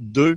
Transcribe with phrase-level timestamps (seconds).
[0.00, 0.36] 2.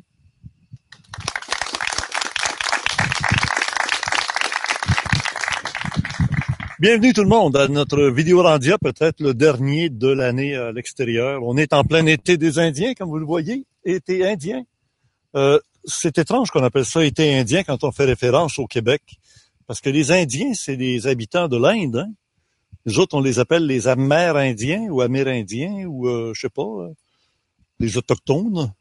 [6.80, 11.42] Bienvenue tout le monde à notre vidéo randia, peut-être le dernier de l'année à l'extérieur.
[11.44, 14.64] On est en plein été des Indiens, comme vous le voyez, été indien.
[15.36, 19.02] Euh, c'est étrange qu'on appelle ça été indien quand on fait référence au Québec,
[19.66, 22.06] parce que les Indiens, c'est des habitants de l'Inde.
[22.06, 22.12] Hein?
[22.86, 26.94] Les autres, on les appelle les Amérindiens ou Amérindiens ou euh, je sais pas, euh,
[27.80, 28.74] les autochtones.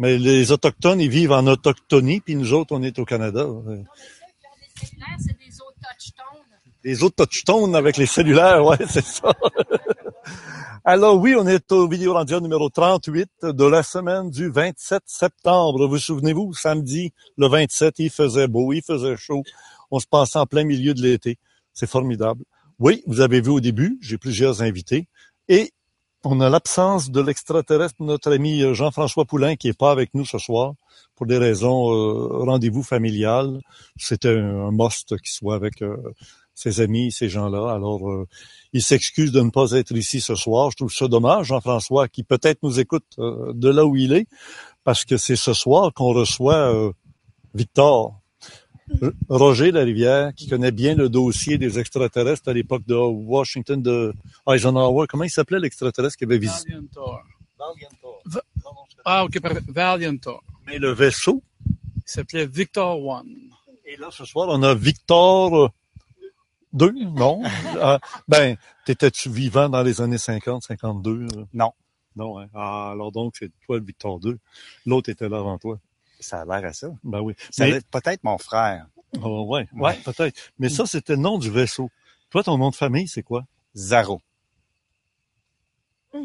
[0.00, 3.46] Mais les autochtones, ils vivent en autochtonie, puis nous autres, on est au Canada.
[4.74, 4.96] C'est
[5.38, 6.24] des autochtones.
[6.82, 9.30] Les autochtones avec les cellulaires, ouais, c'est ça.
[10.86, 15.86] Alors oui, on est au vidéo randia numéro 38 de la semaine du 27 septembre.
[15.86, 19.42] Vous souvenez-vous, samedi, le 27, il faisait beau, il faisait chaud.
[19.90, 21.36] On se passait en plein milieu de l'été.
[21.74, 22.44] C'est formidable.
[22.78, 25.08] Oui, vous avez vu au début, j'ai plusieurs invités.
[25.50, 25.74] Et
[26.24, 30.38] on a l'absence de l'extraterrestre, notre ami Jean-François Poulain, qui est pas avec nous ce
[30.38, 30.74] soir
[31.16, 33.60] pour des raisons euh, rendez-vous familial.
[33.96, 35.96] C'était un, un must qu'il soit avec euh,
[36.60, 37.72] ses amis, ces gens-là.
[37.72, 38.26] Alors, euh,
[38.72, 40.70] il s'excuse de ne pas être ici ce soir.
[40.70, 44.26] Je trouve ça dommage, Jean-François, qui peut-être nous écoute euh, de là où il est,
[44.84, 46.92] parce que c'est ce soir qu'on reçoit euh,
[47.54, 48.19] Victor.
[49.28, 54.12] Roger Larivière, qui connaît bien le dossier des extraterrestres à l'époque de Washington, de
[54.48, 55.06] Eisenhower.
[55.08, 56.70] Comment il s'appelait l'extraterrestre qui avait visité?
[56.70, 57.22] Valiantor.
[57.58, 58.22] Valiantor.
[58.26, 58.42] Va-
[59.04, 59.60] Ah, ok, parfait.
[59.68, 60.42] Valiantor.
[60.66, 61.42] Mais le vaisseau?
[61.68, 63.28] Il s'appelait Victor One.
[63.86, 65.68] Et là, ce soir, on a Victor euh,
[66.72, 67.42] 2, non?
[67.80, 71.10] Ah, ben, t'étais-tu vivant dans les années 50, 52?
[71.36, 71.44] euh?
[71.52, 71.72] Non.
[72.16, 72.46] Non, hein?
[72.54, 74.38] Ah, alors donc, c'est toi le Victor 2.
[74.86, 75.78] L'autre était là avant toi.
[76.20, 76.88] Ça a l'air à ça.
[77.02, 77.34] Ben oui.
[77.50, 78.86] Ça Mais- peut-être mon frère.
[79.22, 80.38] Oh, ouais, ouais, peut-être.
[80.58, 81.90] Mais ça, c'était le nom du vaisseau.
[82.30, 83.44] Toi, ton nom de famille, c'est quoi?
[83.74, 84.20] Zaro.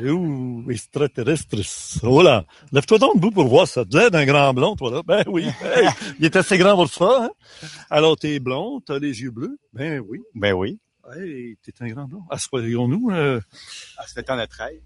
[0.00, 1.56] Ouh, extraterrestres.
[2.02, 3.84] Oh là, lève-toi donc debout pour voir ça.
[3.84, 5.02] Tu l'air d'un grand blond, toi, là.
[5.04, 5.46] Ben oui.
[5.62, 5.88] Hey,
[6.18, 7.30] il est assez grand pour ça, hein?
[7.90, 9.58] Alors, t'es blond, t'as les yeux bleus.
[9.72, 10.20] Ben oui.
[10.34, 10.78] Ben oui.
[11.14, 12.22] Hey, t'es un grand blond.
[12.30, 13.40] Assoyons-nous, euh,
[13.98, 14.80] Ah, C'était à notre aise.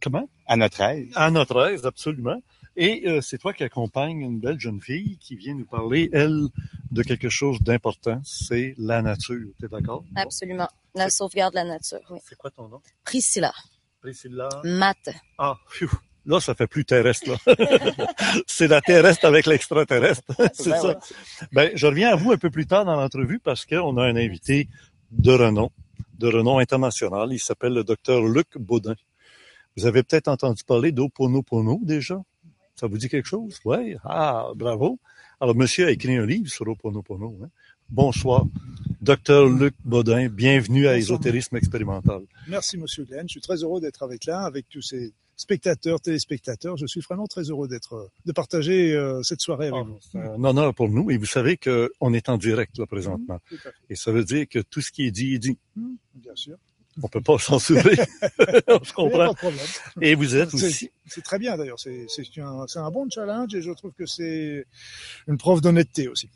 [0.00, 0.28] comment?
[0.46, 1.08] À notre aise.
[1.14, 2.40] À notre aise, absolument.
[2.76, 6.46] Et euh, c'est toi qui accompagne une belle jeune fille qui vient nous parler, elle,
[6.90, 8.20] de quelque chose d'important.
[8.24, 9.48] C'est la nature.
[9.58, 10.04] T'es d'accord?
[10.14, 10.68] Absolument.
[10.94, 12.18] La sauvegarde de la nature, oui.
[12.28, 12.80] C'est quoi ton nom?
[13.04, 13.52] Priscilla.
[14.00, 14.48] Priscilla.
[14.64, 15.08] Matt.
[15.38, 15.88] Ah, phew.
[16.26, 17.38] Là, ça fait plus terrestre, là.
[18.46, 20.24] c'est la terrestre avec l'extraterrestre.
[20.52, 20.88] c'est Ben ça.
[20.88, 20.94] ouais.
[21.52, 24.16] Ben, je reviens à vous un peu plus tard dans l'entrevue parce qu'on a un
[24.16, 24.68] invité
[25.12, 25.70] de renom,
[26.18, 27.28] de renom international.
[27.32, 28.96] Il s'appelle le docteur Luc Baudin.
[29.76, 32.20] Vous avez peut-être entendu parler d'Oponopono déjà?
[32.78, 33.58] Ça vous dit quelque chose?
[33.64, 33.96] Oui.
[34.04, 34.98] Ah, bravo.
[35.40, 37.38] Alors, monsieur a écrit un livre sur Oponopono.
[37.42, 37.48] Hein?
[37.88, 38.44] Bonsoir.
[39.00, 40.96] Docteur Luc Baudin, bienvenue à.
[40.98, 42.22] Ésotérisme expérimental.
[42.48, 43.26] Merci, Monsieur Glenn.
[43.28, 46.76] Je suis très heureux d'être avec là, avec tous ces spectateurs, téléspectateurs.
[46.76, 49.98] Je suis vraiment très heureux d'être, euh, de partager euh, cette soirée avec Ah, vous.
[50.00, 51.10] C'est un honneur pour nous.
[51.10, 53.40] Et vous savez qu'on est en direct là présentement.
[53.48, 53.70] Fait.
[53.88, 55.58] Et ça veut dire que tout ce qui est dit est dit.
[56.14, 56.56] Bien sûr.
[57.02, 57.36] On peut pas.
[57.38, 59.34] Je n'y a pas comprends.
[60.00, 60.90] Et vous êtes aussi.
[61.06, 61.78] C'est très bien d'ailleurs.
[61.78, 62.06] C'est
[62.38, 64.64] un, un bon challenge et je trouve que c'est
[65.28, 66.28] une preuve d'honnêteté aussi.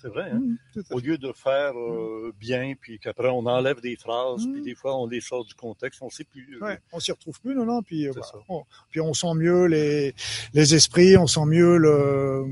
[0.00, 0.30] C'est vrai.
[0.32, 0.40] Hein?
[0.74, 4.74] Mmh, Au lieu de faire euh, bien, puis qu'après on enlève des phrases, puis des
[4.74, 6.58] fois on les sort du contexte, on sait plus.
[6.60, 7.82] euh, Ouais, on s'y retrouve plus, non, non.
[7.82, 8.12] Puis, euh.
[8.48, 10.12] On, puis on sent mieux les,
[10.54, 12.46] les esprits, on sent mieux le.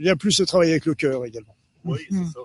[0.00, 1.54] Il y a plus de travail avec le cœur également.
[1.84, 2.24] Oui, Mm.
[2.26, 2.40] c'est ça.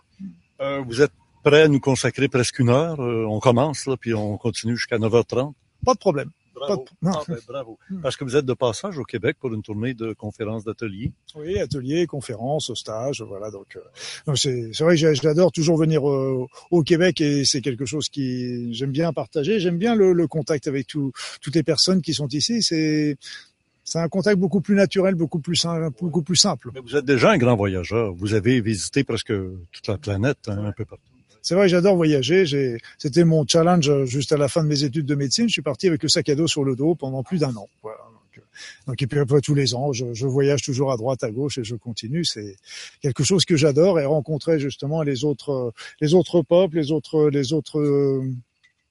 [0.62, 1.12] Euh, vous êtes
[1.46, 3.00] prêt à nous consacrer presque une heure.
[3.02, 5.54] Euh, on commence là, puis on continue jusqu'à 9h30.
[5.86, 6.30] Pas de problème.
[6.56, 6.78] Bravo.
[6.78, 7.12] Pas de- non.
[7.20, 7.78] Ah, ben, bravo.
[7.90, 8.02] Mm.
[8.02, 11.12] Parce que vous êtes de passage au Québec pour une tournée de conférences d'ateliers.
[11.36, 13.52] Oui, ateliers, conférences, stages, voilà.
[13.52, 17.86] Donc, euh, c'est vrai que j'a- j'adore toujours venir euh, au Québec et c'est quelque
[17.86, 19.60] chose qui j'aime bien partager.
[19.60, 21.12] J'aime bien le, le contact avec tout,
[21.42, 22.64] toutes les personnes qui sont ici.
[22.64, 23.18] C'est
[23.84, 26.72] c'est un contact beaucoup plus naturel, beaucoup plus sim- beaucoup plus simple.
[26.74, 28.16] Mais vous êtes déjà un grand voyageur.
[28.16, 29.32] Vous avez visité presque
[29.72, 31.04] toute la planète, hein, un peu partout.
[31.46, 32.48] C'est vrai, j'adore voyager.
[32.48, 35.48] J'ai c'était mon challenge euh, juste à la fin de mes études de médecine.
[35.48, 37.70] Je suis parti avec le sac à dos sur le dos pendant plus d'un an.
[37.84, 38.00] Voilà.
[38.00, 38.42] Donc, euh,
[38.88, 41.60] donc et puis après tous les ans, je, je voyage toujours à droite, à gauche
[41.60, 42.26] et je continue.
[42.26, 42.56] C'est
[43.00, 45.72] quelque chose que j'adore et rencontrer justement les autres, euh,
[46.02, 48.24] les autres peuples, les autres, les autres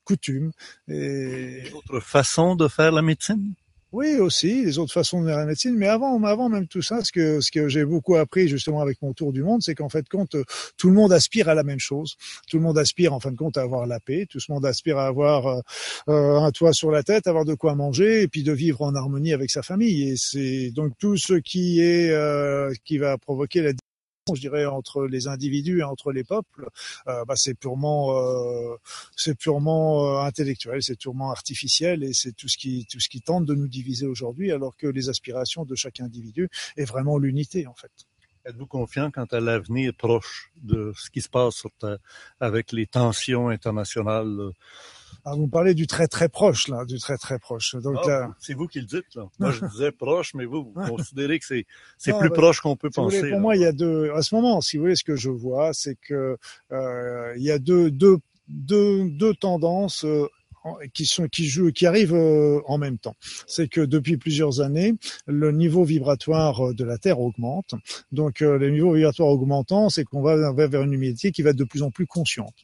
[0.05, 0.53] coutumes
[0.87, 3.55] et Autre façon de faire la médecine?
[3.95, 5.77] Oui aussi les autres façons de la médecine.
[5.77, 9.01] Mais avant, avant même tout ça, ce que ce que j'ai beaucoup appris justement avec
[9.03, 10.45] mon tour du monde, c'est qu'en fait de compte, euh,
[10.77, 12.17] tout le monde aspire à la même chose.
[12.49, 14.27] Tout le monde aspire en fin de compte à avoir la paix.
[14.29, 15.61] Tout le monde aspire à avoir euh,
[16.09, 18.95] euh, un toit sur la tête, avoir de quoi manger et puis de vivre en
[18.97, 20.11] harmonie avec sa famille.
[20.11, 23.73] Et c'est donc tout ce qui est euh, qui va provoquer la
[24.33, 26.69] je dirais entre les individus et entre les peuples,
[27.09, 28.77] euh, bah, c'est purement, euh,
[29.17, 33.21] c'est purement euh, intellectuel, c'est purement artificiel et c'est tout ce qui tout ce qui
[33.21, 37.67] tente de nous diviser aujourd'hui, alors que les aspirations de chaque individu est vraiment l'unité
[37.67, 37.91] en fait.
[38.47, 41.63] Êtes-vous confiant quant à l'avenir proche de ce qui se passe
[42.41, 44.53] avec les tensions internationales?
[45.27, 47.75] Euh, Ah, vous parlez du très très proche là, du très très proche.
[47.77, 49.29] Donc Ah, là, c'est vous qui le dites, là.
[49.39, 51.67] Moi, je disais proche, mais vous, vous considérez que c'est,
[51.99, 53.29] c'est plus bah, proche qu'on peut Si vous voulez, penser.
[53.31, 53.43] pour là.
[53.43, 54.11] moi, il y a deux.
[54.13, 56.37] À ce moment, si vous voulez, ce que je vois, c'est que
[56.73, 58.19] euh, il y a deux, deux,
[58.49, 60.27] deux, deux tendances euh,
[60.95, 63.15] qui sont qui jouent, qui arrivent euh, en même temps.
[63.47, 64.95] C'est que depuis plusieurs années,
[65.27, 67.75] le niveau vibratoire euh, de la Terre augmente.
[68.13, 71.51] Donc, euh, le niveau vibratoire augmentant, c'est qu'on va va vers une humanité qui va
[71.51, 72.55] être de plus en plus consciente.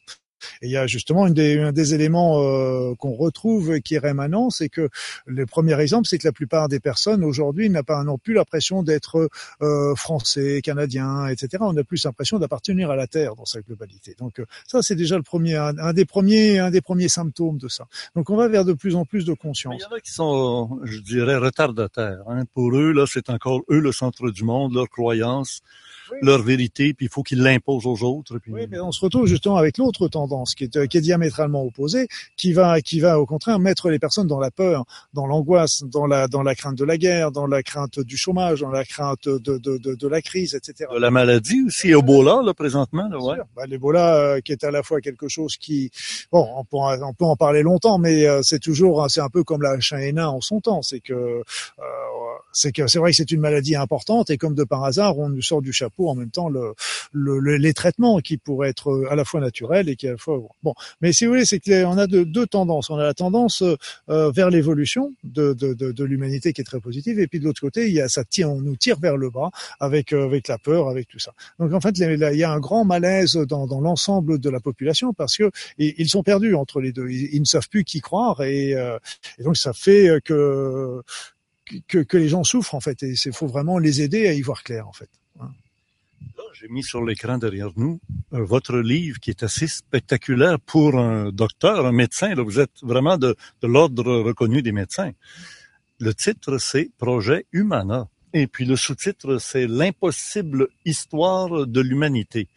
[0.61, 3.95] Et il y a justement une des, un des éléments euh, qu'on retrouve et qui
[3.95, 4.89] est rémanent, c'est que
[5.25, 8.83] le premier exemple, c'est que la plupart des personnes aujourd'hui n'ont pas non plus l'impression
[8.83, 9.29] d'être
[9.61, 11.57] euh, français, canadiens, etc.
[11.61, 14.15] On a plus l'impression d'appartenir à la Terre dans sa globalité.
[14.17, 17.67] Donc euh, ça, c'est déjà le premier, un, des premiers, un des premiers symptômes de
[17.67, 17.85] ça.
[18.15, 19.75] Donc on va vers de plus en plus de conscience.
[19.77, 22.23] il y en a qui sont, je dirais, retardataires.
[22.27, 22.45] Hein.
[22.53, 25.90] Pour eux, là, c'est encore eux le centre du monde, leur croyance, Oui.
[26.21, 28.39] Leur vérité, puis il faut qu'ils l'imposent aux autres.
[28.39, 28.51] Puis...
[28.51, 31.63] Oui, mais on se retrouve justement avec l'autre tendance qui est, euh, qui est diamétralement
[31.63, 35.83] opposée, qui va, qui va au contraire mettre les personnes dans la peur, dans l'angoisse,
[35.83, 38.85] dans la, dans la crainte de la guerre, dans la crainte du chômage, dans la
[38.85, 40.89] crainte de, de, de, de la crise, etc.
[40.93, 43.37] De la maladie aussi, Ebola, là, présentement, là, ouais.
[43.55, 45.91] Bah, L'Ebola, euh, qui est à la fois quelque chose qui,
[46.31, 49.43] bon, on peut, on peut en parler longtemps, mais euh, c'est toujours, c'est un peu
[49.43, 50.81] comme la H1N1 en son temps.
[50.81, 51.43] C'est que, euh,
[52.51, 55.29] c'est que c'est vrai que c'est une maladie importante et comme de par hasard, on
[55.29, 56.73] nous sort du chapeau en même temps le,
[57.11, 60.11] le, le- les traitements qui pourraient être euh, à la fois naturels et qui à
[60.11, 60.73] la fois bon.
[61.01, 62.89] Mais si vous voulez, c'est qu'on a de, deux tendances.
[62.89, 63.63] On a la tendance
[64.09, 67.45] euh, vers l'évolution de, de, de, de l'humanité qui est très positive, et puis de
[67.45, 69.49] l'autre côté, il y a ça tire, on nous tire vers le bas
[69.79, 71.33] avec euh, avec la peur, avec tout ça.
[71.59, 75.13] Donc en fait, il y a un grand malaise dans, dans l'ensemble de la population
[75.13, 77.09] parce que ils sont perdus entre les deux.
[77.09, 78.97] Ils, ils ne savent plus qui croire et, euh,
[79.39, 81.01] et donc ça fait euh, que,
[81.87, 83.01] que que les gens souffrent en fait.
[83.03, 85.09] Et il faut vraiment les aider à y voir clair en fait.
[86.53, 88.01] J'ai mis sur l'écran derrière nous
[88.33, 92.35] euh, votre livre qui est assez spectaculaire pour un docteur, un médecin.
[92.35, 95.11] Là, vous êtes vraiment de l'ordre reconnu des médecins.
[95.99, 98.09] Le titre, c'est Projet Humana.
[98.33, 102.47] Et puis le sous-titre, c'est L'impossible histoire de l'humanité.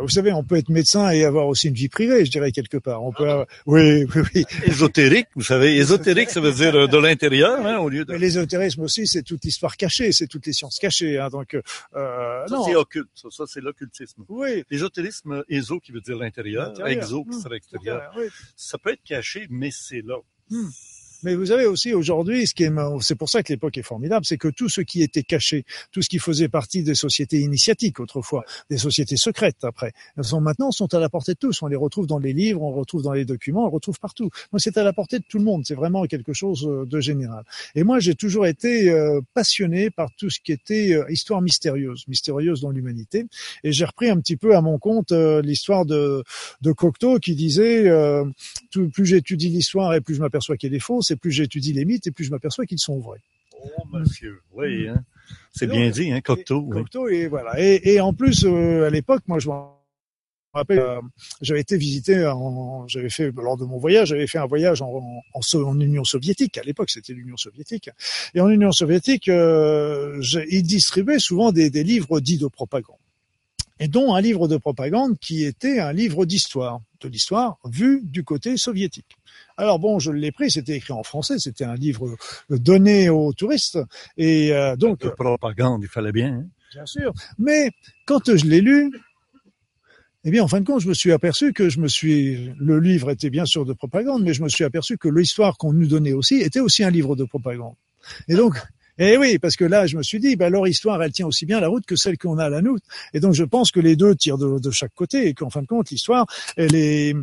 [0.00, 2.76] Vous savez, on peut être médecin et avoir aussi une vie privée, je dirais quelque
[2.78, 3.02] part.
[3.04, 4.44] On peut, avoir- oui, oui, oui.
[4.64, 8.12] Ésotérique, vous savez, ésotérique, ça veut dire euh, de l'intérieur, hein, au lieu de...
[8.12, 11.18] Mais l'ésotérisme aussi, c'est toute l'histoire cachée, c'est toutes les sciences cachées.
[11.18, 11.62] Hein, donc, euh,
[11.92, 12.64] Ça, non.
[12.64, 14.24] c'est occulte, ça, ça, c'est l'occultisme.
[14.28, 14.64] Oui.
[14.70, 17.40] L'ésotérisme, éso qui veut dire l'intérieur, exo qui Mmh.
[17.42, 18.12] serait extérieur.
[18.16, 18.24] Oui.
[18.56, 20.16] Ça peut être caché, mais c'est là.
[21.22, 24.26] Mais vous savez aussi aujourd'hui, ce qui est, c'est pour ça que l'époque est formidable,
[24.26, 28.00] c'est que tout ce qui était caché, tout ce qui faisait partie des sociétés initiatiques
[28.00, 31.62] autrefois, des sociétés secrètes après, sont maintenant sont à la portée de tous.
[31.62, 33.98] On les retrouve dans les livres, on les retrouve dans les documents, on les retrouve
[33.98, 34.28] partout.
[34.52, 35.62] Donc c'est à la portée de tout le monde.
[35.64, 37.44] C'est vraiment quelque chose euh, de général.
[37.74, 42.04] Et moi, j'ai toujours été euh, passionné par tout ce qui était euh, histoire mystérieuse,
[42.08, 43.26] mystérieuse dans l'humanité.
[43.62, 46.22] Et j'ai repris un petit peu à mon compte euh, l'histoire de,
[46.60, 48.24] de Cocteau qui disait euh,
[48.70, 51.84] tout- plus j'étudie l'histoire et plus je m'aperçois qu'elle est fausse, et plus j'étudie les
[51.84, 53.20] mythes et plus je m'aperçois qu'ils sont vrais.
[53.62, 55.02] Oh, monsieur, oui, hein.
[55.52, 56.60] C'est bien dit, hein, Cocteau.
[56.66, 56.72] oui.
[56.82, 57.58] Cocteau et voilà.
[57.58, 59.80] Et, et en plus, euh, à l'époque, moi, je m'en
[60.52, 61.00] rappelle, euh,
[61.40, 62.30] j'avais été visité,
[62.88, 65.80] j'avais fait lors de mon voyage, j'avais fait un voyage en, en, en So- en
[65.80, 66.58] Union soviétique.
[66.58, 67.88] À l'époque, c'était l'Union soviétique.
[68.34, 72.98] Et en Union soviétique, euh, ils distribuaient souvent des, des livres dits de propagande.
[73.80, 78.22] Et dont un livre de propagande qui était un livre d'histoire, de l'histoire vue du
[78.22, 79.16] côté soviétique.
[79.56, 82.16] Alors bon, je l'ai pris, c'était écrit en français, c'était un livre
[82.50, 83.78] donné aux touristes,
[84.16, 86.34] et euh, donc De propagande, il fallait bien.
[86.34, 86.46] hein.
[86.72, 87.12] Bien sûr.
[87.38, 87.70] Mais
[88.06, 88.92] quand je l'ai lu,
[90.24, 92.80] eh bien, en fin de compte, je me suis aperçu que je me suis, le
[92.80, 95.86] livre était bien sûr de propagande, mais je me suis aperçu que l'histoire qu'on nous
[95.86, 97.74] donnait aussi était aussi un livre de propagande.
[98.28, 98.56] Et donc,
[98.98, 101.46] eh oui, parce que là, je me suis dit, bah, leur histoire, elle tient aussi
[101.46, 102.86] bien la route que celle qu'on a à la nôtre.
[103.12, 105.62] Et donc, je pense que les deux tirent de, de chaque côté et qu'en fin
[105.62, 107.14] de compte, l'histoire, elle est,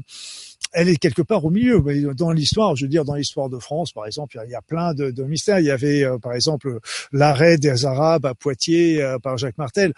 [0.72, 1.84] elle est quelque part au milieu.
[2.16, 4.94] Dans l'histoire, je veux dire, dans l'histoire de France, par exemple, il y a- plein
[4.94, 5.60] de, de mystères.
[5.60, 6.80] Il y avait, euh, par exemple,
[7.12, 9.94] l'arrêt des Arabes à Poitiers euh, par Jacques Martel.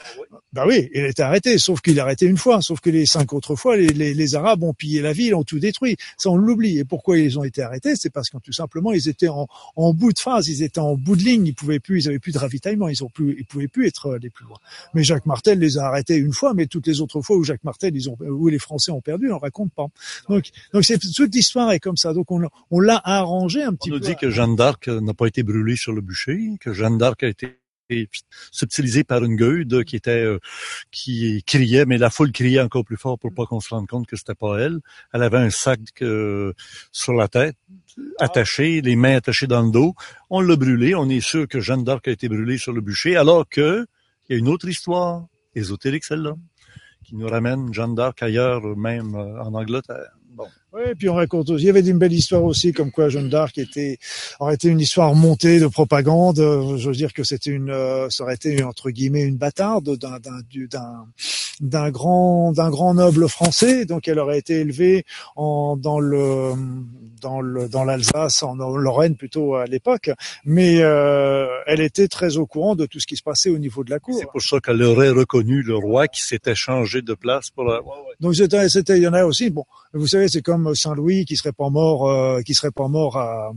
[0.54, 3.34] Bah oui, il été arrêté, sauf qu'il est arrêté une fois, sauf que les cinq
[3.34, 5.98] autres fois, les, les, les Arabes ont pillé la ville, ont tout détruit.
[6.18, 6.80] Ça, on l'oublie.
[6.80, 7.96] Et pourquoi ils ont été arrêtés?
[7.96, 10.96] C'est parce que tout simplement, ils étaient en, en bout de phase, ils étaient en
[10.96, 13.46] bout de ligne, ils pouvaient plus, ils avaient plus de ravitaillement, ils ont plus, ils
[13.46, 14.58] pouvaient plus être allés plus loin.
[14.94, 17.64] Mais Jacques Martel les a arrêtés une fois, mais toutes les autres fois où Jacques
[17.64, 19.88] Martel, ils ont, où les Français ont perdu, on raconte pas.
[20.30, 22.14] Donc, donc c'est toute l'histoire est comme ça.
[22.14, 22.42] Donc on,
[22.72, 24.06] on l'a arrangé un On petit nous peu.
[24.08, 27.28] dit que Jeanne d'Arc n'a pas été brûlée sur le bûcher, que Jeanne d'Arc a
[27.28, 28.10] été été
[28.52, 30.40] subtilisé par une gueude qui était euh,
[30.92, 34.08] qui criait, mais la foule criait encore plus fort pour pas qu'on se rende compte
[34.08, 34.80] que c'était pas elle.
[35.14, 36.54] Elle avait un sac euh,
[36.92, 37.58] sur la tête
[38.20, 39.94] attaché, les mains attachées dans le dos.
[40.30, 40.96] On l'a brûlé.
[40.96, 43.86] On est sûr que Jeanne d'Arc a été brûlée sur le bûcher, alors que
[44.30, 46.36] il y a une autre histoire ésotérique celle-là
[47.04, 50.12] qui nous ramène Jeanne d'Arc ailleurs, même euh, en Angleterre.
[50.34, 50.63] Bon.
[50.76, 51.66] Oui, puis on raconte aussi.
[51.66, 54.00] Il y avait une belle histoire aussi, comme quoi Jeanne d'Arc était
[54.40, 56.40] aurait été une histoire montée de propagande.
[56.40, 59.96] Euh, Je veux dire que c'était une, euh, ça aurait été entre guillemets une bâtarde
[59.98, 61.06] d'un d'un du- d'un
[61.62, 63.86] d'un grand d'un grand noble français.
[63.86, 66.54] Donc elle aurait été élevée en dans le
[67.22, 70.10] dans le dans l'Alsace, en Lorraine plutôt à l'époque.
[70.44, 73.84] Mais euh, elle était très au courant de tout ce qui se passait au niveau
[73.84, 74.18] de la cour.
[74.20, 77.80] C'est pour ça qu'elle aurait reconnu le roi qui s'était changé de place pour la...
[78.20, 79.50] Donc c'était, c'était, il y en a aussi.
[79.52, 83.18] Bon, vous savez, c'est comme Saint-Louis qui serait pas mort, euh, qui serait pas mort
[83.18, 83.52] à,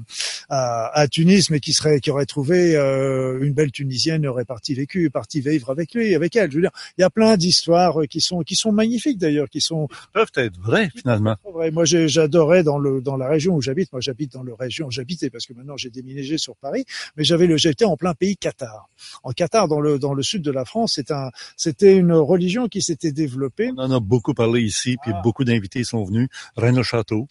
[0.48, 4.74] à, à Tunis, mais qui serait, qui aurait trouvé euh, une belle Tunisienne, aurait parti
[4.74, 6.50] vécu, parti vivre avec lui, avec elle.
[6.50, 9.60] Je veux dire, il y a plein d'histoires qui sont, qui sont magnifiques d'ailleurs, qui
[9.60, 11.36] sont peuvent être vraies finalement.
[11.52, 11.70] vraies.
[11.70, 13.92] Moi, j'adorais dans le, dans la région où j'habite.
[13.92, 16.84] Moi, j'habite dans la région, j'habitais parce que maintenant j'ai déménagé sur Paris,
[17.16, 18.88] mais j'avais le, j'étais en plein pays Qatar.
[19.22, 22.68] En Qatar, dans le, dans le sud de la France, c'est un, c'était une religion
[22.68, 23.70] qui s'était développée.
[23.76, 26.28] On en a beaucoup parlé ici, puis beaucoup d'invités sont venus.
[26.56, 26.62] Le
[26.96, 27.28] Château,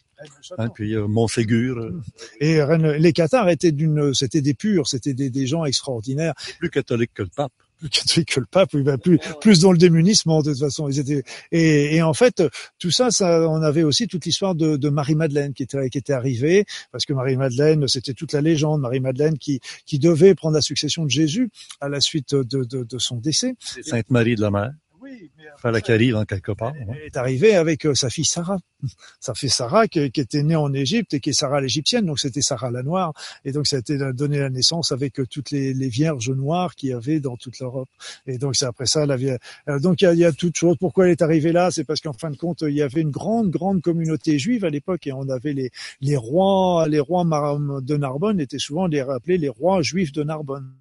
[0.58, 2.02] hein, puis euh, Montségur, euh,
[2.40, 6.70] Et Rennes- les Qatars étaient d'une, c'était des purs, c'était des, des gens extraordinaires, plus
[6.70, 7.52] catholique que le pape.
[7.78, 10.88] plus catholiques que le pape, oui, ben, plus, plus dans le démunissement de toute façon.
[10.88, 12.42] Ils étaient, et, et en fait,
[12.80, 15.98] tout ça, ça, on avait aussi toute l'histoire de, de Marie Madeleine qui était, qui
[15.98, 20.36] était arrivée, parce que Marie Madeleine, c'était toute la légende, Marie Madeleine qui, qui devait
[20.36, 21.50] prendre la succession de Jésus
[21.82, 23.56] à la suite de, de, de son décès.
[23.60, 24.72] C'est Sainte-Marie de la Mer.
[25.06, 26.74] Oui, mais Fallait qu'elle arrive en quelque part.
[26.74, 26.94] hein.
[26.96, 28.58] Elle est arrivée avec euh, sa fille Sarah.
[29.20, 32.20] Sa fille Sarah qui, qui était née en Égypte et qui est Sarah l'égyptienne, donc
[32.20, 33.14] c'était Sarah la noire.
[33.44, 36.74] Et donc ça a été donné la naissance avec euh, toutes les, les vierges noires
[36.76, 37.88] qu'il y avait dans toute l'Europe.
[38.28, 39.36] Et donc c'est après ça la vie.
[39.70, 40.76] euh, Donc il y a, il y a toute chose.
[40.80, 41.70] Pourquoi elle est arrivée là?
[41.72, 44.70] C'est parce qu'en fin de compte il y avait une grande grande communauté juive à
[44.70, 45.70] l'époque et on avait les
[46.02, 50.72] les rois les rois de Narbonne étaient souvent les rappelés les rois juifs de Narbonne.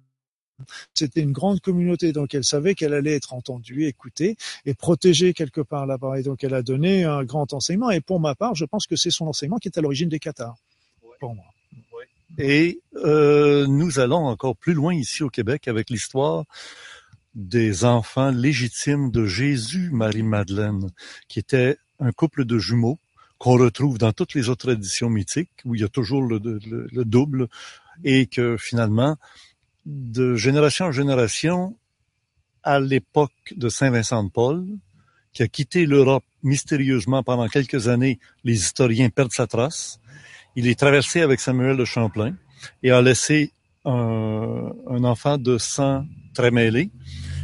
[0.93, 5.61] C'était une grande communauté, donc elle savait qu'elle allait être entendue, écoutée et protégée quelque
[5.61, 6.19] part là-bas.
[6.19, 7.91] Et donc elle a donné un grand enseignement.
[7.91, 10.19] Et pour ma part, je pense que c'est son enseignement qui est à l'origine des
[10.19, 10.55] Qatars.
[11.19, 11.45] Pour moi.
[12.37, 16.43] Et euh, nous allons encore plus loin ici au Québec avec l'histoire
[17.33, 20.89] des enfants légitimes de Jésus, Marie-Madeleine,
[21.27, 22.99] qui était un couple de jumeaux
[23.37, 26.87] qu'on retrouve dans toutes les autres traditions mythiques, où il y a toujours le, le-
[26.91, 27.47] le double,
[28.03, 29.17] et que finalement,
[29.85, 31.75] de génération en génération,
[32.63, 34.65] à l'époque de Saint Vincent de Paul,
[35.33, 39.99] qui a quitté l'Europe mystérieusement pendant quelques années, les historiens perdent sa trace.
[40.55, 42.35] Il est traversé avec Samuel de Champlain
[42.81, 43.51] et a laissé
[43.83, 46.89] un, enfant de sang très mêlé,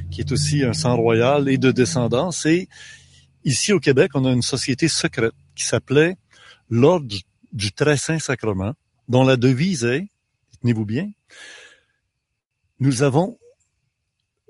[0.09, 2.45] qui est aussi un sang royal et de descendance.
[2.45, 2.67] Et
[3.43, 6.15] ici au Québec, on a une société secrète qui s'appelait
[6.69, 7.13] l'Ordre
[7.51, 8.73] du Très Saint Sacrement,
[9.09, 10.07] dont la devise est,
[10.61, 11.09] tenez-vous bien,
[12.81, 13.37] nous avons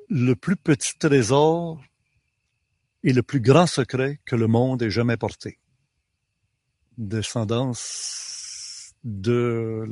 [0.08, 1.84] le plus petit trésor
[3.04, 5.60] et le plus grand secret que le monde ait jamais porté.
[6.98, 8.31] Descendance
[9.04, 9.86] de,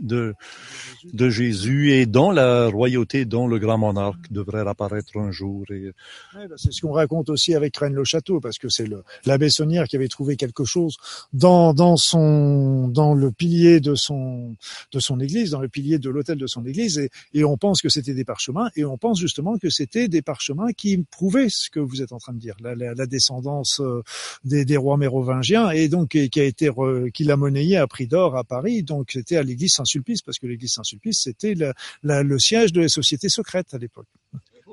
[0.00, 5.64] de, Jésus et dont la royauté, dont le grand monarque devrait apparaître un jour.
[5.70, 5.92] Et
[6.34, 9.96] bah, c'est ce qu'on raconte aussi avec Rennes-le-Château, parce que c'est le, l'abbé Saunière qui
[9.96, 10.96] avait trouvé quelque chose
[11.32, 14.56] dans, dans son, dans le pilier de son,
[14.92, 17.80] de son église, dans le pilier de l'hôtel de son église, et, et on pense
[17.80, 21.70] que c'était des parchemins, et on pense justement que c'était des parchemins qui prouvaient ce
[21.70, 24.02] que vous êtes en train de dire, la, descendance euh,
[24.44, 26.70] des, des rois mérovingiens, et donc qui a été,
[27.14, 30.72] qui l'a monnayé à prix d'or Paris, donc c'était à l'église Saint-Sulpice, parce que l'église
[30.72, 31.54] Saint-Sulpice, c'était
[32.02, 34.08] le siège de la société secrète à l'époque.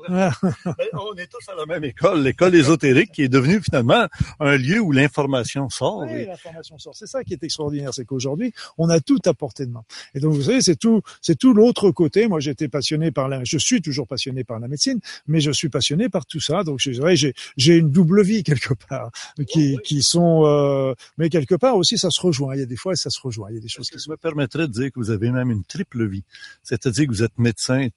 [0.93, 4.07] On est tous à la même école, l'école ésotérique, qui est devenue finalement
[4.39, 6.05] un lieu où l'information sort.
[6.05, 6.95] Oui, Et l'information sort.
[6.95, 9.83] C'est ça qui est extraordinaire, c'est qu'aujourd'hui, on a tout à portée de main.
[10.13, 12.27] Et donc, vous savez, c'est tout, c'est tout l'autre côté.
[12.27, 15.69] Moi, j'étais passionné par la, je suis toujours passionné par la médecine, mais je suis
[15.69, 16.63] passionné par tout ça.
[16.63, 19.11] Donc, je dirais, j'ai, j'ai une double vie quelque part,
[19.47, 22.55] qui, qui sont, euh, mais quelque part aussi, ça se rejoint.
[22.55, 23.49] Il y a des fois, ça se rejoint.
[23.51, 25.51] Il y a des choses qui Je me permettrais de dire que vous avez même
[25.51, 26.23] une triple vie?
[26.63, 27.87] C'est-à-dire que vous êtes médecin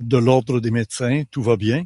[0.00, 1.84] de l'ordre des médecins, tout va bien,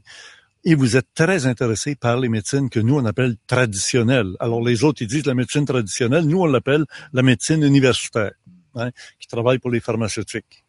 [0.65, 4.37] et vous êtes très intéressé par les médecines que nous, on appelle traditionnelles.
[4.41, 8.33] Alors, les autres, ils disent la médecine traditionnelle, nous, on l'appelle la médecine universitaire,
[8.75, 10.65] hein, qui travaille pour les pharmaceutiques.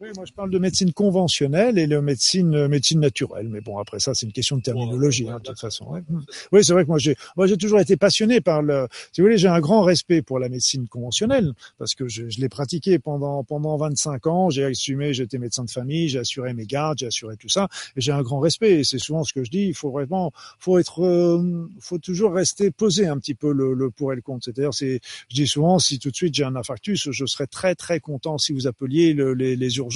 [0.00, 3.48] Oui, moi je parle de médecine conventionnelle et de médecine euh, médecine naturelle.
[3.48, 5.86] Mais bon, après ça, c'est une question de terminologie, hein, de toute façon.
[5.86, 6.02] ouais.
[6.08, 6.20] Mm.
[6.52, 8.86] Oui, c'est vrai que moi j'ai moi j'ai toujours été passionné par le.
[9.10, 12.40] Si vous voulez, j'ai un grand respect pour la médecine conventionnelle parce que je, je
[12.40, 14.50] l'ai pratiquée pendant pendant 25 ans.
[14.50, 18.00] J'ai assumé, j'étais médecin de famille, j'ai assuré mes gardes, j'ai assuré tout ça, et
[18.00, 18.78] j'ai un grand respect.
[18.78, 19.66] Et c'est souvent ce que je dis.
[19.66, 23.90] Il faut vraiment, faut être, euh, faut toujours rester poser un petit peu le, le
[23.90, 24.44] pour et le contre.
[24.44, 27.74] C'est-à-dire, c'est, je dis souvent, si tout de suite j'ai un infarctus, je serais très
[27.74, 29.87] très content si vous appeliez le- les, les urgences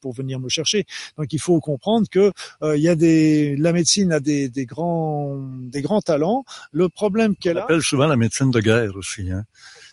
[0.00, 0.84] pour venir me chercher.
[1.18, 4.66] Donc il faut comprendre que euh, il y a des, la médecine a des, des
[4.66, 5.38] grands,
[5.74, 6.44] des grands talents.
[6.72, 9.30] Le problème qu'elle a, appelle souvent la médecine de guerre aussi.
[9.30, 9.44] Hein.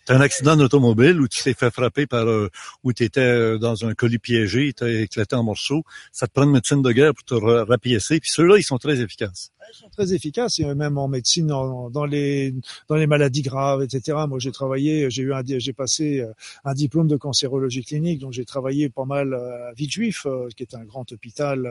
[0.05, 2.49] T'as un accident d'automobile où tu t'es fait frapper par, euh,
[2.83, 5.83] où tu étais dans un colis piégé, t'as éclaté en morceaux.
[6.11, 8.19] Ça te prend une médecine de guerre pour te ra- rapiécer.
[8.19, 9.51] Puis ceux-là, ils sont très efficaces.
[9.67, 12.53] Elles sont très efficaces, et même en médecine, dans les
[12.87, 14.17] dans les maladies graves, etc.
[14.27, 16.33] Moi, j'ai travaillé, j'ai eu un, j'ai passé euh,
[16.65, 20.63] un diplôme de cancérologie clinique, donc j'ai travaillé pas mal euh, à Villejuif, euh, qui
[20.63, 21.69] est un grand hôpital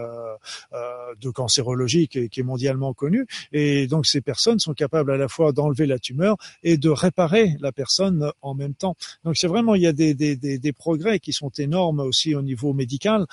[1.20, 3.26] de cancérologie qui est, mondialement connu.
[3.52, 7.56] Et donc, ces personnes sont capables à la fois d'enlever la tumeur et de réparer
[7.60, 8.96] la personne en même temps.
[9.24, 12.34] Donc, c'est vraiment, il y a des, des, des, des progrès qui sont énormes aussi
[12.34, 13.26] au niveau médical,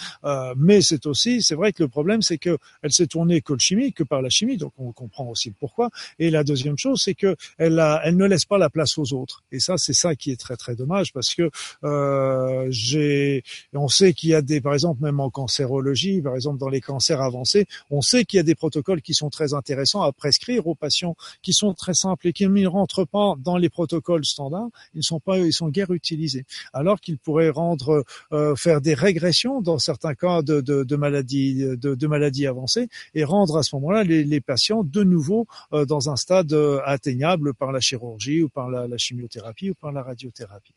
[0.55, 3.59] mais c'est aussi, c'est vrai que le problème, c'est que elle s'est tournée que le
[3.59, 5.89] chimie, que par la chimie, donc on comprend aussi pourquoi.
[6.19, 9.43] Et la deuxième chose, c'est que elle, ne laisse pas la place aux autres.
[9.51, 11.49] Et ça, c'est ça qui est très très dommage parce que
[11.83, 16.59] euh, j'ai, on sait qu'il y a des, par exemple, même en cancérologie, par exemple
[16.59, 20.01] dans les cancers avancés, on sait qu'il y a des protocoles qui sont très intéressants
[20.01, 23.69] à prescrire aux patients, qui sont très simples et qui ne rentrent pas dans les
[23.69, 24.69] protocoles standards.
[24.93, 26.45] Ils ne sont pas, ils sont guère utilisés.
[26.73, 32.47] Alors qu'ils pourraient rendre, euh, faire des régressions dans certains cas de, maladies, de, maladies
[32.47, 36.79] avancées et rendre à ce moment-là les patients de nouveau euh, dans un stade euh,
[36.85, 40.75] atteignable par la chirurgie ou par la, la chimiothérapie ou par la radiothérapie.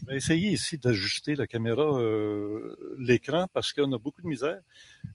[0.00, 4.60] Je vais essayer ici d'ajuster la caméra, euh, l'écran, parce qu'on a beaucoup de misère,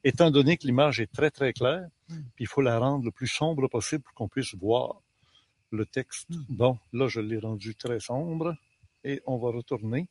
[0.03, 3.27] étant donné que l'image est très très claire, puis il faut la rendre le plus
[3.27, 5.01] sombre possible pour qu'on puisse voir
[5.71, 6.29] le texte.
[6.49, 8.55] Bon, là je l'ai rendu très sombre,
[9.03, 10.07] et on va retourner.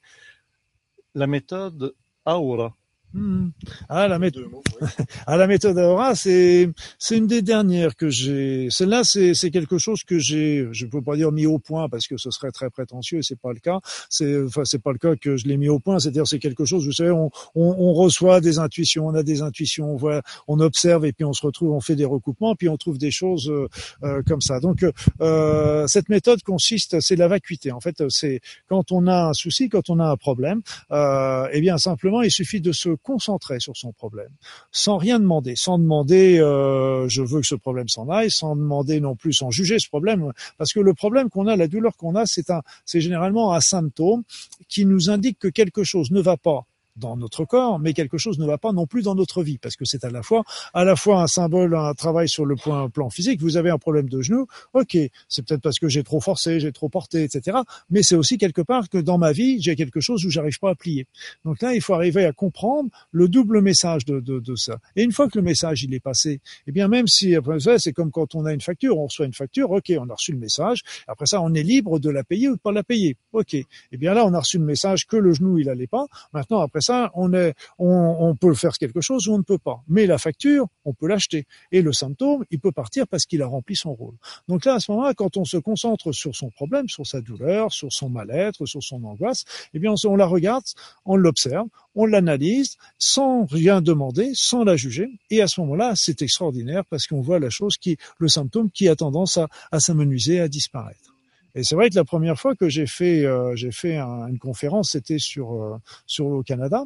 [1.15, 1.95] La méthode
[2.27, 2.75] Aura.
[3.15, 3.51] Hmm.
[3.89, 4.49] Ah, la méthode,
[5.29, 6.69] ah, la méthode Aora, c'est,
[6.99, 8.67] c'est une des dernières que j'ai.
[8.71, 12.09] Celle-là, c'est, c'est quelque chose que j'ai, je peux pas dire mis au point parce
[12.09, 13.79] que ce serait très prétentieux et c'est pas le cas.
[14.11, 16.01] C'est, enfin, c'est pas le cas que je l'ai mis au point.
[16.01, 19.43] C'est-à-dire, c'est quelque chose, vous savez, on, on, on reçoit des intuitions, on a des
[19.43, 22.69] intuitions, on voit, on observe et puis on se retrouve, on fait des recoupements, puis
[22.69, 23.69] on trouve des choses euh,
[24.03, 24.59] euh, comme ça.
[24.59, 24.85] Donc,
[25.21, 27.71] euh, cette méthode consiste, c'est la vacuité.
[27.71, 31.61] En fait, c'est quand on a un souci, quand on a un problème, euh, eh
[31.61, 34.31] bien, simplement, il suffit de se concentrer sur son problème,
[34.73, 38.99] sans rien demander, sans demander euh, je veux que ce problème s'en aille, sans demander
[38.99, 42.17] non plus, sans juger ce problème, parce que le problème qu'on a, la douleur qu'on
[42.17, 44.25] a, c'est un, c'est généralement un symptôme
[44.69, 48.39] qui nous indique que quelque chose ne va pas dans notre corps, mais quelque chose
[48.39, 50.85] ne va pas non plus dans notre vie, parce que c'est à la fois, à
[50.85, 53.41] la fois un symbole, un travail sur le point, plan physique.
[53.41, 54.97] Vous avez un problème de genou, ok,
[55.29, 57.59] c'est peut-être parce que j'ai trop forcé, j'ai trop porté, etc.
[57.91, 60.71] Mais c'est aussi quelque part que dans ma vie, j'ai quelque chose où j'arrive pas
[60.71, 61.07] à plier.
[61.45, 64.79] Donc là, il faut arriver à comprendre le double message de, de, de ça.
[64.97, 67.79] Et une fois que le message il est passé, eh bien même si après ça,
[67.79, 70.33] c'est comme quand on a une facture, on reçoit une facture, ok, on a reçu
[70.33, 70.83] le message.
[71.09, 73.55] Après ça, on est libre de la payer ou de pas la payer, ok.
[73.55, 76.07] Eh bien là, on a reçu le message que le genou il allait pas.
[76.33, 79.59] Maintenant, après ça, on est, on, on peut faire quelque chose ou on ne peut
[79.59, 79.83] pas.
[79.89, 81.47] Mais la facture, on peut l'acheter.
[81.73, 84.15] Et le symptôme, il peut partir parce qu'il a rempli son rôle.
[84.49, 87.73] Donc là, à ce moment-là, quand on se concentre sur son problème, sur sa douleur,
[87.73, 90.65] sur son mal-être, sur son angoisse, eh bien, on, on la regarde,
[91.05, 95.09] on l'observe, on l'analyse sans rien demander, sans la juger.
[95.31, 98.89] Et à ce moment-là, c'est extraordinaire parce qu'on voit la chose qui, le symptôme qui
[98.89, 101.14] a tendance à, à s'amenuiser, à disparaître.
[101.55, 104.39] Et c'est vrai que la première fois que j'ai fait, euh, j'ai fait un- une
[104.39, 106.83] conférence, c'était sur, euh, sur le Canada.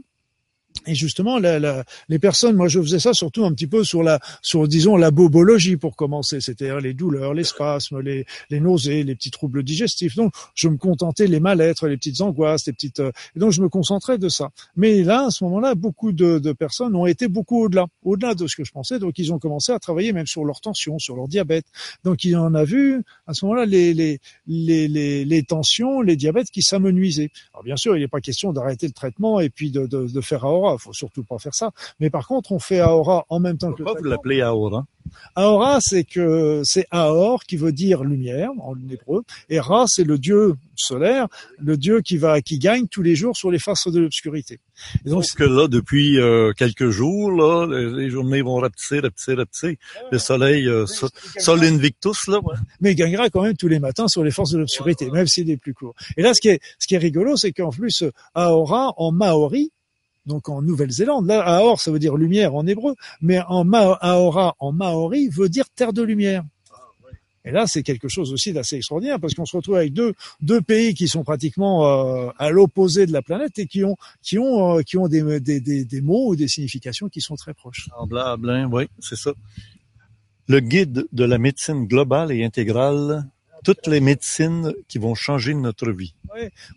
[0.90, 4.02] Et justement, la, la, les personnes, moi je faisais ça surtout un petit peu sur
[4.02, 9.02] la, sur disons la bobologie pour commencer, c'est-à-dire les douleurs, les spasmes, les, les nausées,
[9.04, 10.16] les petits troubles digestifs.
[10.16, 13.68] Donc je me contentais les mal-être, les petites angoisses, les petites, euh, donc je me
[13.68, 14.48] concentrais de ça.
[14.76, 18.46] Mais là, à ce moment-là, beaucoup de, de personnes ont été beaucoup au-delà, au-delà de
[18.46, 18.98] ce que je pensais.
[18.98, 21.66] Donc ils ont commencé à travailler même sur leur tension, sur leur diabète.
[22.02, 26.16] Donc il en a vu à ce moment-là les, les, les, les, les tensions, les
[26.16, 27.28] diabètes qui s'amenuisaient.
[27.52, 30.20] Alors bien sûr, il n'est pas question d'arrêter le traitement et puis de, de, de
[30.22, 30.77] faire Aora.
[30.78, 31.70] Il faut surtout pas faire ça.
[32.00, 34.86] Mais par contre, on fait Aora en même temps que le Pourquoi vous l'appelez Aura?
[35.36, 40.18] Aora, c'est que c'est Aor qui veut dire lumière en hébreu, et Ra, c'est le
[40.18, 44.00] dieu solaire, le dieu qui va qui gagne tous les jours sur les faces de
[44.00, 44.60] l'obscurité.
[45.06, 49.00] Et donc Sauf que là, depuis euh, quelques jours, là, les, les journées vont rapetisser,
[49.00, 49.78] rapetisser, rapetisser.
[50.12, 52.56] Le soleil, euh, so- Sol Invictus, là, ouais.
[52.82, 55.50] mais il gagnera quand même tous les matins sur les forces de l'obscurité, même s'il
[55.50, 55.94] est plus court.
[56.18, 59.72] Et là, ce qui est, ce qui est rigolo, c'est qu'en plus, Aora, en maori,
[60.28, 61.26] donc en Nouvelle-Zélande.
[61.26, 65.48] Là, Aor, ça veut dire lumière en hébreu, mais en ma Aora, en maori, veut
[65.48, 66.44] dire terre de lumière.
[67.44, 70.12] Et là, c'est quelque chose aussi d'assez extraordinaire parce qu'on se retrouve avec deux
[70.42, 74.38] deux pays qui sont pratiquement euh, à l'opposé de la planète et qui ont qui
[74.38, 77.88] ont euh, qui ont des, des, des, mots ou des significations qui sont très proches.
[77.96, 79.32] Semblable, oui, c'est ça.
[80.46, 83.24] Le guide de la médecine globale et intégrale,
[83.64, 86.14] toutes les médecines qui vont changer notre vie.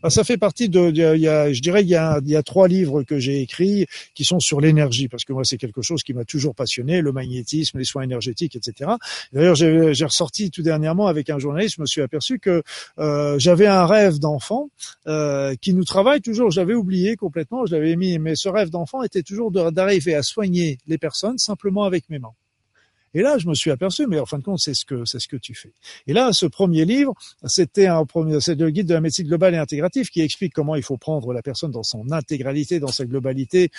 [0.02, 2.44] Bah, ça fait partie de, de- y a, je dirais, il y a, y a
[2.44, 6.04] trois livres que j'ai écrits qui sont sur l'énergie, parce que moi, c'est quelque chose
[6.04, 8.91] qui m'a toujours passionné, le magnétisme, les soins énergétiques, etc.
[9.34, 12.63] D'ailleurs, j'ai ressorti tout dernièrement avec un journaliste, je me suis aperçu que
[13.00, 14.70] euh, j'avais un rêve d'enfant
[15.08, 16.52] euh, qui nous travaille toujours.
[16.52, 20.78] J'avais oublié complètement, je l'avais mis, mais ce rêve d'enfant était toujours d'arriver à soigner
[20.88, 22.34] les personnes simplement avec mes mains.
[23.13, 25.19] Et là, je me suis aperçu, mais en fin de compte, c'est ce que c'est
[25.19, 25.74] ce que tu fais.
[26.08, 27.13] Et là, ce premier livre,
[27.45, 30.76] c'était un premier, c'est le guide de la médecine globale et intégrative qui explique comment
[30.76, 33.69] il faut prendre la personne dans son intégralité, dans sa globalité,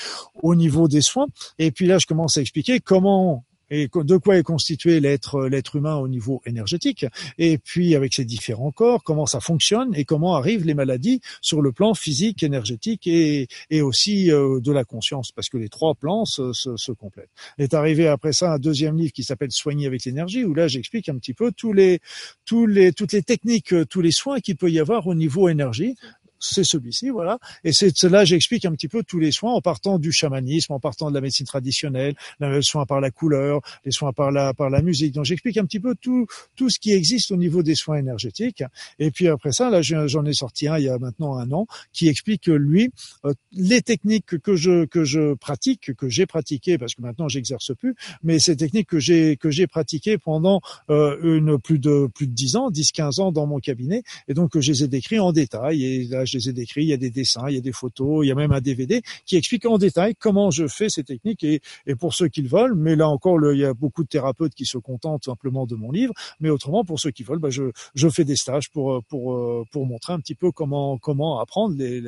[0.43, 1.27] au niveau des soins.
[1.59, 5.77] Et puis là, je commence à expliquer comment et de quoi est constitué l'être l'être
[5.77, 7.07] humain au niveau énergétique.
[7.39, 11.63] Et puis avec ses différents corps comment ça fonctionne et comment arrivent les maladies sur
[11.63, 15.95] le plan physique énergétique et et aussi euh, de la conscience parce que les trois
[15.95, 17.31] plans se, se, se complètent.
[17.59, 21.09] Est arrivé après ça un deuxième livre qui s'appelle Soigner avec l'énergie où là j'explique
[21.09, 22.01] un petit peu tous les
[22.45, 25.97] toutes les techniques tous les soins qu'il peut y avoir au niveau énergie
[26.43, 27.39] c'est celui-ci, voilà.
[27.65, 30.81] Et c'est cela, j'explique un petit peu tous les soins en partant du chamanisme, en
[30.81, 34.69] partant de la médecine traditionnelle, les soins par la couleur, les soins par la par
[34.71, 35.15] la musique.
[35.15, 36.27] Donc j'explique un petit peu tout
[36.57, 38.65] tout ce qui existe au niveau des soins énergétiques.
[38.99, 41.51] Et puis après ça, là, je- j'en ai sorti un il y a maintenant un
[41.53, 42.91] an qui explique lui
[43.25, 47.73] euh, les techniques que je que je pratique, que j'ai pratiquées parce que maintenant j'exerce
[47.75, 52.27] plus, mais ces techniques que j'ai que j'ai pratiquées pendant euh, une plus de plus
[52.27, 55.19] de 10 ans, 10 15 ans dans mon cabinet et donc je les ai décrits
[55.21, 57.61] en détail là je les ai décrits, il y a des dessins, il y a
[57.61, 60.89] des photos, il y a même un DVD qui explique en détail comment je fais
[60.89, 61.61] ces techniques et,
[61.99, 64.65] pour ceux qui le veulent, mais là encore il y a beaucoup de thérapeutes qui
[64.67, 68.25] se contentent simplement de mon livre, mais autrement pour ceux qui veulent, bah, je, fais
[68.25, 72.01] des stages pour pour euh, pour montrer un petit peu comment apprendre les-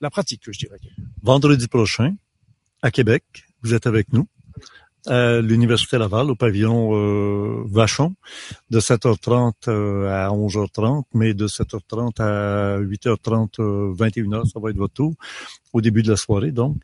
[0.00, 0.78] la pratique, je dirais.
[1.22, 2.16] Vendredi prochain,
[2.82, 3.24] à Québec,
[3.62, 4.26] vous êtes avec nous
[5.06, 8.14] à l'Université Laval, au pavillon euh, Vachon,
[8.70, 14.76] de 7h30 euh, à 11h30, mais de 7h30 à 8h30, euh, 21h, ça va être
[14.76, 15.14] votre tour,
[15.72, 16.76] au début de la soirée donc.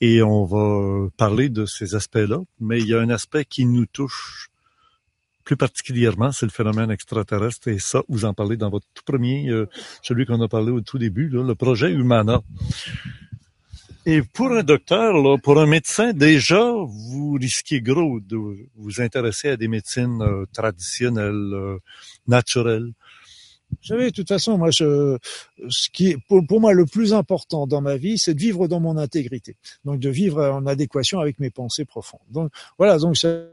[0.00, 3.66] Et on va euh, parler de ces aspects-là, mais il y a un aspect qui
[3.66, 4.48] nous touche
[5.44, 9.48] plus particulièrement, c'est le phénomène extraterrestre, et ça, vous en parlez dans votre tout premier,
[9.48, 9.66] euh,
[10.02, 12.42] celui qu'on a parlé au tout début, là, le projet Humana.
[14.10, 18.38] Et pour un docteur, là, pour un médecin, déjà, vous risquez gros de
[18.74, 21.76] vous intéresser à des médecines euh, traditionnelles, euh,
[22.26, 22.90] naturelles.
[23.70, 25.18] Vous savez, de toute façon, moi, je,
[25.68, 28.66] ce qui est pour, pour moi le plus important dans ma vie, c'est de vivre
[28.66, 29.56] dans mon intégrité.
[29.84, 32.22] Donc, de vivre en adéquation avec mes pensées profondes.
[32.30, 32.96] Donc, voilà.
[32.96, 33.44] Donc, ça-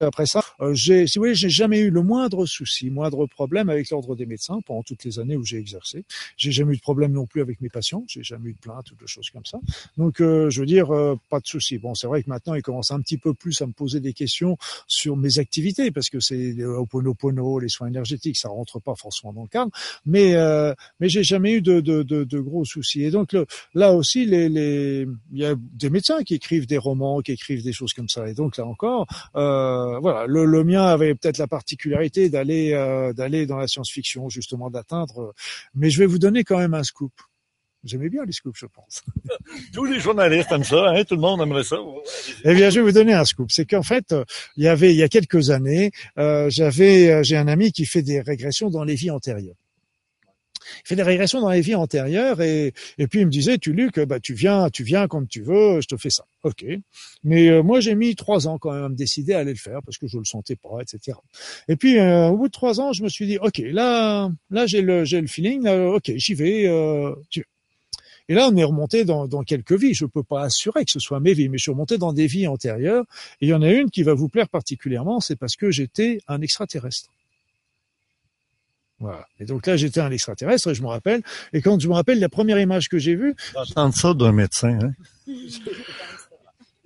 [0.00, 3.68] après ça, euh, j'ai, si vous voulez, j'ai jamais eu le moindre souci, moindre problème
[3.68, 6.04] avec l'ordre des médecins pendant toutes les années où j'ai exercé.
[6.36, 8.04] J'ai jamais eu de problème non plus avec mes patients.
[8.06, 9.58] J'ai jamais eu de plainte ou de choses comme ça.
[9.96, 11.78] Donc, euh, je veux dire, euh, pas de souci.
[11.78, 14.12] Bon, c'est vrai que maintenant, ils commencent un petit peu plus à me poser des
[14.12, 18.94] questions sur mes activités parce que c'est le Ho'oponopono, les soins énergétiques, ça rentre pas
[18.96, 19.70] forcément dans le cadre.
[20.04, 23.02] Mais euh, mais j'ai jamais eu de, de, de, de gros soucis.
[23.02, 23.36] Et donc
[23.74, 27.62] là aussi, les, les, il y a des médecins qui écrivent des romans, qui écrivent
[27.62, 28.28] des choses comme ça.
[28.28, 29.06] Et donc là encore,
[29.36, 34.28] euh, voilà, le, le mien avait peut-être la particularité d'aller euh, d'aller dans la science-fiction,
[34.28, 35.20] justement d'atteindre.
[35.20, 35.32] euh,
[35.74, 37.12] Mais je vais vous donner quand même un scoop.
[37.92, 39.02] Aimez bien les scoops, je pense.
[39.72, 41.04] Tous les journalistes aiment ça, hein?
[41.04, 41.76] tout le monde aimerait ça.
[42.44, 43.52] Eh bien, je vais vous donner un scoop.
[43.52, 44.24] C'est qu'en fait, euh,
[44.56, 47.86] il y avait il y a quelques années, euh, j'avais euh, j'ai un ami qui
[47.86, 49.54] fait des régressions dans les vies antérieures.
[50.84, 53.72] Il fait des régressions dans les vies antérieures et, et puis il me disait, tu
[53.72, 56.24] Luc, bah, tu viens, tu viens comme tu veux, je te fais ça.
[56.42, 56.64] Ok.
[57.24, 59.58] Mais euh, moi, j'ai mis trois ans quand même à me décider à aller le
[59.58, 61.18] faire parce que je le sentais pas, etc.
[61.68, 64.66] Et puis, euh, au bout de trois ans, je me suis dit, ok, là, là,
[64.66, 67.14] j'ai le, j'ai le feeling, ok, j'y vais, euh.
[68.28, 69.94] Et là, on est remonté dans, dans quelques vies.
[69.94, 72.26] Je peux pas assurer que ce soit mes vies, mais je suis remonté dans des
[72.26, 73.04] vies antérieures.
[73.40, 76.18] Et il y en a une qui va vous plaire particulièrement, c'est parce que j'étais
[76.26, 77.10] un extraterrestre.
[78.98, 79.26] Voilà.
[79.40, 81.22] Et donc là, j'étais un extraterrestre, et je me rappelle.
[81.52, 84.78] Et quand je me rappelle la première image que j'ai vue, Entendre ça d'un médecin,
[84.82, 84.92] hein?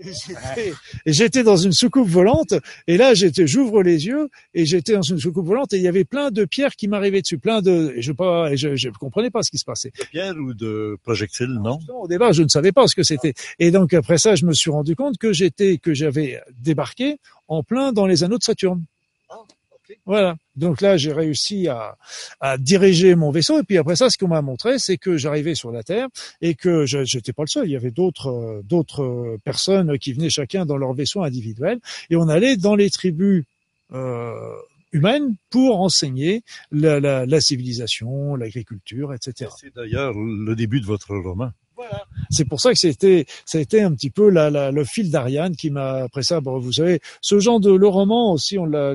[0.00, 0.72] j'étais-
[1.04, 2.54] et j'étais dans une soucoupe volante.
[2.86, 5.88] Et là, j'étais, j'ouvre les yeux et j'étais dans une soucoupe volante et il y
[5.88, 7.92] avait plein de pierres qui m'arrivaient dessus, plein de.
[7.94, 9.92] Et je pas, et je, je comprenais pas ce qui se passait.
[9.98, 11.78] De pierre ou de projectile, non?
[11.94, 13.34] Au départ, je ne savais pas ce que c'était.
[13.58, 17.18] Et donc après ça, je me suis rendu compte que j'étais, que j'avais débarqué
[17.48, 18.82] en plein dans les anneaux de Saturne.
[20.06, 20.36] Voilà.
[20.56, 21.96] Donc là, j'ai réussi à,
[22.40, 23.60] à diriger mon vaisseau.
[23.60, 26.08] Et puis après ça, ce qu'on m'a montré, c'est que j'arrivais sur la Terre
[26.40, 27.66] et que je n'étais pas le seul.
[27.66, 31.80] Il y avait d'autres euh, d'autres euh, personnes qui venaient chacun dans leur vaisseau individuel
[32.10, 33.44] et on allait dans les tribus
[33.92, 34.32] euh,
[34.92, 39.50] humaines pour enseigner la, la, la civilisation, l'agriculture, etc.
[39.58, 41.50] C'est d'ailleurs le début de votre roman.
[41.80, 42.04] Voilà.
[42.28, 45.10] C'est pour ça que c'était, ça a été un petit peu la, la, le fil
[45.10, 48.66] d'Ariane qui m'a, après ça, bon, vous savez, ce genre de le roman aussi, on
[48.66, 48.94] l'a,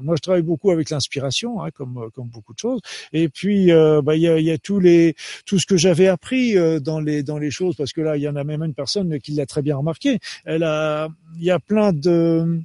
[0.00, 2.80] moi je travaille beaucoup avec l'inspiration, hein, comme comme beaucoup de choses.
[3.12, 5.14] Et puis, euh, bah, il y a, y a tous les,
[5.44, 8.22] tout ce que j'avais appris euh, dans les dans les choses, parce que là, il
[8.22, 10.18] y en a même une personne qui l'a très bien remarqué.
[10.46, 12.62] Elle a, il y a plein de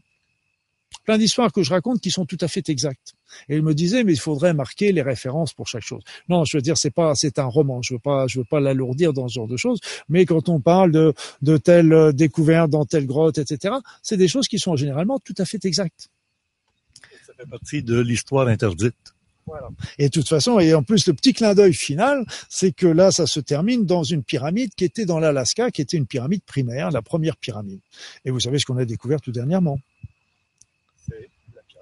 [1.04, 3.14] plein d'histoires que je raconte qui sont tout à fait exactes.
[3.50, 6.02] Et il me disait, mais il faudrait marquer les références pour chaque chose.
[6.30, 7.82] Non, je veux dire, c'est pas, c'est un roman.
[7.82, 9.80] Je veux pas, je veux pas l'alourdir dans ce genre de choses.
[10.10, 14.28] Mais quand on parle de, de telle euh, découverte dans telle grotte, etc., c'est des
[14.28, 16.10] choses qui sont généralement tout à fait exactes.
[17.26, 18.96] Ça fait partie de l'histoire interdite.
[19.98, 23.12] Et de toute façon, et en plus, le petit clin d'œil final, c'est que là,
[23.12, 26.92] ça se termine dans une pyramide qui était dans l'Alaska, qui était une pyramide primaire,
[26.92, 27.80] la première pyramide.
[28.26, 29.80] Et vous savez ce qu'on a découvert tout dernièrement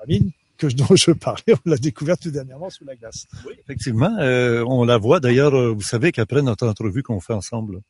[0.05, 3.25] pyramide que je- dont je parlais, on l'a découverte tout dernièrement sous la glace.
[3.45, 5.19] Oui, effectivement, euh, on la voit.
[5.19, 7.81] D'ailleurs, euh, vous savez qu'après notre entrevue qu'on fait ensemble,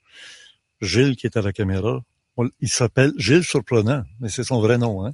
[0.82, 2.01] Gilles qui est à la caméra,
[2.38, 5.06] on- il s'appelle Gilles Surprenant, mais c'est son vrai nom.
[5.06, 5.13] Hein?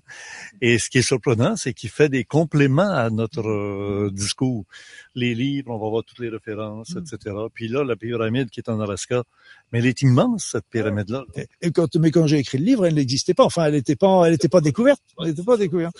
[0.59, 4.65] Et ce qui est surprenant, c'est qu'il fait des compléments à notre euh, discours.
[5.13, 7.35] Les livres, on va voir toutes les références, etc.
[7.53, 9.23] Puis là, la pyramide qui est en Alaska,
[9.71, 11.25] mais elle est immense cette pyramide-là.
[11.35, 13.43] Et, et quand, mais quand j'ai écrit le livre, elle n'existait pas.
[13.45, 15.01] Enfin, elle n'était pas, elle n'était pas découverte.
[15.19, 15.95] Elle n'était pas découverte.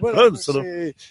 [0.00, 0.30] Voilà,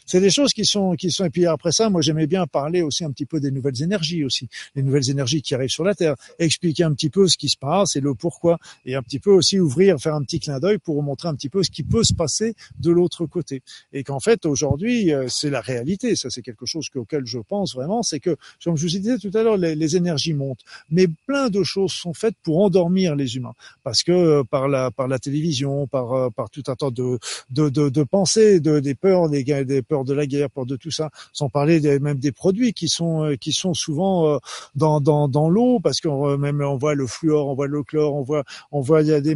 [0.05, 2.81] c'est des choses qui sont qui sont et puis après ça moi j'aimais bien parler
[2.81, 4.47] aussi un petit peu des nouvelles énergies aussi.
[4.75, 6.15] Les nouvelles énergies qui arrivent sur la terre.
[6.39, 8.57] Expliquer un petit peu ce qui se passe et le pourquoi.
[8.85, 11.49] Et un petit peu aussi ouvrir faire un petit clin d'œil pour montrer un petit
[11.49, 13.61] peu ce qui peut se passer de l'autre côté.
[13.93, 16.15] Et qu'en fait aujourd'hui euh, c'est la réalité.
[16.15, 18.03] Ça c'est quelque chose que- auquel je pense vraiment.
[18.03, 20.61] C'est que comme je vous disais tout à l'heure les, les énergies montent.
[20.89, 23.53] Mais plein de choses sont faites pour endormir les humains.
[23.83, 27.17] Parce que euh, par la par la télévision par euh, par tout un tas de
[27.49, 30.91] de, de, de pensées, de, des peurs, des, peurs de la guerre, peurs de tout
[30.91, 34.37] ça, sans parler des, même des produits qui sont euh, qui sont souvent euh,
[34.75, 37.83] dans dans, dans l'eau, parce qu'on euh, même on voit le fluor, on voit le
[37.83, 39.35] chlore, on voit on voit il y a des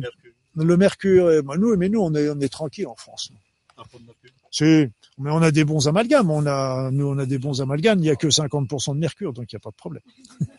[0.56, 1.32] le mercure.
[1.32, 3.32] Et, bah, nous mais nous on est on est tranquille en France.
[4.52, 4.88] Si,
[5.19, 6.32] mais on a des bons amalgames.
[6.32, 7.99] On a, nous, on a des bons amalgames.
[7.99, 10.04] Il y a que 50% de mercure, donc il n'y a pas de problème.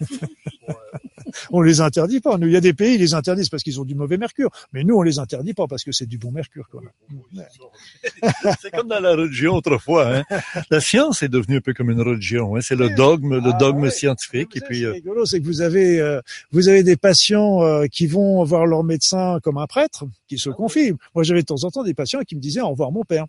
[1.51, 2.39] on les interdit pas.
[2.39, 4.51] Nous, il y a des pays, ils les interdisent parce qu'ils ont du mauvais mercure.
[4.73, 6.83] Mais nous, on les interdit pas parce que c'est du bon mercure, quoi.
[8.61, 10.17] C'est comme dans la religion autrefois.
[10.17, 10.25] Hein?
[10.71, 12.57] La science est devenue un peu comme une religion.
[12.57, 12.61] Hein?
[12.63, 13.91] C'est le dogme, le Ah, dogme ouais.
[13.91, 14.57] scientifique.
[14.57, 16.21] Et puis, euh, rigolo, c'est que vous avez, euh,
[16.53, 20.51] vous avez des patients euh, qui vont voir leur médecin comme un prêtre, qui se
[20.51, 20.93] confient.
[21.15, 23.27] Moi, j'avais de temps en temps des patients qui me disaient au revoir mon père.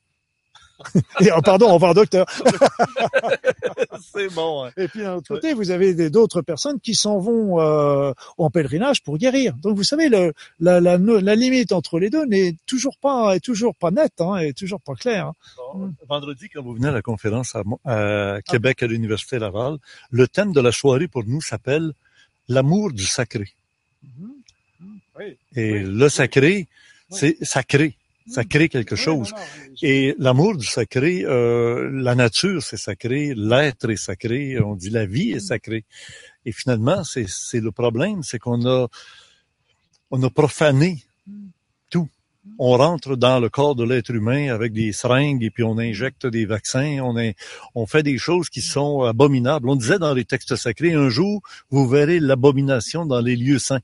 [1.20, 2.26] Et oh, pardon, au revoir docteur.
[4.14, 4.66] c'est bon.
[4.66, 4.72] Hein?
[4.78, 9.04] Et puis d'un autre côté, vous avez d'autres personnes qui s'en vont euh, en pèlerinage
[9.04, 9.56] pour guérir.
[9.58, 13.40] Donc vous savez, le, la, la, la limite entre les deux n'est toujours pas, est
[13.40, 15.28] toujours pas nette, hein, est toujours pas claire.
[15.28, 15.34] hein.
[15.74, 19.78] Bon, Vendredi, quand vous venez à la conférence à, à Québec, à l'Université Laval,
[20.10, 21.94] le thème de la soirée pour nous s'appelle
[22.48, 23.54] l'amour du sacré.
[25.18, 25.38] Oui.
[25.56, 25.84] Et Oui.
[25.86, 26.68] le sacré,
[27.10, 27.96] c'est sacré.
[28.28, 29.34] Ça crée quelque chose.
[29.82, 35.06] Et l'amour du sacré, euh, la nature, c'est sacré, l'être est sacré, on dit la
[35.06, 35.86] vie est sacrée.
[36.46, 38.88] Et finalement, c'est le problème, c'est qu'on a
[40.12, 41.04] on a profané
[41.90, 42.10] tout.
[42.60, 46.28] On rentre dans le corps de l'être humain avec des seringues et puis on injecte
[46.28, 47.36] des vaccins, on est,
[47.76, 49.70] on fait des choses qui sont abominables.
[49.70, 53.82] On disait dans les textes sacrés, un jour, vous verrez l'abomination dans les lieux saints,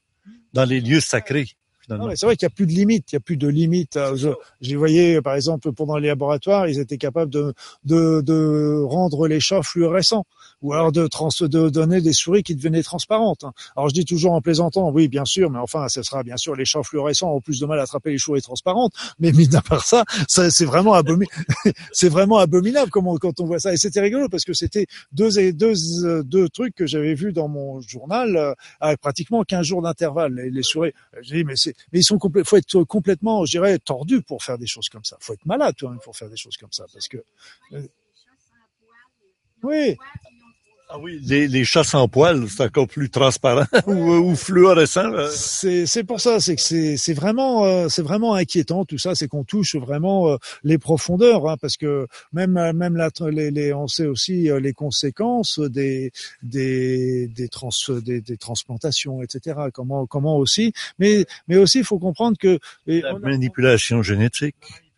[0.53, 1.47] dans les lieux sacrés.
[1.89, 2.15] Non, Finalement.
[2.15, 3.11] c'est vrai qu'il n'y a plus de limite.
[3.11, 3.97] Il n'y a plus de limite.
[3.97, 4.29] Euh, Je,
[4.61, 7.53] je les voyais, par exemple, pendant les laboratoires, ils étaient capables de,
[7.85, 10.25] de, de rendre les chats fluorescents
[10.61, 13.45] ou alors de, trans, de donner des souris qui devenaient transparentes.
[13.75, 16.55] Alors je dis toujours en plaisantant, oui, bien sûr, mais enfin, ce sera bien sûr
[16.55, 18.93] les chats fluorescents ont plus de mal à attraper les souris transparentes.
[19.19, 21.31] Mais mis à part ça, ça c'est vraiment abominable.
[21.91, 23.73] c'est vraiment abominable quand on voit ça.
[23.73, 25.73] Et c'était rigolo parce que c'était deux, deux,
[26.05, 30.33] euh, deux trucs que j'avais vus dans mon journal euh, à pratiquement 15 jours d'intervalle.
[30.33, 33.79] Les, les souris, j'ai dit, mais c'est, mais ils sont faut être complètement, je dirais,
[33.79, 35.17] tordu pour faire des choses comme ça.
[35.19, 37.23] Faut être malade, toi, même, pour faire des choses comme ça, parce que,
[39.63, 39.97] oui,
[40.89, 45.11] Ah oui, les, les chats sans poils, c'est encore plus transparent ou, ou fluorescent.
[45.31, 49.43] c'est, pour ça, c'est que c'est, vraiment, euh, c'est vraiment inquiétant tout ça, c'est qu'on
[49.43, 53.87] touche vraiment euh, les profondeurs, hein, parce que même, euh, même la, les, les, on
[53.87, 59.59] sait aussi euh, les conséquences des, des, des trans, des, des transplantations, etc.
[59.73, 64.55] Comment, comment aussi, mais, mais aussi, il faut comprendre que La on manipulation génétique.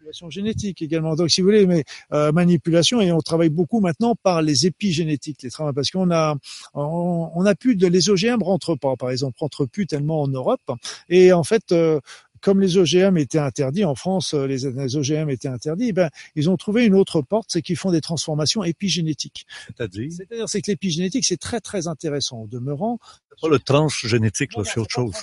[0.10, 1.16] Manipulation génétique également.
[1.16, 5.44] Donc, si vous voulez, mais euh, manipulation et on travaille beaucoup maintenant par les épigénétiques,
[5.44, 6.36] les travaux, parce qu'on a
[6.74, 10.28] on, on a plus de les OGM rentrent pas, par exemple, rentrent plus tellement en
[10.28, 10.62] Europe.
[11.10, 12.00] Et en fait, euh,
[12.42, 16.50] comme les OGM étaient interdits en France, euh, les, les OGM étaient interdits, ben ils
[16.50, 19.46] ont trouvé une autre porte, c'est qu'ils font des transformations épigénétiques.
[19.68, 22.42] C'est-à-dire, C'est-à-dire c'est que l'épigénétique c'est très très intéressant.
[22.44, 23.00] Au demeurant,
[23.42, 25.14] pas le transgénétique, là, c'est autre chose.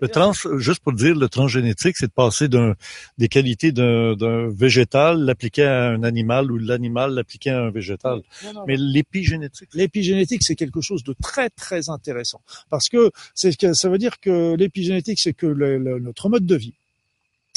[0.00, 2.74] Le trans, juste pour dire, le transgénétique, c'est de passer d'un,
[3.18, 4.14] des qualités d'un,
[4.48, 8.22] végétal, l'appliquer à un animal ou l'animal l'appliquer à un végétal.
[8.66, 13.88] Mais l'épigénétique, L'épigénétique, c'est quelque chose de très très intéressant parce que c'est que ça
[13.90, 16.67] veut dire que l'épigénétique, c'est que le- le- notre mode de vie,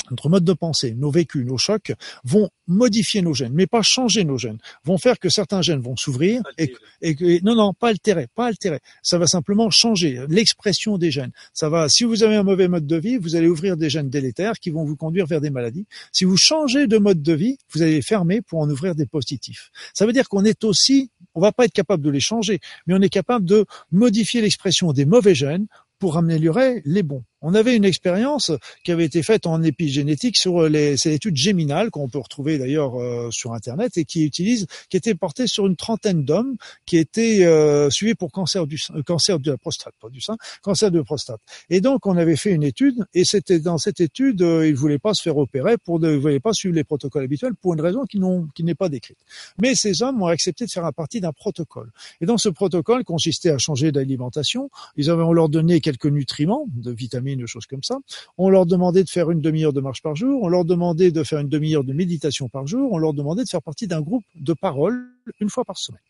[0.09, 4.23] notre mode de pensée, nos vécus, nos chocs vont modifier nos gènes, mais pas changer
[4.23, 7.89] nos gènes, vont faire que certains gènes vont s'ouvrir et, et que non non pas
[7.89, 11.31] altérer, pas altérer, ça va simplement changer l'expression des gènes.
[11.53, 14.09] Ça va si vous avez un mauvais mode de vie, vous allez ouvrir des gènes
[14.09, 15.85] délétères qui vont vous conduire vers des maladies.
[16.11, 19.05] Si vous changez de mode de vie, vous allez les fermer pour en ouvrir des
[19.05, 19.71] positifs.
[19.93, 22.93] Ça veut dire qu'on est aussi, on va pas être capable de les changer, mais
[22.93, 25.67] on est capable de modifier l'expression des mauvais gènes
[25.99, 27.23] pour améliorer les bons.
[27.41, 28.51] On avait une expérience
[28.83, 33.01] qui avait été faite en épigénétique sur les, c'est l'étude géminale qu'on peut retrouver d'ailleurs
[33.01, 37.45] euh, sur internet et qui utilise, qui était portée sur une trentaine d'hommes qui étaient
[37.45, 41.01] euh, suivis pour cancer du euh, cancer de la prostate, pas du sein, cancer de
[41.01, 41.41] prostate.
[41.69, 44.99] Et donc on avait fait une étude et c'était dans cette étude, euh, ils voulaient
[44.99, 48.05] pas se faire opérer pour, ils voulaient pas suivre les protocoles habituels pour une raison
[48.05, 49.17] qui n'est pas décrite.
[49.59, 51.91] Mais ces hommes ont accepté de faire un partie d'un protocole.
[52.19, 54.69] Et dans ce protocole consistait à changer d'alimentation.
[54.97, 57.97] Ils avaient, on leur donnait quelques nutriments, de vitamines, de choses comme ça.
[58.37, 60.41] On leur demandait de faire une demi-heure de marche par jour.
[60.43, 62.91] On leur demandait de faire une demi-heure de méditation par jour.
[62.91, 65.05] On leur demandait de faire partie d'un groupe de parole
[65.39, 66.01] une fois par semaine.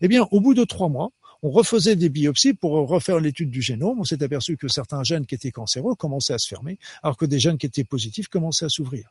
[0.00, 1.10] Eh bien, au bout de trois mois,
[1.42, 4.00] on refaisait des biopsies pour refaire l'étude du génome.
[4.00, 7.26] On s'est aperçu que certains gènes qui étaient cancéreux commençaient à se fermer, alors que
[7.26, 9.10] des gènes qui étaient positifs commençaient à s'ouvrir.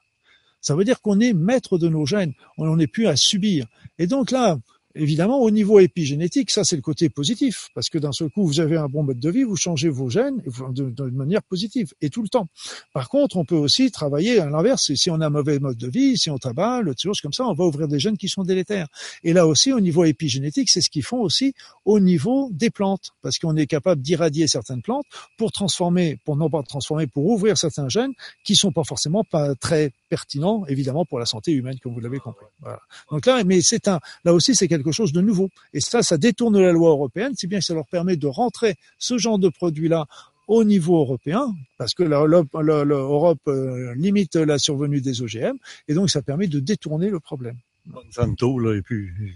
[0.60, 3.68] Ça veut dire qu'on est maître de nos gènes, on n'est plus à subir.
[4.00, 4.58] Et donc là,
[4.96, 8.60] évidemment, au niveau épigénétique, ça c'est le côté positif, parce que d'un seul coup, vous
[8.60, 12.22] avez un bon mode de vie, vous changez vos gènes de, manière positive, et tout
[12.22, 12.48] le temps.
[12.94, 14.94] Par contre, on peut aussi travailler à l'inverse.
[14.94, 17.46] Si on a un mauvais mode de vie, si on tabac, des choses comme ça,
[17.46, 18.88] on va ouvrir des gènes qui sont délétères.
[19.24, 21.54] Et là aussi, au niveau épigénétique, c'est ce qu'ils font aussi
[21.86, 25.06] au niveau des plantes, parce qu'on est capable d'irradier certaines plantes
[25.38, 29.56] pour transformer, pour non pas transformer, pour ouvrir certains gènes qui sont pas forcément pas
[29.56, 32.45] très pertinents, évidemment, pour la santé humaine, comme vous l'avez compris.
[32.62, 32.80] Voilà.
[33.10, 35.49] Donc là, mais c'est un, là aussi, c'est quelque chose de nouveau.
[35.73, 38.76] Et ça, ça détourne la loi européenne, si bien que ça leur permet de rentrer
[38.99, 40.06] ce genre de produit-là
[40.47, 46.21] au niveau européen, parce que l'Europe euh, limite la survenue des OGM, et donc ça
[46.21, 47.58] permet de détourner le problème.
[47.88, 49.34] Monsanto, là, et puis, il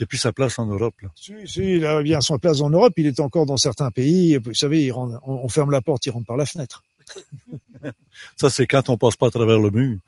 [0.00, 0.94] n'y a plus sa place en Europe.
[1.00, 1.10] Là.
[1.14, 4.36] Si, si, il a bien sa place en Europe, il est encore dans certains pays.
[4.36, 6.82] Vous savez, il rentre, on, on ferme la porte, il rentre par la fenêtre.
[8.36, 9.98] Ça, c'est quand on passe pas à travers le mur.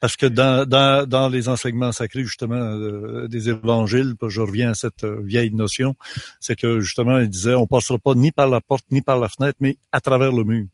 [0.00, 5.04] Parce que dans, dans, les enseignements sacrés, justement, euh, des évangiles, je reviens à cette
[5.04, 5.94] euh, vieille notion,
[6.40, 9.28] c'est que justement, il disait, on passera pas ni par la porte, ni par la
[9.28, 10.66] fenêtre, mais à travers le mur.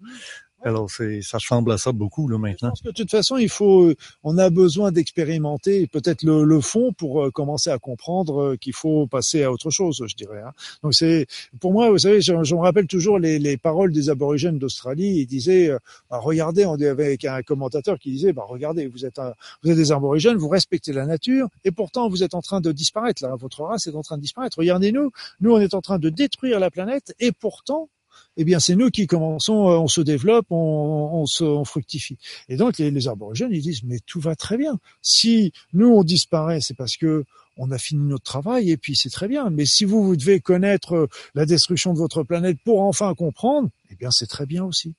[0.66, 2.72] Alors, c'est, ça ressemble à ça beaucoup, là, maintenant.
[2.74, 3.92] Je pense que de toute façon, il faut,
[4.24, 9.07] on a besoin d'expérimenter peut-être le, le, fond pour euh, commencer à comprendre qu'il faut
[9.07, 10.42] passer à autre chose, je dirais.
[10.44, 10.50] Hein.
[10.83, 11.29] Donc c'est,
[11.61, 15.20] pour moi, vous savez, je, je me rappelle toujours les, les, paroles des aborigènes d'Australie.
[15.20, 15.70] Ils disaient,
[16.11, 19.70] bah, regardez, on avait avec un commentateur qui disait, bah, regardez, vous êtes, un, vous
[19.70, 23.22] êtes des aborigènes, vous respectez la nature, et pourtant vous êtes en train de disparaître.
[23.22, 24.59] Là, votre race est en train de disparaître.
[24.59, 27.88] Regardez-nous, nous, on est en train de détruire la planète, et pourtant
[28.37, 32.18] eh bien c'est nous qui commençons, on se développe, on, se, fructifie.
[32.48, 34.79] Et donc les, les, aborigènes, ils disent mais tout va très bien.
[35.02, 37.24] Si nous on disparaît, c'est parce que
[37.57, 39.50] on a fini notre travail et puis c'est très bien.
[39.50, 43.94] Mais si vous, vous devez connaître la destruction de votre planète pour enfin comprendre, eh
[43.94, 44.94] bien c'est très bien aussi.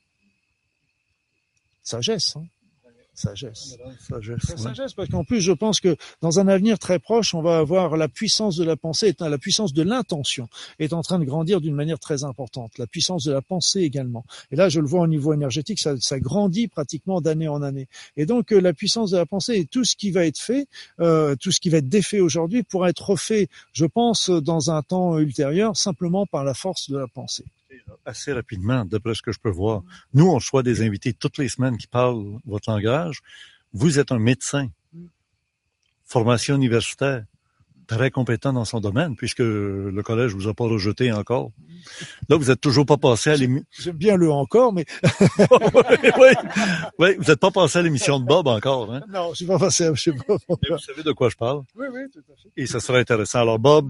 [1.84, 2.36] Sagesse.
[2.36, 2.44] Hein
[3.18, 3.78] sagesse.
[4.08, 4.58] Sagesse, ouais.
[4.58, 7.98] sagesse parce qu'en plus, je pense que dans un avenir très proche, on va avoir
[7.98, 10.48] la puissance de la pensée, la puissance de l'intention
[10.80, 12.78] est en train de grandir d'une manière très importante.
[12.78, 14.26] La puissance de la pensée également.
[14.52, 17.88] Et là, je le vois au niveau énergétique, ça, ça grandit pratiquement d'année en année.
[18.16, 20.68] Et donc, la puissance de la pensée et tout ce qui va être fait,
[21.00, 24.82] euh, tout ce qui va être défait aujourd'hui pourra être refait, je pense, dans un
[24.84, 27.46] temps ultérieur, simplement par la force de la pensée
[28.06, 29.84] assez rapidement, d'après ce que je peux voir.
[30.14, 33.22] Nous, on reçoit des invités toutes les semaines qui parlent votre langage.
[33.74, 34.70] Vous êtes un médecin,
[36.06, 37.26] formation universitaire,
[37.88, 41.52] très compétent dans son domaine, puisque le collège vous a pas rejeté encore.
[42.30, 43.66] Là, vous êtes toujours pas passé à l'émission.
[43.80, 44.86] J'aime bien le encore, mais
[45.40, 46.34] oui,
[47.00, 48.94] oui, vous n'êtes pas passé à l'émission de Bob encore.
[48.94, 49.02] Hein?
[49.10, 50.40] Non, je suis pas passé à chez Bob.
[50.50, 51.64] Mais vous savez de quoi je parle.
[51.76, 52.50] Oui, oui, tout à fait.
[52.58, 53.40] Et ça serait intéressant.
[53.40, 53.90] Alors, Bob,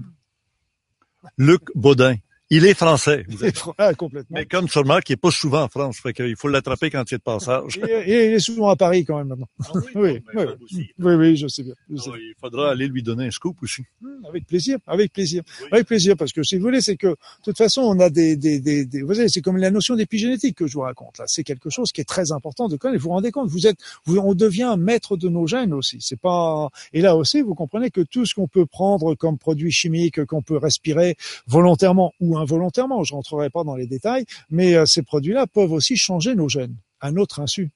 [1.36, 2.14] Luc Baudin,
[2.50, 3.24] Il est français.
[3.28, 4.38] vous êtes- Ah, complètement.
[4.38, 7.14] Mais comme sûrement qu'il est pas souvent en France, fait qu'il faut l'attraper quand il
[7.16, 7.78] est de passage.
[7.86, 9.48] Et, et il est souvent à Paris quand même maintenant.
[9.66, 10.44] Ah Oui, oui.
[10.64, 10.88] aussi.
[10.98, 11.74] Oui, oui, je sais bien.
[11.90, 13.82] je sais Alors, il faudra aller lui donner un scoop aussi.
[14.02, 15.68] Hum, Avec plaisir, avec plaisir, Oui.
[15.72, 18.34] avec plaisir, parce que si vous voulez, c'est que de toute façon, on a des,
[18.36, 21.24] des, des, des- vous savez, c'est comme la notion d'épigénétique que je vous raconte là.
[21.26, 23.02] C'est quelque chose qui est très important de connaître.
[23.02, 23.76] Vous vous rendez compte, vous êtes,
[24.06, 25.98] vous, on devient maître de nos gènes aussi.
[26.00, 29.70] C'est pas, et là aussi, vous comprenez que tout ce qu'on peut prendre comme produit
[29.70, 34.86] chimique, qu'on peut respirer volontairement ou involontairement, je rentrerai pas dans les détails, mais euh,
[34.86, 37.70] ces produits-là peuvent aussi changer nos gènes à notre insu.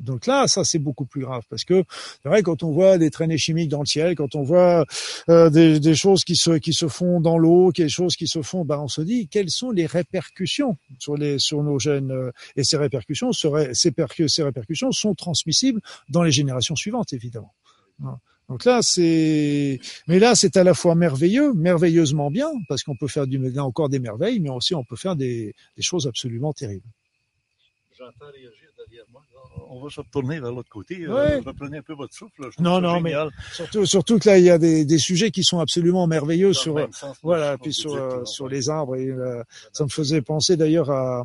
[0.00, 1.84] Donc là, ça c'est beaucoup plus grave parce que
[2.22, 4.84] c'est vrai quand on voit des traînées chimiques dans le ciel, quand on voit
[5.28, 8.42] euh, des, des choses qui se qui se font dans l'eau, quelque choses qui se
[8.42, 12.32] font, ben on se dit quelles sont les répercussions sur les sur nos gènes euh,
[12.56, 13.92] et ces répercussions seraient ces,
[14.26, 17.54] ces répercussions sont transmissibles dans les générations suivantes évidemment.
[17.98, 18.18] Voilà.
[18.48, 19.78] Donc là c'est
[20.08, 23.88] mais là c'est à la fois merveilleux, merveilleusement bien parce qu'on peut faire du encore
[23.88, 26.86] des merveilles, mais aussi on peut faire des, choses absolument terribles.
[28.88, 29.22] Derrière moi.
[29.70, 31.02] On va se retourner vers l'autre côté.
[31.02, 31.38] Euh, Ouais.
[31.44, 32.48] Reprenez un peu votre souffle.
[32.58, 33.14] Non, non, mais.
[33.52, 36.60] Surtout surtout que là il y a des, des sujets qui sont absolument merveilleux Dans
[36.60, 38.96] sur sens, Voilà, puis sur, euh, sur les arbres.
[38.96, 41.24] Et, euh, ça me faisait penser d'ailleurs à,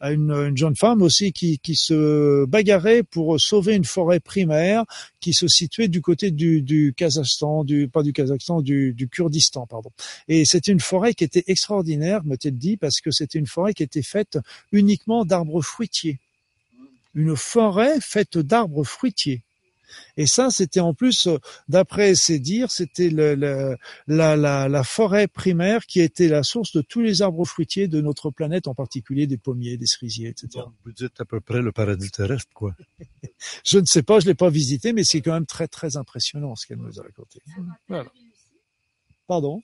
[0.00, 4.84] à une, une jeune femme aussi qui, qui se bagarrait pour sauver une forêt primaire
[5.20, 9.66] qui se situait du côté du, du Kazakhstan, du pas du Kazakhstan, du, du Kurdistan,
[9.66, 9.90] pardon.
[10.28, 13.74] Et c'était une forêt qui était extraordinaire, me t dit, parce que c'était une forêt
[13.74, 14.38] qui était faite
[14.72, 16.18] uniquement d'arbres fruitiers.
[17.22, 19.42] Une forêt faite d'arbres fruitiers.
[20.18, 21.38] Et ça, c'était en plus, euh,
[21.68, 26.72] d'après ses dires, c'était le, le- la, la, la forêt primaire qui était la source
[26.72, 30.48] de tous les arbres fruitiers de notre planète, en particulier des pommiers, des cerisiers, etc.
[30.66, 32.76] Donc, vous dites à peu près le paradis terrestre, quoi.
[33.64, 36.54] Je ne sais pas, je l'ai pas visité, mais c'est quand même très très impressionnant
[36.56, 37.40] ce qu'elle nous a raconté.
[37.88, 38.10] Voilà.
[39.26, 39.62] Pardon?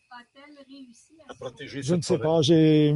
[1.29, 2.23] À protéger Je ne sais forêt?
[2.23, 2.95] pas, j'ai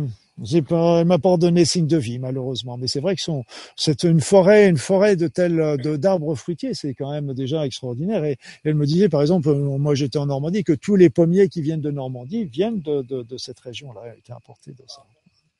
[0.62, 3.44] pas, elle m'a pas donné signe de vie malheureusement, mais c'est vrai que son,
[3.76, 8.24] c'est une forêt, une forêt de tels d'arbres fruitiers, c'est quand même déjà extraordinaire.
[8.24, 11.48] Et elle me disait par exemple, euh, moi j'étais en Normandie, que tous les pommiers
[11.48, 15.02] qui viennent de Normandie viennent de de, de cette région-là, était importés de ça.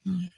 [0.04, 0.37] Ce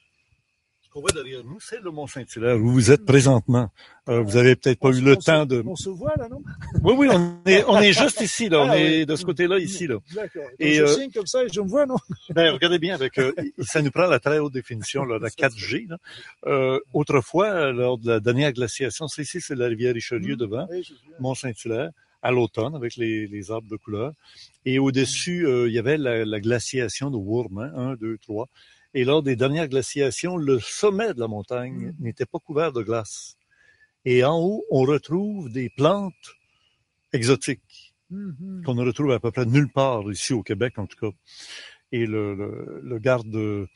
[0.90, 3.70] qu'on voit derrière nous, c'est le Mont Saint-Hilaire où vous êtes présentement.
[4.08, 5.62] Euh, vous avez peut-être pas On eu le temps de.
[5.64, 6.42] On se voit là, non?
[6.82, 8.60] Oui, oui, on est, on est juste ici, là.
[8.62, 9.06] On Ah, est oui.
[9.06, 9.98] de ce côté-là, ici, là.
[10.14, 10.42] D'accord.
[10.58, 11.96] Et, je euh, signe comme ça et je me vois, non?
[12.34, 15.88] Ben, regardez bien, avec euh, ça nous prend la très haute définition, là, la 4G.
[15.88, 15.98] Là.
[16.46, 20.82] Euh, autrefois, lors de la dernière glaciation, c'est ici, c'est la rivière Richelieu devant, Oui,
[20.82, 21.14] je viens.
[21.20, 21.90] Mont-Saint-Hilaire,
[22.22, 24.12] à l'automne, avec les, les arbres de couleur.
[24.66, 28.48] Et au-dessus, euh, il y avait la, la glaciation de Wurm, hein, 1, 2, 3.
[28.94, 33.36] Et lors des dernières glaciations, le sommet de la montagne n'était pas couvert de glace.
[34.04, 36.14] Et en haut, on retrouve des plantes
[37.12, 38.62] exotiques Mhm.
[38.64, 41.16] qu'on ne retrouve à peu près nulle part ici au Québec, en tout cas.
[41.92, 43.68] Et le, le, le garde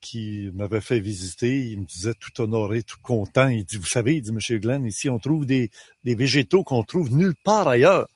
[0.00, 3.48] qui m'avait fait visiter, il me disait tout honoré, tout content.
[3.48, 5.70] Il dit, vous savez, il dit, Monsieur Glenn, ici, on trouve des,
[6.04, 8.06] des végétaux qu'on trouve nulle part ailleurs.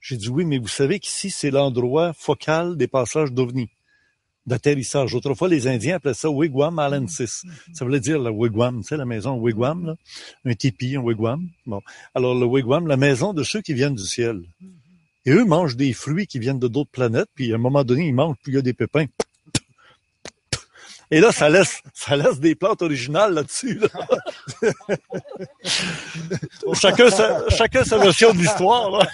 [0.00, 3.70] J'ai dit, oui, mais vous savez qu'ici, c'est l'endroit focal des passages d'ovnis,
[4.48, 5.14] d'atterrissage.
[5.14, 7.44] Autrefois, les Indiens appelaient ça wigwam alensis.
[7.72, 9.94] Ça voulait dire la wigwam, tu sais, la maison wigwam, là.
[10.44, 11.48] Un tipi, un wigwam.
[11.66, 11.80] Bon.
[12.14, 14.42] Alors, le wigwam, la maison de ceux qui viennent du ciel.
[15.26, 18.06] Et eux mangent des fruits qui viennent de d'autres planètes, puis à un moment donné,
[18.06, 19.06] ils mangent, puis il y a des pépins.
[21.10, 23.78] Et là, ça laisse, ça laisse des plantes originales là-dessus.
[23.78, 23.88] là.
[26.74, 28.90] chacun, sa, chacun sa version de l'histoire.
[28.90, 29.08] Là.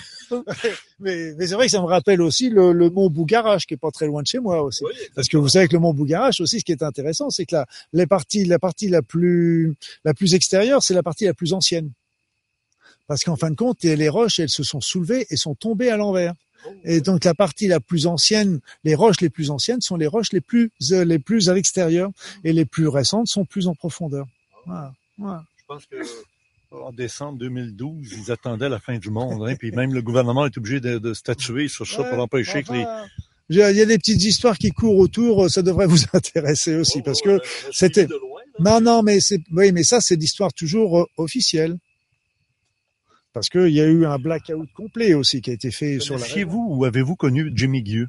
[1.01, 3.79] Mais, mais c'est vrai que ça me rappelle aussi le, le mont Bougarache qui est
[3.79, 4.85] pas très loin de chez moi aussi.
[5.15, 7.57] Parce que vous savez que le mont Bougarache aussi, ce qui est intéressant, c'est que
[7.57, 9.75] la, les parties, la partie la plus,
[10.05, 11.91] la plus extérieure, c'est la partie la plus ancienne.
[13.07, 15.97] Parce qu'en fin de compte, les roches, elles se sont soulevées et sont tombées à
[15.97, 16.35] l'envers.
[16.85, 20.33] Et donc la partie la plus ancienne, les roches les plus anciennes sont les roches
[20.33, 22.11] les plus, euh, les plus à l'extérieur
[22.43, 24.27] et les plus récentes sont plus en profondeur.
[24.65, 24.93] Voilà.
[25.19, 25.45] Voilà.
[25.59, 25.97] Je pense que
[26.83, 29.49] en décembre 2012, ils attendaient la fin du monde.
[29.49, 32.63] Hein, puis même le gouvernement est obligé de, de statuer sur ça Ouais, pour empêcher
[32.63, 32.85] que les...
[33.51, 37.21] Il y a des petites histoires qui courent autour, ça devrait vous intéresser aussi, parce
[37.21, 37.41] que
[37.73, 38.09] c'était-
[38.59, 41.77] Non, non, mais c'est, oui, mais ça, c'est l'histoire toujours euh, officielle.
[43.33, 46.25] Parce qu'il y a eu un blackout complet aussi qui a été fait sur la.
[46.25, 48.07] Chez vous ou avez-vous connu Jimmy Gueux?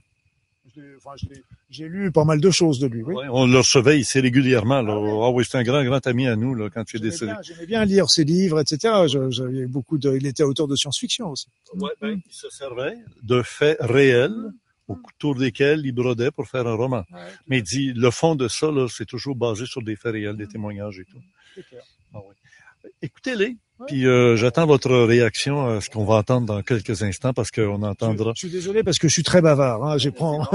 [0.76, 1.44] Je l'ai- enfin, je l'ai-
[1.76, 3.14] J'ai lu pas mal de choses de lui, oui.
[3.16, 4.82] Ouais, on le recevait ici régulièrement.
[4.82, 4.94] Là.
[5.26, 7.34] Ah oui, c'est un grand, grand ami à nous là, quand est J'aimais décédé.
[7.44, 8.94] j'aimais bien lire ses livres, etc.
[9.12, 11.48] Je- j'avais beaucoup de, il était auteur de science-fiction aussi.
[11.74, 14.52] Ouais, ben, il se servait de faits réels
[14.88, 17.04] autour desquels il brodait pour faire un roman.
[17.48, 20.38] Mais il dit, le fond de ça, là, c'est toujours basé sur des faits réels,
[20.38, 21.18] des témoignages et tout.
[21.56, 21.84] C'est clair.
[22.14, 22.92] Ah ouais.
[23.02, 23.58] Écoutez-les,
[23.88, 27.84] Puis euh, j'attends votre réaction à ce qu'on va entendre dans quelques instants parce qu'on
[27.84, 28.32] entendra.
[28.36, 29.84] Je suis désolé parce que je suis très bavard.
[29.84, 29.98] Hein.
[29.98, 30.48] J'ai prends...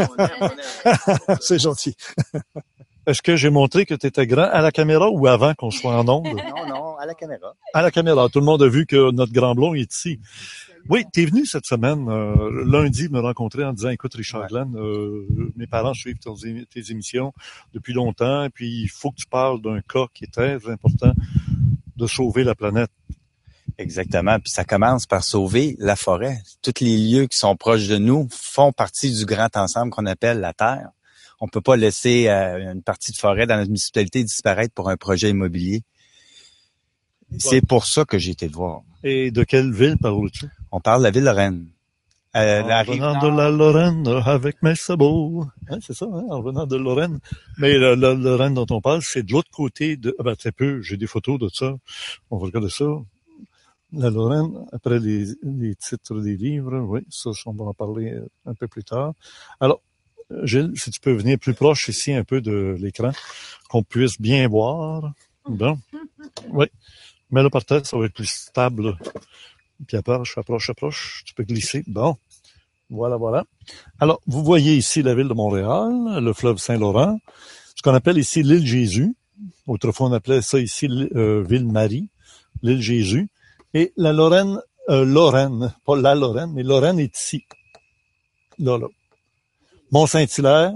[1.41, 1.95] C'est gentil.
[3.07, 5.97] Est-ce que j'ai montré que tu étais grand à la caméra ou avant qu'on soit
[5.97, 6.29] en onde?
[6.57, 7.55] Non, non, à la caméra.
[7.75, 8.29] À la caméra.
[8.29, 10.21] Tout le monde a vu que notre grand blond est ici.
[10.89, 14.49] Oui, tu es venu cette semaine, euh, lundi, me rencontrer en disant, écoute, Richard Ouais.
[14.49, 17.33] Glenn, euh, mes parents suivent tes, tes émissions
[17.75, 21.13] depuis longtemps, et puis il faut que tu parles d'un cas qui est très important
[22.01, 22.91] de sauver la planète.
[23.79, 24.39] Exactement.
[24.39, 26.43] Puis ça commence par sauver la forêt.
[26.63, 30.41] Tous les lieux qui sont proches de nous font partie du grand ensemble qu'on appelle
[30.41, 30.91] la Terre.
[31.41, 34.97] On peut pas laisser euh, une partie de forêt dans notre municipalité disparaître pour un
[34.97, 35.83] projet immobilier.
[37.39, 38.83] C'est pour ça que j'ai été le voir.
[39.05, 40.47] Et de quelle ville parles-tu?
[40.73, 41.67] On parle de la ville de Rennes.
[42.37, 43.23] Euh, en rive venant nord.
[43.23, 45.47] de la Lorraine avec mes sabots.
[45.69, 47.19] Hein, c'est ça, hein, en venant de Lorraine.
[47.59, 50.15] Mais la, la Lorraine dont on parle, c'est de l'autre côté de...
[50.19, 51.75] Ah ben, très peu, j'ai des photos de ça.
[52.31, 52.85] On va regarder ça.
[53.93, 58.29] La Lorraine, après les, les titres des livres, oui, ça, on va en parler euh,
[58.47, 59.15] un peu plus tard.
[59.59, 59.83] Alors,
[60.45, 63.11] Gilles, si tu peux venir plus proche ici un peu de l'écran,
[63.69, 65.13] qu'on puisse bien voir.
[65.49, 65.77] Bon.
[66.51, 66.67] Oui.
[67.33, 68.97] Mets-le par terre, ça va être plus stable.
[69.87, 71.23] Puis approche, approche, approche.
[71.27, 71.85] Tu peux glisser.
[71.87, 72.17] Bon.
[72.91, 73.45] Voilà, voilà.
[74.01, 77.19] Alors, vous voyez ici la ville de Montréal, le fleuve Saint-Laurent,
[77.77, 79.15] ce qu'on appelle ici l'île Jésus.
[79.67, 82.09] Autrefois, on appelait ça ici euh, Ville-Marie,
[82.63, 83.29] l'île Jésus.
[83.75, 87.45] Et la Lorraine, euh, Lorraine, pas la Lorraine, mais Lorraine est ici.
[88.59, 88.89] Là, là.
[89.93, 90.73] Mont-Saint-Hilaire,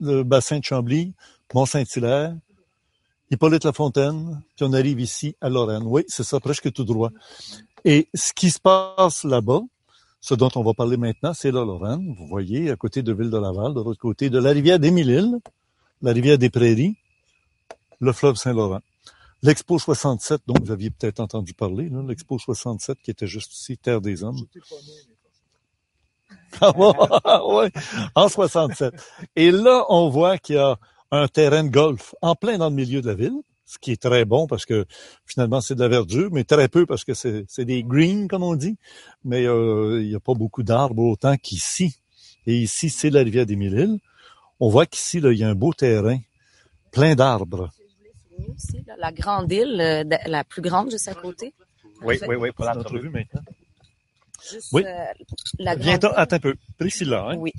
[0.00, 1.12] le bassin de Chambly,
[1.52, 2.34] Mont-Saint-Hilaire,
[3.30, 5.82] Hippolyte Lafontaine, puis on arrive ici à Lorraine.
[5.84, 7.10] Oui, c'est ça, presque tout droit.
[7.84, 9.60] Et ce qui se passe là-bas,
[10.20, 12.14] ce dont on va parler maintenant, c'est la Lorraine.
[12.18, 14.90] Vous voyez, à côté de Ville de Laval, de l'autre côté de la rivière des
[14.90, 15.38] Mille-Îles,
[16.00, 16.96] la rivière des Prairies,
[18.00, 18.80] le fleuve Saint-Laurent.
[19.42, 23.76] L'Expo 67, dont vous aviez peut-être entendu parler, là, l'Expo 67 qui était juste ici,
[23.76, 24.40] Terre des Hommes.
[26.60, 27.70] Ah ouais,
[28.14, 28.94] en 67.
[29.34, 30.78] Et là, on voit qu'il y a
[31.10, 34.00] un terrain de golf en plein dans le milieu de la ville, ce qui est
[34.02, 34.84] très bon parce que
[35.26, 38.42] finalement c'est de la verdure, mais très peu parce que c'est c'est des greens comme
[38.42, 38.76] on dit.
[39.24, 41.96] Mais euh, il n'y a pas beaucoup d'arbres autant qu'ici.
[42.46, 43.98] Et ici, c'est la rivière des Mille-Îles.
[44.60, 46.18] On voit qu'ici, là, il y a un beau terrain,
[46.92, 47.70] plein d'arbres.
[48.54, 51.54] Aussi, là, la grande île, euh, la plus grande juste à côté.
[52.02, 53.08] Oui, oui, oui, pour l'entrevue.
[53.08, 53.40] maintenant.
[54.52, 54.84] Juste, Oui.
[54.84, 55.04] euh,
[55.58, 56.54] la grande Bientôt, attends un peu.
[56.78, 57.36] Priscilla, hein?
[57.38, 57.50] Oui.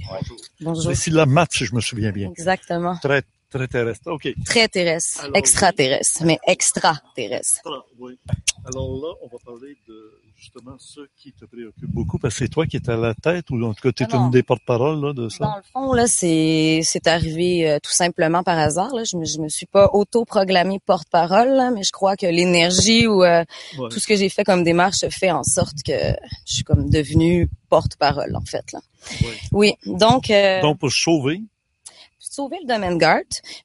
[0.61, 0.85] Bonjour.
[0.85, 2.29] Priscilla Matt, si je me souviens bien.
[2.29, 2.95] Exactement.
[3.01, 4.11] Très, très terrestre.
[4.11, 4.27] OK.
[4.45, 5.21] Très terrestre.
[5.23, 7.61] Alors- Extraterrestre, mais extraterrestre.
[7.99, 8.17] oui.
[8.65, 12.49] Alors là, on va parler de justement ce qui te préoccupe beaucoup, parce que c'est
[12.49, 14.43] toi qui es à la tête, ou en tout cas, tu es Ah une des
[14.43, 15.45] porte-paroles là, de ça?
[15.45, 18.93] Dans le fond, là, c'est c'est arrivé euh, tout simplement par hasard.
[18.93, 19.03] Là.
[19.03, 23.43] Je me je me suis pas auto-proclamée porte-parole, mais je crois que l'énergie ou euh,
[23.77, 23.89] Ouais.
[23.89, 25.93] tout ce que j'ai fait comme démarche fait en sorte que
[26.47, 28.71] je suis comme devenue porte-parole en fait.
[28.73, 28.79] Là.
[29.21, 29.27] Ouais.
[29.51, 31.41] Oui, donc euh, Donc, pour sauver,
[32.35, 32.97] sauver le domaine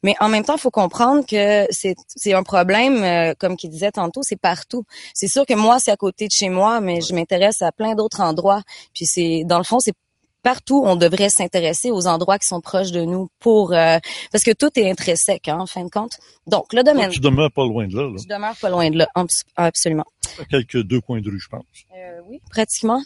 [0.02, 3.92] mais en même temps, faut comprendre que c'est c'est un problème, euh, comme qu'il disait
[3.92, 4.84] tantôt, c'est partout.
[5.14, 7.94] C'est sûr que moi, c'est à côté de chez moi, mais je m'intéresse à plein
[7.94, 8.62] d'autres endroits.
[8.94, 9.94] Puis c'est, dans le fond, c'est
[10.42, 13.98] partout, on devrait s'intéresser aux endroits qui sont proches de nous pour euh,
[14.32, 16.12] parce que tout est intrinsèque, hein, en fin de compte.
[16.46, 18.98] Donc le domaine, tu demeures pas loin de là, là, je demeure pas loin de
[18.98, 20.04] là, abs- absolument.
[20.40, 21.64] à quelques deux coins de rue, je pense.
[21.96, 23.02] Euh, oui, pratiquement.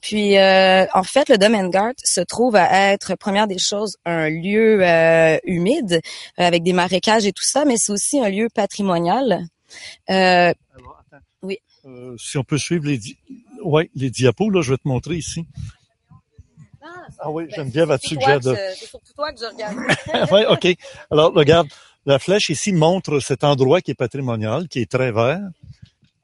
[0.00, 4.28] Puis, euh, en fait, le domaine Gart se trouve à être, première des choses, un
[4.30, 6.00] lieu euh, humide
[6.38, 9.46] euh, avec des marécages et tout ça, mais c'est aussi un lieu patrimonial.
[10.10, 11.22] Euh, Alors, attends.
[11.42, 11.58] Oui.
[11.84, 13.18] Euh, si on peut suivre les, di-
[13.62, 15.44] ouais, les diapos, là, je vais te montrer ici.
[17.18, 18.54] Ah oui, Geneviève a suggéré de...
[18.74, 19.76] C'est surtout toi que je regarde.
[20.32, 20.76] ouais, OK.
[21.10, 21.68] Alors, regarde,
[22.06, 25.40] la flèche ici montre cet endroit qui est patrimonial, qui est très vert.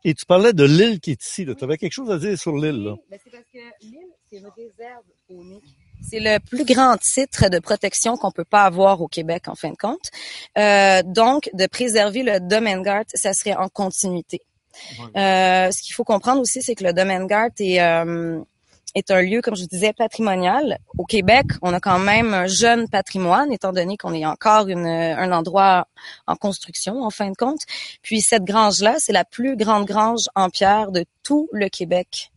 [0.05, 1.47] Et tu parlais de l'île qui est ici.
[1.47, 2.85] Tu avais quelque chose à dire sur l'île.
[2.85, 2.95] là.
[3.11, 5.64] Ben, c'est parce que l'île, c'est une réserve faunique.
[6.03, 9.70] C'est le plus grand titre de protection qu'on peut pas avoir au Québec, en fin
[9.70, 10.11] de compte.
[10.59, 14.43] Euh, donc, de préserver le domaine GART, ça serait en continuité.
[15.16, 18.41] Euh, ce qu'il faut comprendre aussi, c'est que le domaine GART est, euh,
[18.95, 20.78] est un lieu, comme je vous disais, patrimonial.
[20.99, 24.86] Au Québec, on a quand même un jeune patrimoine, étant donné qu'on est encore une,
[24.86, 25.86] un endroit
[26.26, 27.61] en construction, en fin de compte.
[28.03, 32.30] Puis cette grange-là, c'est la plus grande grange en pierre de tout le Québec.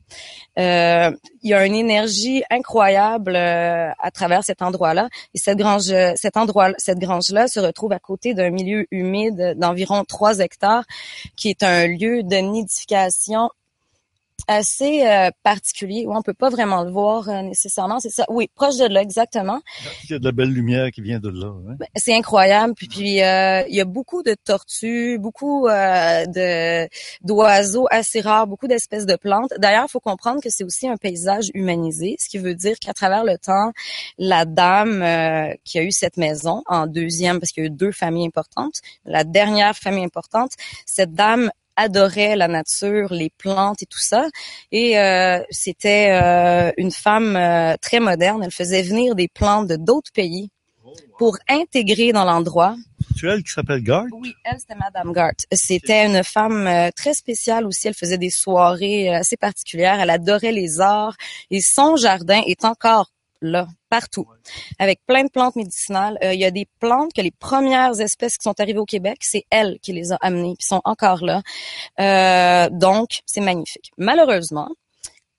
[0.58, 1.12] Euh,
[1.44, 5.10] il y a une énergie incroyable euh, à travers cet endroit-là.
[5.34, 10.04] Et cette grange, cet endroit, cette grange-là se retrouve à côté d'un milieu humide d'environ
[10.06, 10.86] 3 hectares,
[11.36, 13.50] qui est un lieu de nidification
[14.48, 16.06] assez euh, particulier.
[16.08, 18.00] où on peut pas vraiment le voir euh, nécessairement.
[18.00, 18.26] C'est ça.
[18.30, 19.62] Oui, proche de là, exactement.
[20.06, 21.48] Il y a de la belle lumière qui vient de là.
[21.48, 21.76] Hein?
[21.80, 22.74] Ben, C'est incroyable.
[22.76, 26.88] Puis, puis euh, il y a beaucoup de tortues, beaucoup euh, de
[27.24, 29.54] d'oiseaux assez rares, beaucoup d'espèces de plantes.
[29.58, 32.94] D'ailleurs, il faut comprendre que c'est aussi un paysage humanisé, ce qui veut dire qu'à
[32.94, 33.72] travers le temps,
[34.18, 37.74] la dame euh, qui a eu cette maison en deuxième, parce qu'il y a eu
[37.74, 40.52] deux familles importantes, la dernière famille importante,
[40.86, 44.28] cette dame adorait la nature, les plantes et tout ça.
[44.74, 48.44] Et euh, c'était euh, une femme euh, très moderne.
[48.44, 50.50] Elle faisait venir des plantes de d'autres pays
[51.18, 52.76] pour intégrer dans l'endroit.
[53.16, 54.08] Tu elle qui s'appelle Garth?
[54.12, 55.34] Oui, elle, c'était Madame Gart.
[55.52, 57.88] C'était une femme euh, très spéciale aussi.
[57.88, 60.00] Elle faisait des soirées euh, assez particulières.
[60.00, 61.16] Elle adorait les arts.
[61.50, 63.12] Et son jardin est encore
[63.42, 64.28] là, partout,
[64.80, 66.18] avec plein de plantes médicinales.
[66.24, 69.18] Euh, il y a des plantes que les premières espèces qui sont arrivées au Québec,
[69.22, 71.42] c'est elle qui les a amenées, puis sont encore là.
[72.00, 73.92] Euh, donc, c'est magnifique.
[73.98, 74.70] Malheureusement,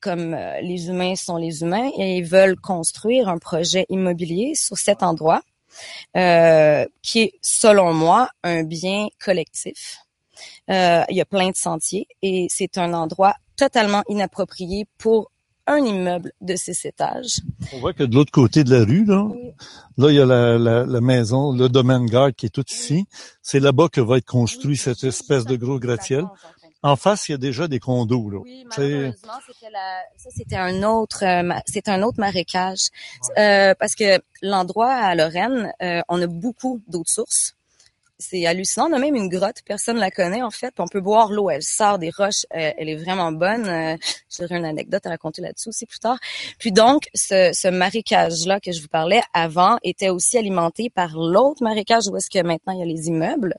[0.00, 4.76] comme euh, les humains sont les humains, et ils veulent construire un projet immobilier sur
[4.76, 5.42] cet endroit,
[6.16, 9.98] euh, qui est, selon moi, un bien collectif.
[10.70, 15.30] Euh, il y a plein de sentiers et c'est un endroit totalement inapproprié pour
[15.68, 17.40] un immeuble de six étages.
[17.74, 19.28] On voit que de l'autre côté de la rue, là,
[19.98, 23.04] là, il y a la, la, la maison, le domaine garde qui est tout ici.
[23.42, 26.24] C'est là-bas que va être construit cette espèce de gros gratte-ciel.
[26.82, 28.38] En face, il y a déjà des condos, là.
[28.38, 32.88] Oui, C'est- malheureusement, c'était la, ça c'était un autre, euh, c'est un autre marécage,
[33.36, 37.54] Euh, parce que l'endroit à Lorraine, euh, on a beaucoup d'eau de source.
[38.18, 38.88] C'est hallucinant.
[38.90, 40.74] On a même une grotte, personne la connaît en fait.
[40.78, 43.68] on peut boire l'eau, elle sort des roches, euh, elle est vraiment bonne.
[43.68, 43.96] Euh,
[44.36, 46.18] J'aurai une anecdote à raconter là-dessus aussi plus tard.
[46.58, 51.62] Puis donc, ce, ce marécage-là que je vous parlais avant était aussi alimenté par l'autre
[51.62, 53.54] marécage où est-ce que maintenant il y a les immeubles.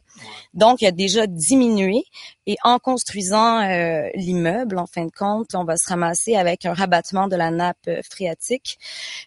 [0.53, 2.03] Donc, il a déjà diminué.
[2.45, 6.73] Et en construisant euh, l'immeuble, en fin de compte, on va se ramasser avec un
[6.73, 8.79] rabattement de la nappe euh, phréatique.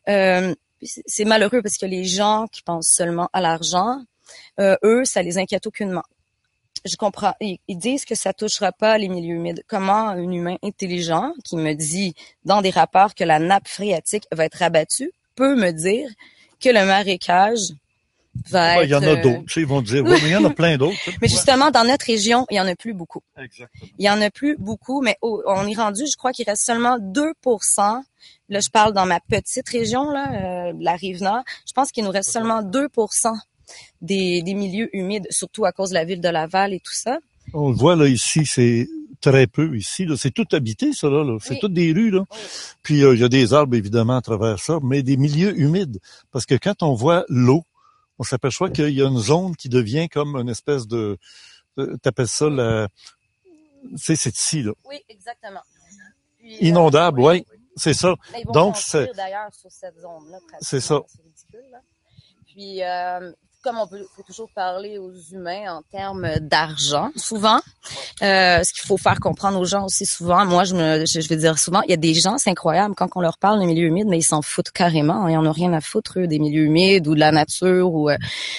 [0.08, 4.00] Euh, c'est malheureux parce que les gens qui pensent seulement à l'argent,
[4.60, 6.02] euh, eux, ça les inquiète aucunement.
[6.84, 7.34] Je comprends.
[7.40, 9.62] Ils, ils disent que ça touchera pas les milieux humides.
[9.68, 12.14] Comment un humain intelligent qui me dit
[12.44, 16.08] dans des rapports que la nappe phréatique va être rabattue peut me dire
[16.60, 17.60] que le marécage
[18.48, 18.84] va Ouais, être...
[18.84, 19.58] il y en a euh, d'autres.
[19.58, 20.96] Ils vont dire, ouais, mais il y en a plein d'autres.
[21.20, 23.22] Mais justement, dans notre région, il y en a plus beaucoup.
[23.36, 23.88] Exactement.
[23.98, 26.98] Il y en a plus beaucoup, mais on est rendu, je crois qu'il reste seulement
[26.98, 28.02] 2%
[28.48, 31.42] Là, je parle dans ma petite région, là, euh, la Rive-Nord.
[31.66, 32.88] Je pense qu'il nous reste seulement 2
[34.00, 37.18] des, des milieux humides, surtout à cause de la ville de Laval et tout ça.
[37.54, 38.88] On le voit là ici, c'est
[39.20, 40.06] très peu ici.
[40.16, 41.22] C'est tout habité, ça là.
[41.24, 41.38] là.
[41.40, 41.60] C'est Oui.
[41.60, 42.24] toutes des rues là.
[42.82, 45.98] Puis euh, il y a des arbres évidemment à travers ça, mais des milieux humides.
[46.30, 47.64] Parce que quand on voit l'eau,
[48.18, 51.18] on s'aperçoit qu'il y a une zone qui devient comme une espèce de,
[51.76, 52.88] de- t'appelles ça la,
[53.96, 55.60] c'est ici là, Oui, exactement.
[56.38, 57.44] Puis, inondable, euh, ouais,
[57.76, 58.08] c'est ça.
[58.08, 60.38] Là, ils vont Donc, c'est- d'ailleurs sur cette zone-là.
[60.60, 61.00] C'est ça.
[62.46, 63.32] Puis, euh,
[63.62, 67.60] comme on peut, toujours parler aux humains en termes d'argent, souvent,
[68.22, 71.36] euh, ce qu'il faut faire comprendre aux gens aussi souvent, moi, je me, je, vais
[71.36, 73.86] dire souvent, il y a des gens, c'est incroyable, quand on leur parle des milieux
[73.86, 75.28] humides, mais ils s'en foutent carrément.
[75.28, 77.92] Ils en ont rien à foutre, eux, des milieux humides ou de la nature.
[77.92, 78.16] ou euh.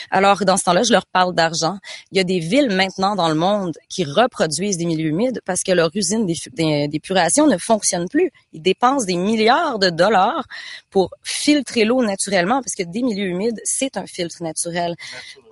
[0.09, 1.77] Alors, dans ce temps-là, je leur parle d'argent.
[2.11, 5.63] Il y a des villes maintenant dans le monde qui reproduisent des milieux humides parce
[5.63, 8.31] que leur usine d'é- d'é- d'épuration ne fonctionne plus.
[8.53, 10.45] Ils dépensent des milliards de dollars
[10.89, 14.92] pour filtrer l'eau naturellement parce que des milieux humides, c'est un filtre naturel.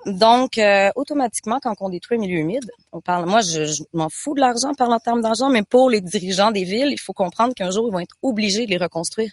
[0.05, 3.29] Donc, euh, automatiquement, quand on détruit un milieu humide, on parle.
[3.29, 6.63] Moi, je, m'en fous de l'argent, parle en termes d'argent, mais pour les dirigeants des
[6.63, 9.31] villes, il faut comprendre qu'un jour, ils vont être obligés de les reconstruire.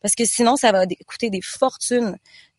[0.00, 2.16] Parce que sinon, ça va coûter des fortunes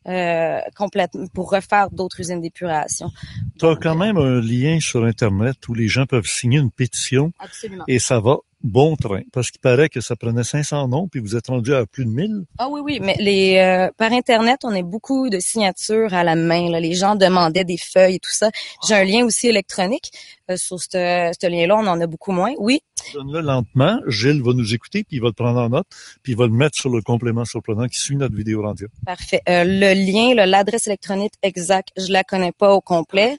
[0.09, 3.11] euh, complètement pour refaire d'autres usines d'épuration.
[3.59, 7.31] Tu as quand même un lien sur Internet où les gens peuvent signer une pétition
[7.39, 7.83] Absolument.
[7.87, 9.21] et ça va bon train.
[9.31, 12.11] Parce qu'il paraît que ça prenait 500 noms puis vous êtes rendu à plus de
[12.11, 12.45] 1000.
[12.57, 16.35] Ah oui, oui, mais les euh, par Internet, on a beaucoup de signatures à la
[16.35, 16.69] main.
[16.69, 16.79] Là.
[16.79, 18.51] Les gens demandaient des feuilles et tout ça.
[18.87, 20.11] J'ai un lien aussi électronique.
[20.49, 22.53] Euh, sur ce ce lien-là, on en a beaucoup moins.
[22.57, 22.81] Oui,
[23.13, 23.99] Donne-le lentement.
[24.07, 25.87] Gilles va nous écouter puis il va le prendre en note
[26.23, 28.87] puis il va le mettre sur le complément surprenant qui suit notre vidéo radio.
[29.05, 29.41] parfait.
[29.49, 33.37] Euh, le lien, l'adresse électronique exacte, je la connais pas au complet.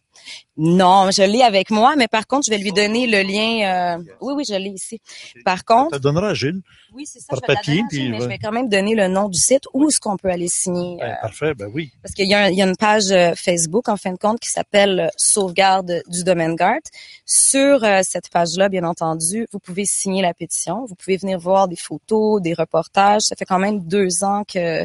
[0.57, 3.97] Non, je l'ai avec moi, mais par contre, je vais lui donner le lien.
[3.97, 5.01] euh, Oui, oui, je l'ai ici.
[5.45, 6.61] Par Tu contre, la donneras à Gilles.
[6.93, 7.29] oui, c'est ça.
[7.31, 9.62] par je vais papier, puis, mais je vais quand même donner le nom du site
[9.73, 10.99] où est-ce qu'on peut aller signer.
[11.01, 11.91] Ben, euh, parfait, ben oui.
[12.03, 15.11] Parce qu'il y, a y une page euh, Facebook, en fin de compte, qui s'appelle
[15.16, 16.81] Sauvegarde du domaine GART.
[17.25, 20.85] Sur euh, cette page-là, bien entendu, vous pouvez signer la pétition.
[20.87, 23.23] Vous pouvez venir voir des photos, des reportages.
[23.23, 24.85] Ça fait quand même deux ans que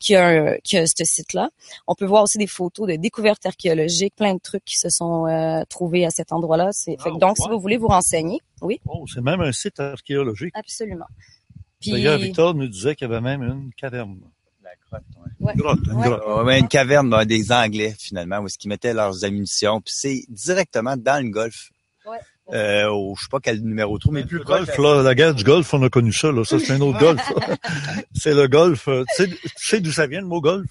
[0.00, 1.50] qu'il y a, un- qu'il y a ce site-là.
[1.86, 5.26] On peut voir aussi des photos de découvertes archéologiques, plein de trucs qui se sont
[5.26, 6.68] euh, trouvés à cet endroit-là.
[6.72, 8.80] C'est- fait que Ah, donc, si vous voulez vous renseigner, Oui.
[8.86, 10.52] Oh, c'est même un site archéologique.
[10.54, 11.06] Absolument.
[11.80, 14.18] Puis, D'ailleurs, Victor nous disait qu'il y avait même une caverne.
[14.62, 15.46] La grotte, ouais.
[15.46, 15.52] Ouais.
[15.54, 16.08] Une grotte, une Ouais.
[16.08, 16.60] grotte.
[16.60, 19.80] Une caverne ben, des Anglais, finalement, où qu'ils mettaient leurs ammunitions.
[19.80, 21.70] Puis c'est directement dans le golfe.
[22.06, 22.18] Ouais.
[22.52, 25.42] Euh, je sais pas quel numéro trop, mais plus Le golf, là, la guerre du
[25.44, 26.44] golf, on a connu ça, là.
[26.44, 27.20] Ça, c'est un autre golf.
[28.14, 28.86] c'est le golf.
[28.88, 30.68] euh, Tu sais, tu sais d'où ça vient, le mot golf?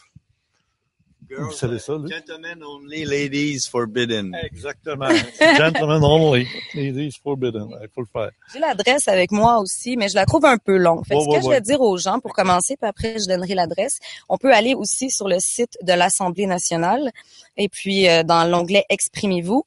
[1.37, 2.11] Vous savez ça, lui?
[2.11, 4.35] Gentlemen only, ladies forbidden.
[4.43, 5.09] Exactement.
[5.57, 6.47] Gentlemen only.
[6.73, 7.67] Ladies forbidden.
[7.81, 8.31] Il faut le faire.
[8.53, 11.05] J'ai l'adresse avec moi aussi, mais je la trouve un peu longue.
[11.05, 13.17] Fait que Ouais, ce que ouais, je vais dire aux gens pour commencer, puis après
[13.19, 13.99] je donnerai l'adresse.
[14.29, 17.11] On peut aller aussi sur le site de l'Assemblée nationale
[17.57, 19.63] et puis euh, dans l'onglet Exprimez-vous,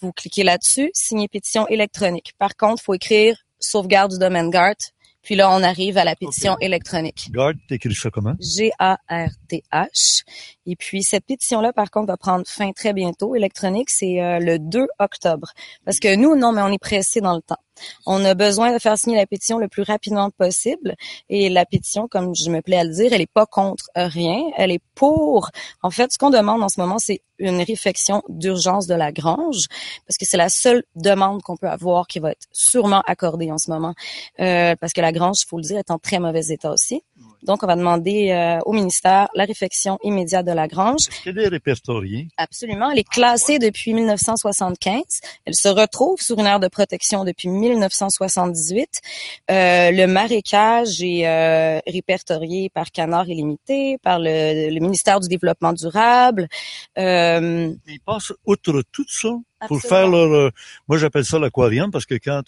[0.00, 2.32] vous cliquez là-dessus, signer pétition électronique.
[2.38, 4.76] Par contre, faut écrire sauvegarde du domaine GART,
[5.22, 7.28] puis là on arrive à la pétition électronique.
[7.30, 8.34] Garde, t'écris ça comment?
[8.40, 10.22] G-A-R-T-H.
[10.70, 13.34] Et puis cette pétition-là, par contre, va prendre fin très bientôt.
[13.34, 15.52] Électronique, c'est euh, le 2 octobre.
[15.86, 17.56] Parce que nous, non, mais on est pressé dans le temps.
[18.04, 20.94] On a besoin de faire signer la pétition le plus rapidement possible.
[21.30, 24.42] Et la pétition, comme je me plais à le dire, elle est pas contre rien.
[24.58, 25.50] Elle est pour.
[25.82, 29.66] En fait, ce qu'on demande en ce moment, c'est une réflexion d'urgence de la grange,
[30.06, 33.58] parce que c'est la seule demande qu'on peut avoir qui va être sûrement accordée en
[33.58, 33.94] ce moment,
[34.40, 37.02] Euh, parce que la grange, il faut le dire, est en très mauvais état aussi.
[37.42, 41.02] Donc, on va demander euh, au ministère la réfection immédiate de la grange.
[41.08, 42.28] Est-ce des répertoriés?
[42.36, 42.90] Absolument.
[42.90, 45.02] Elle est classée depuis 1975.
[45.44, 48.88] Elle se retrouve sur une aire de protection depuis 1978.
[49.50, 55.72] Euh, le marécage est euh, répertorié par Canard illimité, par le, le ministère du Développement
[55.72, 56.48] durable.
[56.98, 59.30] Euh, Ils passent outre tout ça
[59.66, 60.32] pour faire leur...
[60.32, 60.50] euh,
[60.88, 62.42] moi, j'appelle ça l'aquarium parce que quand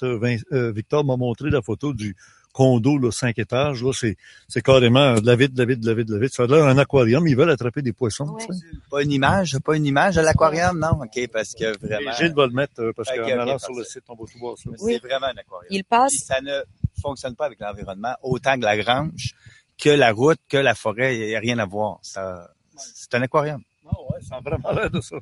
[0.72, 2.16] Victor m'a montré la photo du
[2.52, 4.16] condo, là, cinq étages, là, c'est,
[4.48, 6.34] c'est carrément de la vitre, de la vitre, de la vitre, de la vitre.
[6.34, 7.26] Ça a l'air un aquarium.
[7.26, 8.24] Ils veulent attraper des poissons.
[8.24, 8.46] Ouais.
[8.46, 8.66] tu sais.
[8.90, 11.00] Pas une image, pas une image de l'aquarium, non?
[11.02, 14.02] OK, parce que vraiment, Gilles va le mettre euh, parce qu'en allant sur le site,
[14.08, 14.70] on va tout voir ça.
[14.76, 15.66] c'est vraiment un aquarium.
[15.70, 16.60] il Puis passe ça ne
[17.00, 19.34] fonctionne pas avec l'environnement autant que la grange,
[19.78, 21.16] que la route, que la forêt.
[21.16, 21.98] Il n'y a rien à voir.
[22.02, 23.62] Ça, c'est un aquarium.
[23.92, 25.16] Ah ouais, de ça.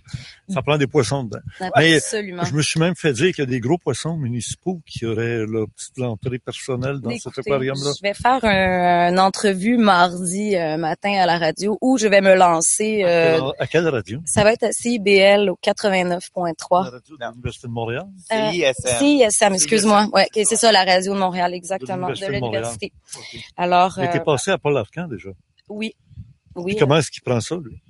[0.49, 1.39] Ça prend des poissons dedans.
[1.77, 2.45] Mais absolument.
[2.45, 5.47] Je me suis même fait dire qu'il y a des gros poissons municipaux qui auraient
[5.47, 7.93] leur petite entrée personnelle dans cet aquarium-là.
[7.97, 12.21] Je vais faire un, une entrevue mardi euh, matin à la radio où je vais
[12.21, 13.03] me lancer.
[13.05, 14.21] euh, à quelle radio?
[14.27, 16.85] ça va être à CIBL au 89.3.
[16.85, 18.07] La radio de l'Université de Montréal?
[18.33, 18.99] Euh, CISM.
[18.99, 20.09] CISM, excuse-moi.
[20.13, 22.93] Ouais, c'est ça, la radio de Montréal, exactement, de l'Université.
[23.57, 25.31] Alors, Il était euh, passé à Paul Arcan déjà.
[25.69, 25.95] oui,
[26.55, 26.73] oui.
[26.73, 27.81] Puis comment est-ce qu'il prend ça, lui?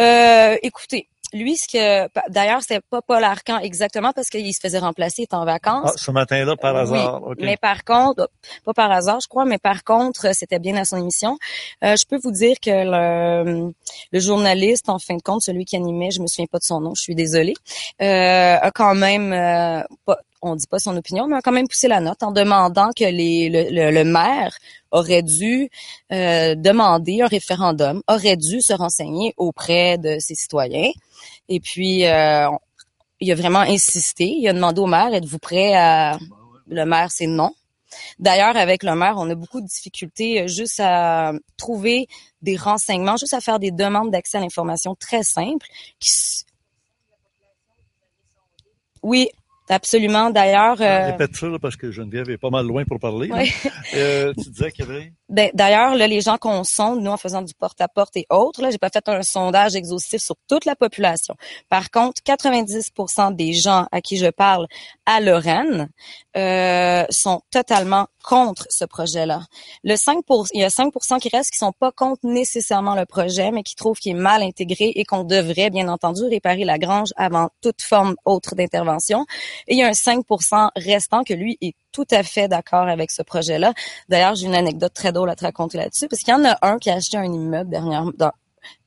[0.00, 4.78] Euh, écoutez, lui, ce que, d'ailleurs, c'était pas Paul Arcan exactement parce qu'il se faisait
[4.78, 5.90] remplacer, il était en vacances.
[5.92, 7.22] Ah, ce matin-là, par Oui, hasard.
[7.22, 7.36] OK.
[7.40, 8.30] Mais par contre,
[8.64, 11.36] pas par hasard, je crois, mais par contre, c'était bien à son émission.
[11.84, 13.72] Euh, je peux vous dire que le,
[14.10, 16.80] le journaliste, en fin de compte, celui qui animait, je me souviens pas de son
[16.80, 17.54] nom, je suis désolée,
[18.00, 21.68] euh, a quand même, euh, pas, on dit pas son opinion, mais a quand même
[21.68, 24.56] poussé la note en demandant que les, le, le- le maire
[24.90, 25.70] aurait dû
[26.12, 30.90] euh, demander un référendum, aurait dû se renseigner auprès de ses citoyens.
[31.48, 32.48] Et puis, euh,
[33.20, 34.26] il a vraiment insisté.
[34.26, 36.18] Il a demandé au maire, êtes-vous prêt à...
[36.70, 37.52] Le maire, c'est non.
[38.18, 42.08] D'ailleurs, avec le maire, on a beaucoup de difficultés euh, juste à trouver
[42.42, 45.66] des renseignements, juste à faire des demandes d'accès à l'information très simples.
[45.98, 46.44] qui
[49.02, 49.30] Oui,
[49.70, 50.30] absolument.
[50.30, 53.30] D'ailleurs, euh, Répète ça, là, parce que Geneviève est pas mal loin pour parler.
[53.30, 53.48] Ouais.
[53.94, 55.12] Euh, tu disais qu'il y avait...
[55.28, 58.70] Ben, D'ailleurs, là, les gens qu'on sonde, nous, en faisant du porte-à-porte et autres, là,
[58.70, 61.34] j'ai pas fait un sondage exhaustif sur toute la population.
[61.68, 64.66] Par contre, 90% des gens à qui je parle
[65.04, 65.88] à Lorraine
[66.36, 69.42] euh, sont totalement contre ce projet-là.
[69.84, 70.18] Le 5
[70.52, 73.74] il y a 5% qui restent qui sont pas contre nécessairement le projet, mais qui
[73.74, 77.82] trouvent qu'il est mal intégré et qu'on devrait, bien entendu, réparer la grange avant toute
[77.82, 79.24] forme autre d'intervention.
[79.66, 83.10] Et il y a un 5% restant que lui est tout à fait d'accord avec
[83.10, 83.72] ce projet-là.
[84.08, 86.56] D'ailleurs, j'ai une anecdote très drôle à te raconter là-dessus, parce qu'il y en a
[86.62, 88.12] un qui a acheté un immeuble dernièrement.
[88.16, 88.32] dans-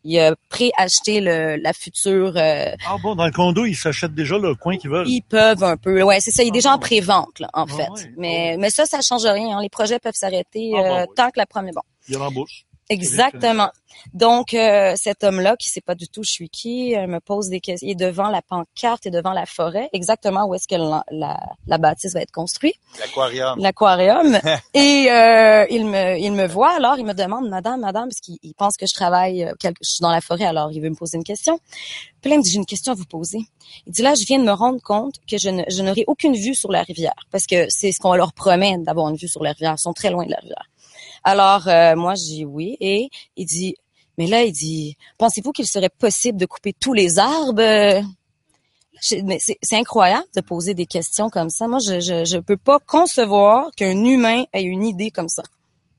[0.04, 2.34] il a pré-acheté la future.
[2.36, 5.08] euh, Ah bon, dans le condo, ils s'achètent déjà le coin qu'ils veulent.
[5.08, 6.02] ils peuvent un peu.
[6.04, 6.44] Ouais, c'est ça.
[6.44, 7.90] Il est déjà en pré-vente, là, en Ah fait.
[7.90, 9.58] ouais, mais, mais ça, ça change rien.
[9.58, 9.62] hein.
[9.62, 11.14] Les projets peuvent s'arrêter Ah bon, euh, oui.
[11.16, 11.74] tant que la première.
[11.74, 11.82] Bon.
[12.08, 12.66] Il y a l'embauche.
[12.94, 13.70] Exactement.
[14.14, 17.50] Donc, euh, cet homme-là, qui sait pas du tout je suis qui, euh, me pose
[17.50, 17.88] des questions.
[17.88, 21.40] Il est devant la pancarte et devant la forêt, exactement où est-ce que la, la,
[21.68, 23.60] la bâtisse va être construite, L'aquarium.
[23.60, 24.40] l'aquarium.
[24.74, 28.38] et euh, il me il me voit, alors il me demande, Madame, Madame, parce qu'il
[28.42, 30.90] il pense que je travaille, euh, quelque- je suis dans la forêt, alors il veut
[30.90, 31.60] me poser une question.
[32.22, 33.40] Puis là, il me dit, j'ai une question à vous poser.
[33.88, 36.34] Il dit, là, je viens de me rendre compte que je ne- je n'aurai aucune
[36.36, 39.44] vue sur la rivière, parce que c'est ce qu'on leur promet d'avoir une vue sur
[39.44, 39.76] la rivière.
[39.78, 40.66] Ils sont très loin de la rivière.
[41.24, 42.78] Alors, euh, moi, je dis oui.
[42.80, 43.76] Et il dit,
[44.18, 48.04] mais là, il dit, pensez-vous qu'il serait possible de couper tous les arbres?
[49.00, 51.68] C'est incroyable de poser des questions comme ça.
[51.68, 55.44] Moi, je je, je peux pas concevoir qu'un humain ait une idée comme ça.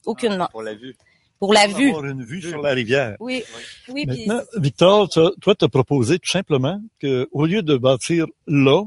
[0.06, 0.48] Aucunement.
[0.52, 0.94] Pour la vue.
[1.40, 1.88] Pour la Pour vue.
[1.90, 3.16] avoir une vue sur la rivière.
[3.18, 3.42] Oui,
[3.88, 4.06] oui.
[4.06, 8.84] puis- Maintenant, Victor, toi, tu as proposé tout simplement que, au lieu de bâtir là,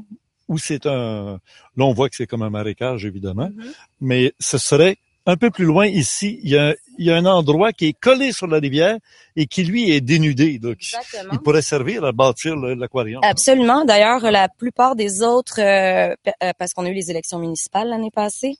[0.48, 1.38] où c'est un,
[1.76, 3.72] là, on voit que c'est comme un marécage, évidemment, Mhm.
[4.00, 4.96] mais ce serait
[5.26, 6.38] un peu plus loin ici.
[6.42, 8.96] Il y a, il y a un endroit qui est collé sur la rivière
[9.34, 10.58] et qui, lui, est dénudé.
[10.58, 11.32] Donc, Exactement.
[11.32, 13.20] il pourrait servir à bâtir l'aquarium.
[13.22, 13.84] Absolument.
[13.84, 18.12] D'ailleurs, la plupart des autres, euh, euh, parce qu'on a eu les élections municipales l'année
[18.12, 18.56] passée,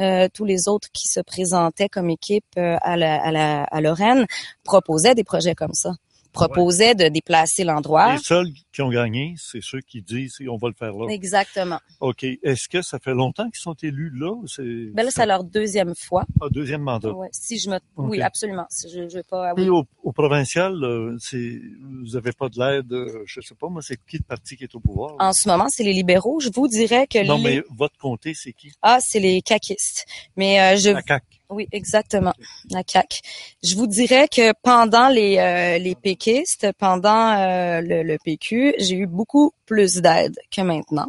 [0.00, 3.80] euh, tous les autres qui se présentaient comme équipe euh, à, la, à, la, à
[3.80, 4.26] Lorraine
[4.62, 5.90] proposaient des projets comme ça,
[6.34, 8.12] proposaient de déplacer l'endroit.
[8.12, 11.06] Les seuls qui ont gagné, c'est ceux qui disent on va le faire là.
[11.10, 11.78] Exactement.
[12.00, 12.24] OK.
[12.24, 14.32] Est-ce que ça fait longtemps qu'ils sont élus là?
[14.32, 16.24] ou C'est Ben là, c'est leur deuxième fois.
[16.40, 17.12] Ah, deuxième mandat.
[17.12, 18.66] Ouais, si je me, oui, absolument.
[18.68, 19.52] Si Je, je vais pas.
[19.56, 21.60] Et au, au provincial, euh, c'est
[22.02, 24.64] vous avez pas de l'aide, euh, je sais pas, moi, c'est qui le parti qui
[24.64, 25.14] est au pouvoir?
[25.20, 26.40] En ce moment, c'est les libéraux.
[26.40, 27.42] Je vous dirais que non, les...
[27.42, 28.72] mais votre comté, c'est qui?
[28.82, 30.04] ah, c'est les caquistes.
[30.36, 31.24] Mais euh, je La CAQ.
[31.50, 32.32] Oui, exactement.
[32.70, 33.20] La CAQ.
[33.62, 38.96] Je vous dirais que pendant les euh, les péquistes, pendant euh, le, le PQ, j'ai
[38.96, 41.08] eu beaucoup plus d'aide que maintenant.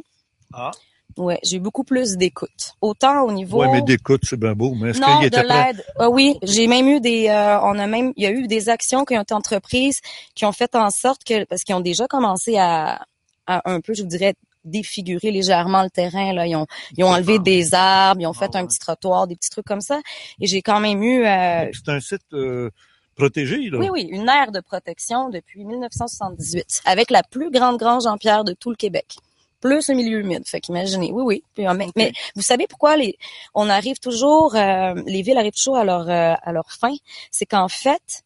[0.53, 0.71] Ah.
[1.17, 2.73] Ouais, j'ai eu beaucoup plus d'écoute.
[2.81, 5.43] Autant au niveau Ouais, mais d'écoute, c'est bien beau, mais est-ce non, qu'il de était
[5.43, 5.67] prêt?
[5.73, 5.86] l'aide.
[5.97, 8.67] Ah oui, j'ai même eu des, euh, on a même, il y a eu des
[8.67, 10.01] actions qui ont été entreprises,
[10.36, 13.05] qui ont fait en sorte que, parce qu'ils ont déjà commencé à,
[13.47, 14.33] à un peu, je vous dirais,
[14.66, 16.34] défigurer légèrement le terrain.
[16.34, 16.66] Là, ils ont,
[16.97, 19.66] ils ont enlevé des arbres, ils ont fait Ah un petit trottoir, des petits trucs
[19.66, 20.01] comme ça.
[20.41, 22.70] Et j'ai quand même eu, euh, C'est un site euh,
[23.16, 23.78] protégé, là.
[23.80, 28.43] oui, oui, une aire de protection depuis 1978, avec la plus grande grange en pierre
[28.43, 29.16] de tout le Québec.
[29.61, 30.43] Plus un milieu humide.
[30.45, 31.43] Fait qu'imaginez, oui, oui.
[31.55, 33.18] Puis, mais, mais vous savez pourquoi les,
[33.55, 36.93] on arrive toujours, euh, les villes arrivent toujours à leur, euh, à leur fin?
[37.32, 38.24] C'est qu'en fait,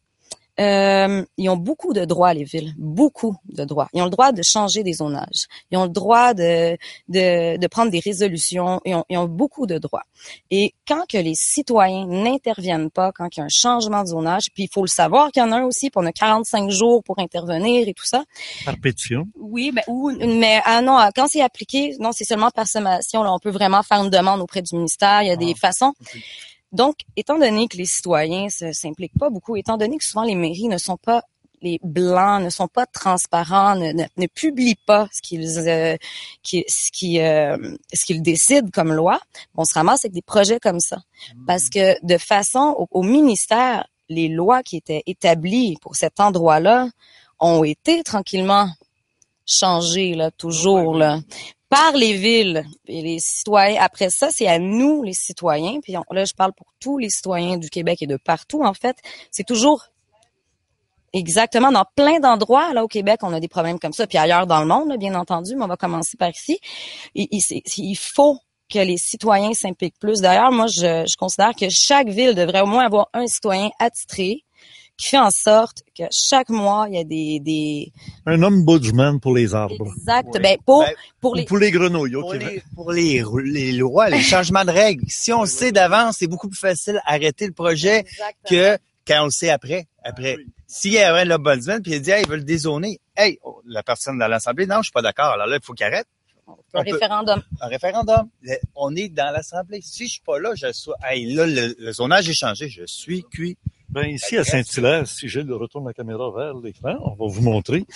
[0.60, 2.74] euh, ils ont beaucoup de droits, les villes.
[2.76, 3.88] Beaucoup de droits.
[3.94, 5.46] Ils ont le droit de changer des zonages.
[5.70, 6.76] Ils ont le droit de,
[7.08, 8.80] de, de prendre des résolutions.
[8.84, 10.04] Ils ont, ils ont beaucoup de droits.
[10.50, 14.46] Et quand que les citoyens n'interviennent pas, quand il y a un changement de zonage,
[14.54, 16.70] puis il faut le savoir qu'il y en a un aussi, puis on a 45
[16.70, 18.24] jours pour intervenir et tout ça.
[18.64, 19.26] Par pétition.
[19.38, 23.22] Oui, ben, ou, mais ah non, quand c'est appliqué, non, c'est seulement par sommation.
[23.22, 25.22] Là, on peut vraiment faire une demande auprès du ministère.
[25.22, 25.94] Il y a des façons.
[26.00, 26.20] ok.
[26.72, 30.34] Donc, étant donné que les citoyens ne s'impliquent pas beaucoup, étant donné que souvent les
[30.34, 31.24] mairies ne sont pas
[31.62, 35.96] les blancs, ne sont pas transparents, ne, ne, ne publient pas ce qu'ils euh,
[36.42, 37.56] qui, ce qui, euh,
[37.92, 39.20] ce qu'ils décident comme loi,
[39.56, 40.98] on se ramasse avec des projets comme ça.
[41.46, 46.88] Parce que de façon au, au ministère, les lois qui étaient établies pour cet endroit-là
[47.38, 48.68] ont été tranquillement
[49.50, 51.18] changées là, toujours là
[51.68, 53.80] par les villes et les citoyens.
[53.80, 55.78] Après ça, c'est à nous, les citoyens.
[55.80, 58.74] Puis on- là, je parle pour tous les citoyens du Québec et de partout, en
[58.74, 58.96] fait.
[59.30, 59.86] C'est toujours
[61.12, 64.06] exactement dans plein d'endroits là au Québec, on a des problèmes comme ça.
[64.06, 66.58] Puis ailleurs dans le monde, là, bien entendu, mais on va commencer par ici.
[67.14, 68.38] Il, il faut
[68.68, 70.20] que les citoyens s'impliquent plus.
[70.20, 74.44] D'ailleurs, moi, je, je considère que chaque ville devrait au moins avoir un citoyen attitré
[75.00, 77.40] qui fait en sorte que chaque mois, il y a des...
[77.40, 77.92] des...
[78.26, 79.86] Un ombudsman pour les arbres.
[79.96, 80.28] Exact.
[80.40, 81.44] Ben, pour, Ben, pour Ou les...
[81.44, 82.34] pour les grenouilles, Pour OK.
[82.34, 85.04] les, pour les, les lois, les changements de règles.
[85.08, 88.32] Si on le sait d'avance, c'est beaucoup plus facile d'arrêter le projet Exactement.
[88.50, 89.86] que quand on le sait après.
[90.04, 90.36] Après,
[90.66, 93.00] s'il y avait l'ombudsman puis il dit, hey, ils veulent dézoner.
[93.16, 95.32] Hey, oh, la personne dans l'Assemblée, non, je suis pas d'accord.
[95.32, 96.06] Alors là, il faut qu'il arrête.
[96.74, 97.42] Un peut- référendum.
[97.60, 98.28] Un référendum.
[98.74, 99.80] On est dans l'Assemblée.
[99.82, 102.68] Si je suis pas là, je suis, hey, là, le, le zonage est changé.
[102.68, 103.56] Je suis cuit.
[103.88, 107.86] Ben, ici, à Saint-Hilaire, si Gilles retourne la caméra vers l'écran, on va vous montrer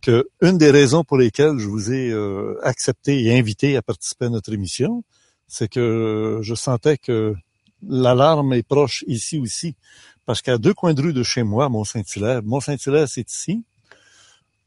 [0.00, 4.26] que une des raisons pour lesquelles je vous ai euh, accepté et invité à participer
[4.26, 5.02] à notre émission,
[5.48, 7.34] c'est que je sentais que
[7.82, 9.74] l'alarme est proche ici aussi.
[10.24, 13.64] Parce qu'à deux coins de rue de chez moi, Mont-Saint-Hilaire, Mont-Saint-Hilaire, c'est ici.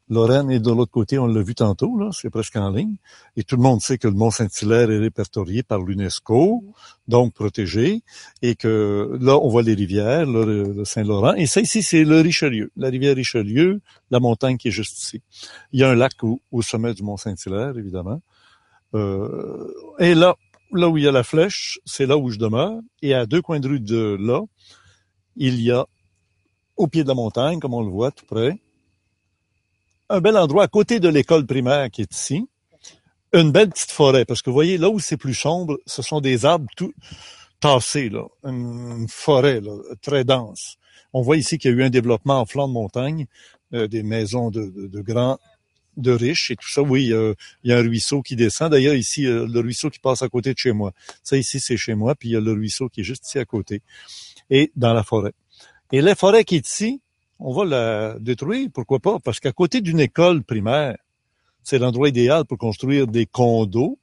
[0.09, 2.97] Lorraine est de l'autre côté, on l'a vu tantôt, là, c'est presque en ligne.
[3.37, 6.63] Et tout le monde sait que le Mont-Saint-Hilaire est répertorié par l'UNESCO,
[7.07, 8.03] donc protégé,
[8.41, 11.33] et que là, on voit les rivières, le, Saint-Laurent.
[11.35, 13.81] Et ça, ici, c'est le Richelieu, la rivière Richelieu,
[14.11, 15.21] la montagne qui est juste ici.
[15.71, 18.21] Il y a un lac au, au sommet du Mont-Saint-Hilaire, évidemment.
[18.95, 19.67] Euh,
[19.99, 20.35] et là,
[20.73, 22.79] là où il y a la flèche, c'est là où je demeure.
[23.01, 24.41] Et à deux coins de rue de là,
[25.35, 25.85] il y a,
[26.75, 28.59] au pied de la montagne, comme on le voit tout près,
[30.13, 32.47] un bel endroit à côté de l'école primaire qui est ici.
[33.33, 36.21] Une belle petite forêt, parce que vous voyez, là où c'est plus sombre, ce sont
[36.21, 36.93] des arbres tout
[37.59, 38.27] tassés, là.
[38.43, 39.59] Une forêt,
[40.03, 40.77] très dense.
[41.13, 43.25] On voit ici qu'il y a eu un développement en flanc de montagne,
[43.73, 45.39] euh, des maisons de, de, de grands,
[45.97, 46.83] de riches et tout ça.
[46.83, 47.33] Oui, euh,
[47.63, 48.71] il y a un ruisseau qui descend.
[48.71, 50.93] D'ailleurs, ici, euh, le ruisseau qui passe à côté de chez moi.
[51.23, 53.39] Ça, ici, c'est chez moi, puis il y a le ruisseau qui est juste ici
[53.39, 53.81] à côté.
[54.51, 55.33] Et dans la forêt.
[55.91, 57.01] Et la forêt qui est ici,
[57.39, 59.19] on va la détruire, pourquoi pas?
[59.19, 60.97] Parce qu'à côté d'une école primaire,
[61.63, 63.97] C'est l'endroit idéal pour construire des condos,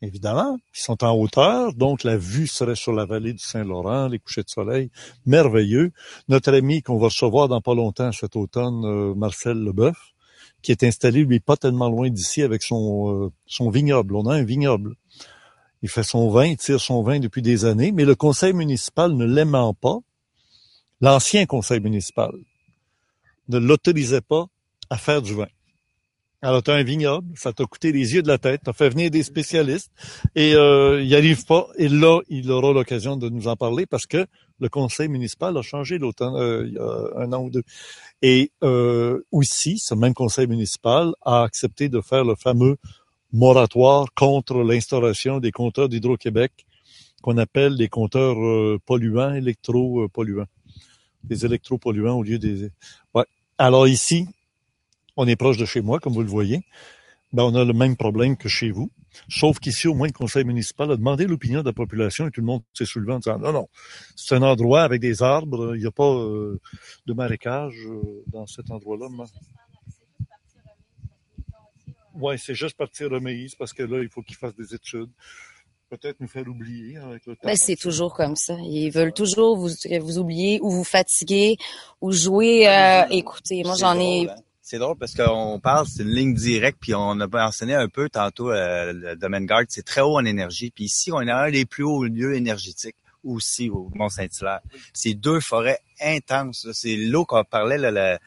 [0.00, 1.74] évidemment, qui sont en hauteur.
[1.74, 4.90] Donc, la vue serait sur la vallée du Saint-Laurent, les couchers de soleil,
[5.26, 5.92] merveilleux.
[6.28, 10.14] Notre ami qu'on va recevoir dans pas longtemps cet automne, euh, Marcel Leboeuf,
[10.62, 14.16] qui est installé, lui, pas tellement loin d'ici avec son, euh, son vignoble.
[14.16, 14.94] On a un vignoble.
[15.82, 19.12] Il fait son vin, il tire son vin depuis des années, mais le conseil municipal
[19.12, 19.98] ne l'aimant pas,
[21.00, 22.32] l'ancien conseil municipal
[23.48, 24.46] ne l'autorisait pas
[24.90, 25.46] à faire du vin.
[26.42, 28.90] Alors, tu as un vignoble, ça t'a coûté les yeux de la tête, tu fait
[28.90, 29.90] venir des spécialistes
[30.34, 31.66] et euh, il n'y arrive pas.
[31.76, 34.26] Et là, il aura l'occasion de nous en parler parce que
[34.60, 37.62] le conseil municipal a changé l'automne, euh, il y a un an ou deux.
[38.22, 42.76] Et euh, aussi, ce même conseil municipal a accepté de faire le fameux
[43.32, 46.52] moratoire contre l'instauration des compteurs d'Hydro-Québec
[47.22, 50.46] qu'on appelle les compteurs euh, polluants, électro-polluants.
[51.26, 52.70] Des électropolluants au lieu des...
[53.14, 53.24] Ouais.
[53.58, 54.26] Alors ici,
[55.16, 56.62] on est proche de chez moi, comme vous le voyez.
[57.32, 58.90] Ben, on a le même problème que chez vous.
[59.28, 62.40] Sauf qu'ici, au moins, le conseil municipal a demandé l'opinion de la population et tout
[62.40, 63.68] le monde s'est soulevé en disant non, non,
[64.14, 66.60] c'est un endroit avec des arbres, il n'y a pas euh,
[67.06, 69.08] de marécage euh, dans cet endroit-là.
[72.14, 75.10] Ouais, c'est juste partir remise parce que là, il faut qu'ils fassent des études.
[75.88, 77.46] Peut-être nous faire oublier avec le temps.
[77.46, 78.54] Ben, c'est toujours comme ça.
[78.64, 79.70] Ils veulent toujours vous,
[80.00, 81.56] vous oublier ou vous fatiguer
[82.00, 82.68] ou jouer.
[82.68, 84.24] Euh, écoutez, moi j'en ai.
[84.26, 84.42] drôle, hein.
[84.62, 88.08] C'est drôle parce qu'on parle, c'est une ligne directe, puis on a mentionné un peu
[88.08, 90.72] tantôt euh, le domaine garde, c'est très haut en énergie.
[90.72, 94.60] Puis ici, on est un des plus hauts lieux énergétiques aussi au Mont-Saint-Hilaire.
[94.92, 96.64] C'est deux forêts intenses.
[96.64, 96.72] là.
[96.74, 98.18] C'est l'eau qu'on parlait, là, la,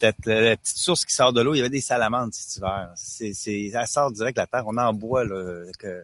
[0.00, 2.90] la- la petite source qui sort de l'eau, il y avait des salamandres cet hiver.
[2.96, 4.64] C'est, c'est, ça sort direct de la terre.
[4.66, 6.02] On en boit là, que,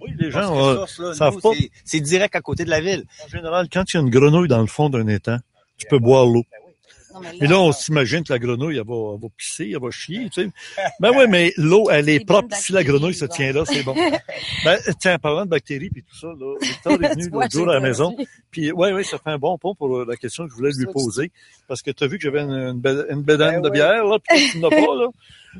[0.00, 1.50] Oui, les gens euh, savent nous, pas.
[1.54, 3.04] c'est- C'est direct à côté de la ville.
[3.24, 5.38] En général, quand il y a une grenouille dans le fond d'un étang,
[5.76, 6.44] tu peux boire l'eau.
[7.14, 9.80] Non, mais Et là, on s'imagine que la grenouille, elle va, elle va pisser, elle
[9.80, 10.50] va chier, tu sais.
[11.00, 12.54] Ben oui, mais l'eau, elle est propre.
[12.56, 13.94] Si la grenouille se tient là, c'est bon.
[14.64, 17.68] ben, tiens, en parlant de bactéries puis tout ça, là, Victor est venu l'autre jour
[17.70, 18.16] à la maison.
[18.50, 20.72] Puis, ouais, ouais, ça fait un bon pont pour euh, la question que je voulais
[20.76, 21.30] lui poser.
[21.68, 23.70] Parce que tu as vu que j'avais une, une, belle- une Ben de ouais.
[23.70, 25.06] bière, là, puis tu n'as pas, là.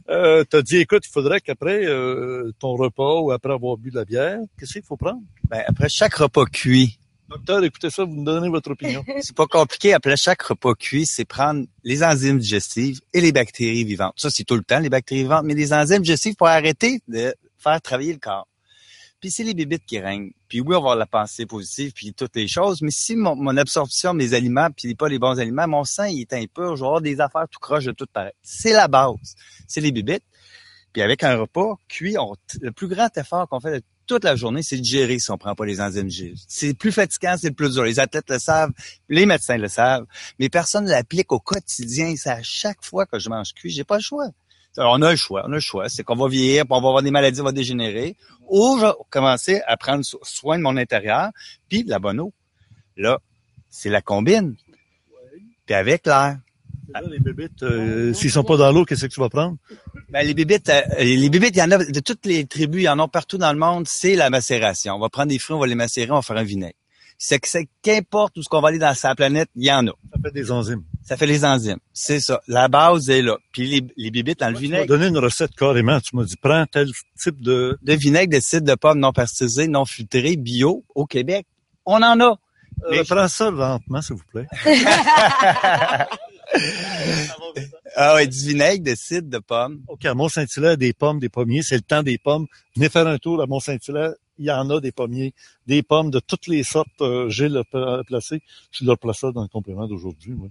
[0.09, 3.97] Euh, t'as dit, écoute, il faudrait qu'après euh, ton repas ou après avoir bu de
[3.97, 5.21] la bière, qu'est-ce qu'il faut prendre?
[5.51, 6.99] Ben, après chaque repas cuit,
[7.33, 9.03] Docteur, écoutez ça, vous me donnez votre opinion.
[9.21, 9.95] c'est pas compliqué.
[9.95, 14.15] Après chaque repas cuit, c'est prendre les enzymes digestives et les bactéries vivantes.
[14.17, 17.35] Ça, c'est tout le temps, les bactéries vivantes, mais les enzymes digestives pour arrêter de
[17.59, 18.47] faire travailler le corps.
[19.21, 20.33] Puis c'est les bébites qui règnent.
[20.49, 23.37] Puis oui, on va avoir la pensée positive, puis toutes les choses, mais si mon,
[23.37, 26.81] mon absorption des aliments, puis pas les bons aliments, mon sang, il est impur, je
[26.81, 28.33] vais avoir des affaires tout croche de tout pareil.
[28.43, 29.37] C'est la base.
[29.69, 30.25] C'est les bébites.
[30.93, 34.37] Puis avec un repas cuit, on- le plus grand effort qu'on fait de toute la
[34.37, 36.45] journée, c'est de gérer si on prend pas les enzymes digestives.
[36.49, 37.85] C'est plus fatigant, c'est le plus dur.
[37.85, 38.71] Les athlètes le savent,
[39.09, 40.05] les médecins le savent,
[40.39, 42.15] mais personne ne l'applique au quotidien.
[42.17, 44.29] C'est à chaque fois que je mange cuit, j'ai pas le choix.
[44.79, 45.89] On a le choix, on a le choix.
[45.89, 48.17] C'est qu'on va vieillir, puis on va avoir des maladies, on va dégénérer.
[48.49, 51.31] Ou je vais commencer à prendre so- soin de mon intérieur,
[51.69, 52.33] puis de la bonne eau.
[52.97, 53.19] Là,
[53.69, 54.57] c'est la combine.
[55.67, 56.39] Puis avec l'air.
[56.95, 59.57] Là, les bébites, euh, s'ils sont pas dans l'eau, qu'est-ce que tu vas prendre?
[60.11, 62.85] Ben, les bébites, euh, les bébites, il y en a de toutes les tribus, il
[62.85, 64.95] y en a partout dans le monde, c'est la macération.
[64.95, 66.77] On va prendre des fruits, on va les macérer, on va faire un vinaigre.
[67.19, 69.87] C'est que c'est qu'importe où ce qu'on va aller dans sa planète, il y en
[69.87, 69.93] a.
[70.13, 70.83] Ça fait des enzymes.
[71.03, 71.79] Ça fait les enzymes.
[71.93, 72.41] C'est ça.
[72.49, 73.39] La base est là.
[73.53, 76.01] Puis les, les bébites dans le Tu m'as vinaigre, donné une recette carrément.
[76.01, 77.79] Tu m'as dit, prends tel type de...
[77.81, 81.47] de vinaigre de cidre de pomme non pasteurisé, non filtré, bio, au Québec.
[81.87, 82.39] On en a.
[82.91, 84.47] Euh, prends ça lentement, s'il vous plaît.
[87.95, 89.83] Ah ouais, du vinaigre de cidre de pomme.
[89.87, 92.47] OK, à Mont-Saint-Hilaire, des pommes, des pommiers, c'est le temps des pommes.
[92.75, 94.13] Venez faire un tour à Mont-Saint-Hilaire.
[94.39, 95.35] Il y en a des pommiers,
[95.67, 96.89] des pommes de toutes les sortes.
[97.03, 98.41] Euh, J'ai le pla- placé.
[98.71, 100.49] Je leur place ça dans le complément d'aujourd'hui, ouais.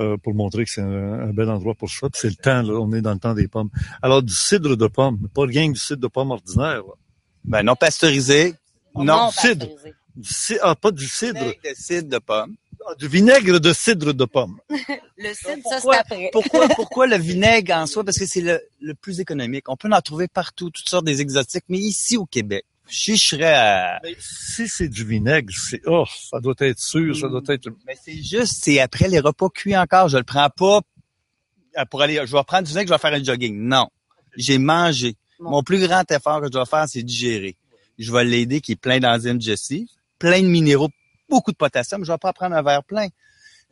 [0.00, 2.08] Euh, pour montrer que c'est un, un bel endroit pour ça.
[2.08, 3.68] Puis c'est le temps, là, on est dans le temps des pommes.
[4.00, 6.76] Alors, du cidre de pomme, pas rien que du cidre de pomme ordinaire.
[6.78, 6.94] là.
[7.44, 8.54] Ben, non pasteurisé.
[8.96, 9.66] Non, cidre.
[9.68, 9.94] pasteurisé.
[10.16, 10.28] Du
[10.62, 12.54] ah, pas du cidre, de cidre de pomme.
[12.86, 14.58] Ah, du vinaigre de cidre de pomme.
[15.18, 15.96] Le cidre, ça, c'est Pourquoi?
[15.96, 16.30] après.
[16.32, 18.04] Pourquoi, pourquoi le vinaigre en soi?
[18.04, 19.68] Parce que c'est le, le plus économique.
[19.68, 23.54] On peut en trouver partout, toutes sortes des exotiques, mais ici au Québec, je serais
[23.54, 24.00] à...
[24.02, 27.68] Mais si c'est du vinaigre, c'est oh, ça doit être sûr, ça doit être.
[27.86, 30.08] Mais c'est juste, c'est après les repas cuits encore.
[30.08, 30.80] Je le prends pas
[31.78, 33.56] euh, pour aller, je vais prendre du vinaigre, je vais faire un jogging.
[33.56, 33.88] Non.
[34.36, 35.16] J'ai mangé.
[35.38, 35.50] Bon.
[35.50, 37.56] Mon plus grand effort que je dois faire, c'est digérer.
[37.98, 40.88] Je vais l'aider qui est plein d'enzymes digestives, plein de minéraux,
[41.30, 42.04] beaucoup de potassium.
[42.04, 43.06] Je vais pas prendre un verre plein.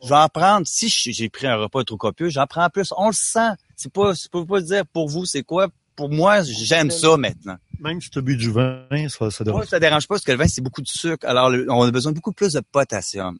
[0.01, 2.93] Je vais en prendre, si j'ai pris un repas trop copieux, j'en prends plus.
[2.97, 3.51] On le sent.
[3.75, 5.67] C'est pas, je peux pas dire pour vous, c'est quoi.
[5.95, 7.57] Pour moi, j'aime ça maintenant.
[7.81, 9.65] Même si tu as bu du vin, ça, ça Moi, dérange.
[9.65, 11.27] ça dérange pas parce que le vin, c'est beaucoup de sucre.
[11.27, 13.37] Alors, on a besoin de beaucoup plus de potassium.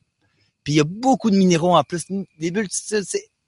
[0.66, 2.04] Puis, il y a beaucoup de minéraux en plus.
[2.38, 3.02] Des bulles, c'est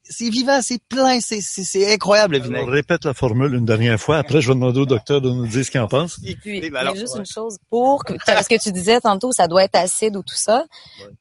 [0.03, 2.69] c'est vivant, c'est plein, c'est, c'est, c'est incroyable le vinaigre.
[2.71, 4.17] répète la formule une dernière fois.
[4.17, 6.17] Après, je vais demander au docteur de nous dire ce qu'il en pense.
[6.19, 7.19] Puis, Eh ben alors, juste ouais.
[7.19, 10.35] une chose, pour que, parce que tu disais tantôt, ça doit être acide ou tout
[10.35, 10.65] ça.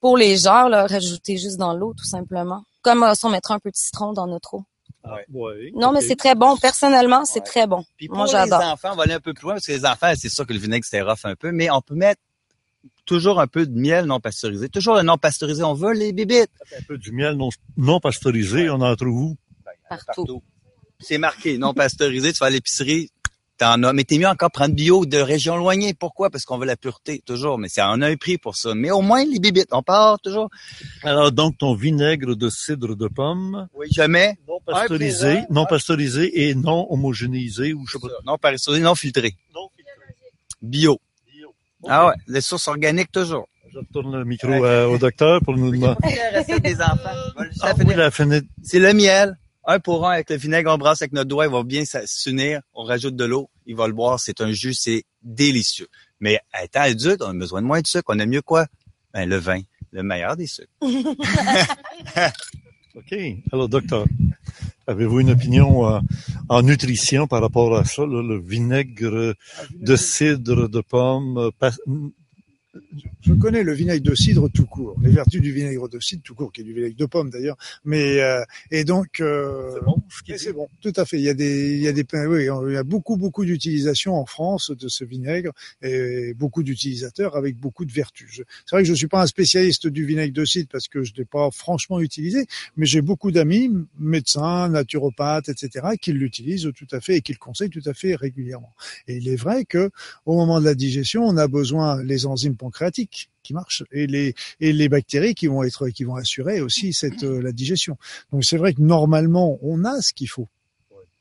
[0.01, 2.63] Pour les genres, là, rajouter juste dans l'eau, tout simplement.
[2.83, 4.65] Comme euh, si on mettrait un peu de citron dans notre eau.
[5.33, 5.71] Ouais.
[5.75, 6.57] Non, mais c'est très bon.
[6.57, 7.47] Personnellement, c'est Ouais.
[7.47, 7.85] très bon.
[7.97, 8.61] Puis pour Moi, les j'adore.
[8.63, 10.53] enfants, on va aller un peu plus loin parce que les enfants, c'est sûr que
[10.53, 12.21] le vinaigre c'est rough un peu, mais on peut mettre
[13.07, 14.69] toujours un peu de miel non pasteurisé.
[14.69, 16.51] Toujours le non pasteurisé, on veut les bébites.
[16.79, 19.37] Un peu du miel non, non pasteurisé, on en trouve où?
[19.89, 20.43] Partout.
[21.01, 23.11] C'est marqué non pasteurisé, tu vas à l'épicerie,
[23.59, 23.93] t'en as.
[23.93, 25.95] Mais t'es mieux encore prendre bio de région éloignée.
[25.95, 26.31] Pourquoi?
[26.31, 27.59] Parce qu'on veut la pureté, toujours.
[27.59, 28.75] Mais c'est on a un prix pour ça.
[28.75, 30.51] Mais au moins, les bébites, on part toujours.
[31.03, 34.39] Alors, donc, ton vinaigre de cidre de pomme, Oui, jamais.
[34.47, 38.09] non pasteurisé, Un non pasteurisé et non homogénéisé ou je sais pas.
[38.27, 39.35] Non pasteurisé, non filtré.
[39.55, 39.69] Non
[40.63, 40.93] Bio.
[40.93, 41.01] Bio.
[41.89, 43.49] Ah ouais, les sources organiques toujours.
[43.73, 45.97] Je retourne le micro euh, au docteur pour nous demander.
[46.33, 47.11] La recette des enfants.
[47.63, 48.47] Ah oui, la fenêtre.
[48.63, 49.39] C'est le miel.
[49.65, 52.61] Un pour un avec le vinaigre, on brasse avec notre doigt, il va bien s'unir.
[52.75, 54.19] On rajoute de l'eau, il va le boire.
[54.19, 55.87] C'est un jus, c'est délicieux.
[56.19, 58.05] Mais étant adulte, on a besoin de moins de sucre.
[58.09, 58.67] On aime mieux quoi?
[59.13, 59.61] Ben, le vin,
[59.93, 60.69] le meilleur des sucres.
[62.97, 63.15] OK.
[63.53, 64.07] Alors, docteur,
[64.87, 66.01] avez-vous une opinion euh,
[66.49, 69.35] en nutrition par rapport à ça, le vinaigre
[69.75, 71.51] de cidre de pomme?
[73.23, 76.35] Je connais le vinaigre de cidre tout court, les vertus du vinaigre de cidre tout
[76.35, 77.57] court, qui est du vinaigre de pomme d'ailleurs.
[77.85, 80.03] Mais euh, et donc euh, C'est bon,
[80.37, 81.19] c'est bon, tout à fait.
[81.19, 84.15] Il y a des, il y a des, oui, il y a beaucoup, beaucoup d'utilisation
[84.15, 85.53] en France de ce vinaigre
[85.83, 88.43] et beaucoup d'utilisateurs avec beaucoup de vertus.
[88.67, 91.13] C'est vrai que je suis pas un spécialiste du vinaigre de cidre parce que je
[91.17, 92.47] l'ai pas franchement utilisé,
[92.77, 97.39] mais j'ai beaucoup d'amis, médecins, naturopathes, etc., qui l'utilisent tout à fait et qui le
[97.39, 98.73] conseillent tout à fait régulièrement.
[99.09, 99.91] Et il est vrai que
[100.25, 104.35] au moment de la digestion, on a besoin les enzymes pancréatiques qui marchent et les
[104.61, 107.97] et les bactéries qui vont être qui vont assurer aussi cette euh, la digestion.
[108.33, 110.49] Donc c'est vrai que normalement on a ce qu'il faut.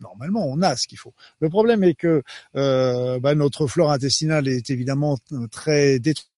[0.02, 1.14] Normalement, on a ce qu'il faut.
[1.42, 2.24] Le problème est que
[2.56, 6.29] euh, bah, notre flore intestinale est évidemment euh, très détruite.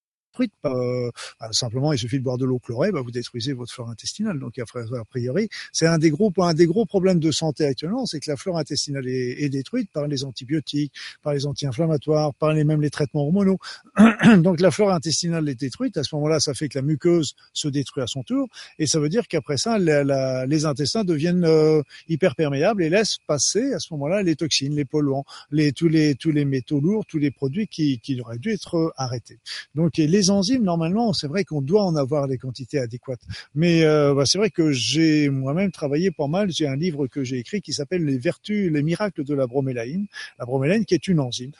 [0.62, 1.10] Par, euh,
[1.40, 4.40] bah, simplement, il suffit de boire de l'eau chlorée, bah, vous détruisez votre flore intestinale.
[4.40, 8.06] Donc, a a priori, c'est un des gros un des gros problèmes de santé actuellement,
[8.06, 12.54] c'est que la flore intestinale est, est détruite par les antibiotiques, par les anti-inflammatoires, par
[12.54, 13.60] les même les traitements hormonaux.
[14.38, 15.98] Donc, la flore intestinale est détruite.
[15.98, 18.48] À ce moment-là, ça fait que la muqueuse se détruit à son tour,
[18.80, 22.90] et ça veut dire qu'après ça, la- la- les intestins deviennent euh, hyper perméables et
[22.90, 26.80] laissent passer à ce moment-là les toxines, les polluants, les, tous les tous les métaux
[26.80, 29.40] lourds, tous les produits qui, qui auraient dû être euh, arrêtés.
[29.76, 33.22] Donc et les enzymes, normalement, c'est vrai qu'on doit en avoir les quantités adéquates.
[33.56, 36.52] Mais euh, bah, c'est vrai que j'ai moi-même travaillé pas mal.
[36.52, 40.08] J'ai un livre que j'ai écrit qui s'appelle Les vertus, les miracles de la bromélaïne.
[40.38, 41.52] La bromélaïne qui est une enzyme.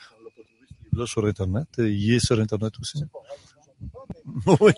[0.92, 1.66] Là, sur Internet.
[1.78, 3.02] Il est sur Internet aussi.
[4.60, 4.72] oui,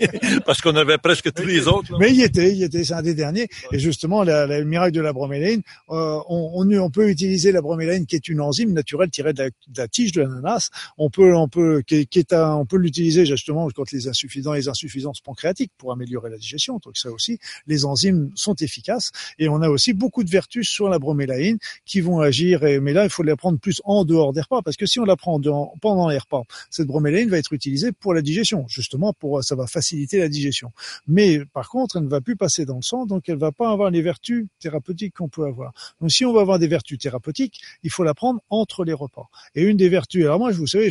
[0.46, 1.96] parce qu'on avait presque tous les autres.
[1.98, 3.48] Mais il était, il était, c'est un des derniers.
[3.72, 7.60] Et justement, la, le miracle de la bromélaïne, euh, on, on, on peut utiliser la
[7.60, 10.70] bromélaïne qui est une enzyme naturelle tirée de la, tige de l'ananas.
[10.98, 14.52] On peut, on peut, qui, qui est un- on peut l'utiliser justement quand les insuffisants,
[14.52, 16.80] les insuffisances pancréatiques pour améliorer la digestion.
[16.84, 19.10] Donc ça aussi, les enzymes sont efficaces.
[19.38, 22.60] Et on a aussi beaucoup de vertus sur la bromélaïne qui vont agir.
[22.62, 25.04] Mais là, il faut la prendre plus en dehors des repas, parce que si on
[25.04, 25.40] la prend
[25.80, 29.66] pendant les repas, cette bromélaïne va être utilisée pour la digestion, justement pour ça va
[29.66, 30.72] faciliter la digestion.
[31.06, 33.70] Mais par contre, elle ne va plus passer dans le sang, donc elle va pas
[33.70, 35.72] avoir les vertus thérapeutiques qu'on peut avoir.
[36.00, 39.28] Donc si on veut avoir des vertus thérapeutiques, il faut la prendre entre les repas.
[39.54, 40.90] Et une des vertus, alors moi, vous savez,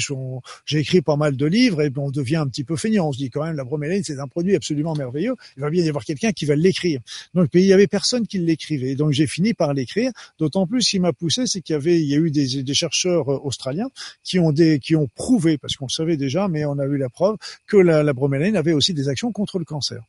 [0.66, 3.10] j'ai écrit pas mal de livres et on devient un petit peu feignant.
[3.10, 5.36] On se dit quand même, la bromélaïne, c'est un produit absolument merveilleux.
[5.58, 7.00] Il va bien y avoir quelqu'un qui va l'écrire.
[7.34, 8.96] Donc il y avait personne qui l'écrivait.
[8.96, 10.12] Donc j'ai fini par l'écrire.
[10.40, 12.64] D'autant plus, ce qui m'a poussé, c'est qu'il y avait, il y a eu des,
[12.64, 13.90] des chercheurs euh, australiens
[14.24, 16.98] qui ont des, qui ont prouvé, parce qu'on le savait déjà, mais on a eu
[16.98, 17.38] la preuve
[17.68, 18.14] que la, la
[18.56, 20.04] avait aussi des actions contre le cancer.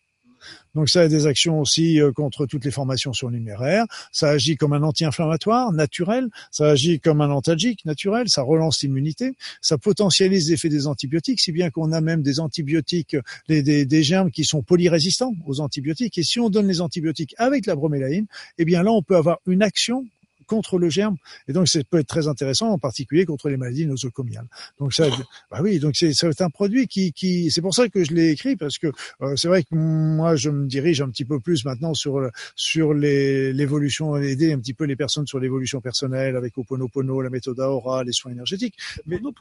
[0.75, 3.87] Donc ça a des actions aussi euh, contre toutes les formations surnuméraires.
[4.13, 6.29] Ça agit comme un anti-inflammatoire naturel.
[6.51, 8.29] Ça agit comme un antalgique naturel.
[8.29, 9.37] Ça relance l'immunité.
[9.61, 13.17] Ça potentialise l'effet des antibiotiques, si bien qu'on a même des antibiotiques,
[13.49, 16.19] des, des, des germes qui sont polyrésistants aux antibiotiques.
[16.19, 18.27] Et si on donne les antibiotiques avec la bromélaïne,
[18.59, 20.05] eh bien là on peut avoir une action
[20.47, 21.17] contre le germe.
[21.49, 24.47] Et donc, ça peut être très intéressant, en particulier contre les maladies nosocomiales.
[24.79, 25.09] Donc, ça,
[25.51, 28.31] bah oui, donc c'est, c'est un produit qui, qui, c'est pour ça que je l'ai
[28.31, 28.89] écrit parce que
[29.23, 32.95] euh, c'est vrai que moi, je me dirige un petit peu plus maintenant sur sur
[32.95, 37.61] les, l'évolution, aider un petit peu les personnes sur l'évolution personnelle avec Oponopono, la méthode
[37.61, 38.77] Aora, les soins énergétiques.
[39.07, 39.33] Mais nous,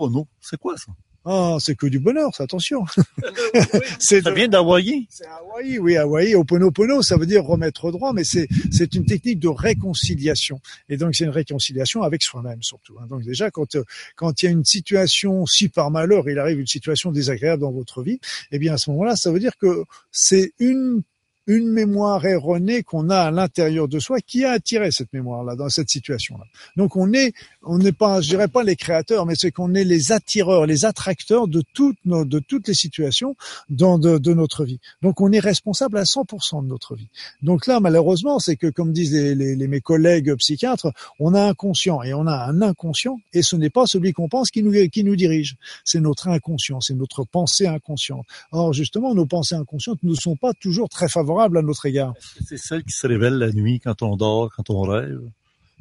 [0.42, 0.92] c'est quoi ça?
[1.26, 2.84] Ah, c'est que du bonheur, attention.
[4.00, 5.08] c'est Ça vient d'Hawaï?
[5.10, 9.40] c'est Hawaï, oui, Hawaï, Oponopono, ça veut dire remettre droit, mais c'est c'est une technique
[9.40, 10.60] de réconciliation.
[10.90, 12.98] Et donc c'est une réconciliation avec soi-même surtout.
[13.00, 13.08] hein.
[13.08, 13.84] Donc déjà quand euh,
[14.16, 17.72] quand il y a une situation, si par malheur il arrive une situation désagréable dans
[17.72, 18.20] votre vie,
[18.52, 21.04] eh bien à ce moment-là, ça veut dire que c'est une
[21.48, 25.70] une mémoire erronée qu'on a à l'intérieur de soi qui a attiré cette mémoire-là dans
[25.70, 26.46] cette situation-là.
[26.78, 27.34] Donc on est,
[27.64, 30.86] on n'est pas, je dirais pas les créateurs, mais c'est qu'on est les attireurs, les
[30.86, 33.36] attracteurs de toutes nos, de toutes les situations
[33.70, 34.80] dans de, de, notre vie.
[35.02, 37.10] Donc on est responsable à 100% de notre vie.
[37.42, 41.44] Donc là, malheureusement, c'est que comme disent les, les, les, mes collègues psychiatres, on a
[41.44, 44.64] un conscient et on a un inconscient, et ce n'est pas celui qu'on pense qui
[44.64, 45.58] nous, qui nous dirige.
[45.84, 48.26] C'est notre inconscient, c'est notre pensée inconsciente.
[48.52, 52.14] Or justement, nos pensées inconscientes ne sont pas toujours très favorables à notre égard.
[52.46, 55.22] C'est celle qui se révèle la nuit quand on dort, quand on rêve?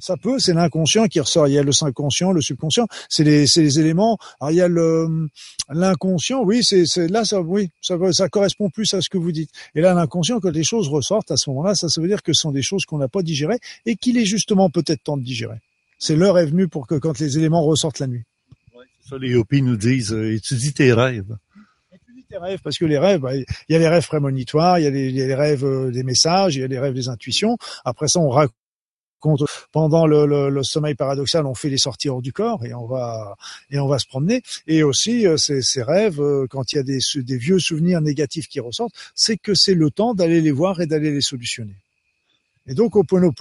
[0.03, 1.47] Ça peut, c'est l'inconscient qui ressort.
[1.47, 4.19] Il y a le inconscient, le subconscient, c'est les, les éléments.
[4.41, 5.29] Alors il y a le
[5.69, 9.51] l'inconscient, oui, c'est là ça, oui, ça, ça correspond plus à ce que vous dites.
[9.77, 12.33] Et là, l'inconscient, quand les choses ressortent à ce moment-là, ça, ça veut dire que
[12.33, 15.23] ce sont des choses qu'on n'a pas digérées et qu'il est justement peut-être temps de
[15.23, 15.61] digérer.
[16.01, 18.25] C'est l'heure est venue pour que quand les éléments ressortent la nuit.
[18.75, 21.37] Ouais, c'est ça, les Yopis nous disent, euh, étudie tes rêves
[22.63, 25.35] parce que les rêves, bah, il y a les rêves prémonitoires, il y a les,
[25.35, 27.57] rêves euh, des messages, il y a les rêves des intuitions.
[27.85, 28.53] Après ça, on raconte
[29.71, 33.37] pendant le, sommeil paradoxal, on fait les sorties hors du corps et on va
[33.71, 34.43] et on va se promener.
[34.67, 38.01] Et aussi euh, ces, ces rêves, euh, quand il y a des, des vieux souvenirs
[38.01, 41.77] négatifs qui ressortent, c'est que c'est le temps d'aller les voir et d'aller les solutionner.
[42.67, 43.33] Et donc, au pono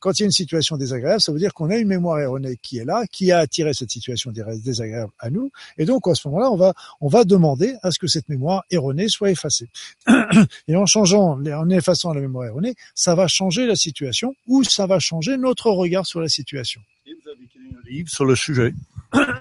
[0.00, 2.56] quand il y a une situation désagréable, ça veut dire qu'on a une mémoire erronée
[2.62, 5.50] qui est là, qui a attiré cette situation désagréable à nous.
[5.78, 8.64] Et donc, à ce moment-là, on va, on va demander à ce que cette mémoire
[8.70, 9.68] erronée soit effacée.
[10.68, 14.86] Et en changeant, en effaçant la mémoire erronée, ça va changer la situation ou ça
[14.86, 16.80] va changer notre regard sur la situation.
[17.06, 18.72] Et vous avez écrit un livre sur le sujet.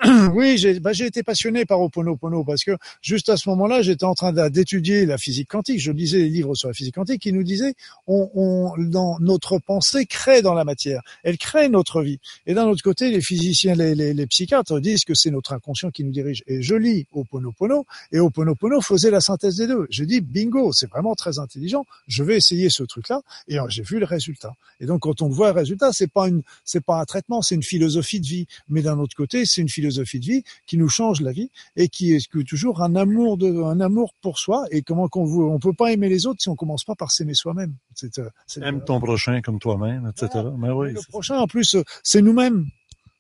[0.34, 2.72] oui, j'ai bah, été passionné par Oponopono parce que
[3.02, 5.80] juste à ce moment-là, j'étais en train d'étudier la physique quantique.
[5.82, 7.74] Je lisais les livres sur la physique quantique qui nous disaient
[8.08, 12.20] on, on, dans notre pensée crée dans la matière, elle crée notre vie.
[12.46, 15.92] Et d'un autre côté, les physiciens, les, les, les psychiatres disent que c'est notre inconscient
[15.92, 16.44] qui nous dirige.
[16.48, 19.86] Et je lis Oponopono et Oponopono faisait la synthèse des deux.
[19.90, 21.86] Je dis bingo, c'est vraiment très intelligent.
[22.08, 24.54] Je vais essayer ce truc-là et j'ai vu le résultat.
[24.80, 27.56] Et donc quand on voit le résultat, c'est pas une, c'est pas un traitement, c'est
[27.56, 28.48] une philosophie de vie.
[28.70, 31.88] Mais d'un autre côté, c'est une philosophie de vie qui nous change la vie et
[31.88, 34.66] qui est toujours un amour de, un amour pour soi.
[34.72, 37.12] Et comment qu'on veut, on peut pas aimer les autres si on commence pas par
[37.12, 37.76] s'aimer soi-même.
[38.04, 38.30] Euh,
[38.62, 40.44] Aime ton prochain comme toi-même, etc.
[40.58, 42.68] Mais oui, le prochain, en plus, c'est nous-mêmes.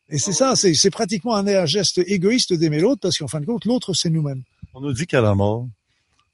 [0.09, 3.65] Et c'est ça, c'est pratiquement un geste égoïste d'aimer l'autre parce qu'en fin de compte,
[3.65, 4.41] l'autre, c'est nous-mêmes.
[4.73, 5.67] On nous dit qu'à la mort,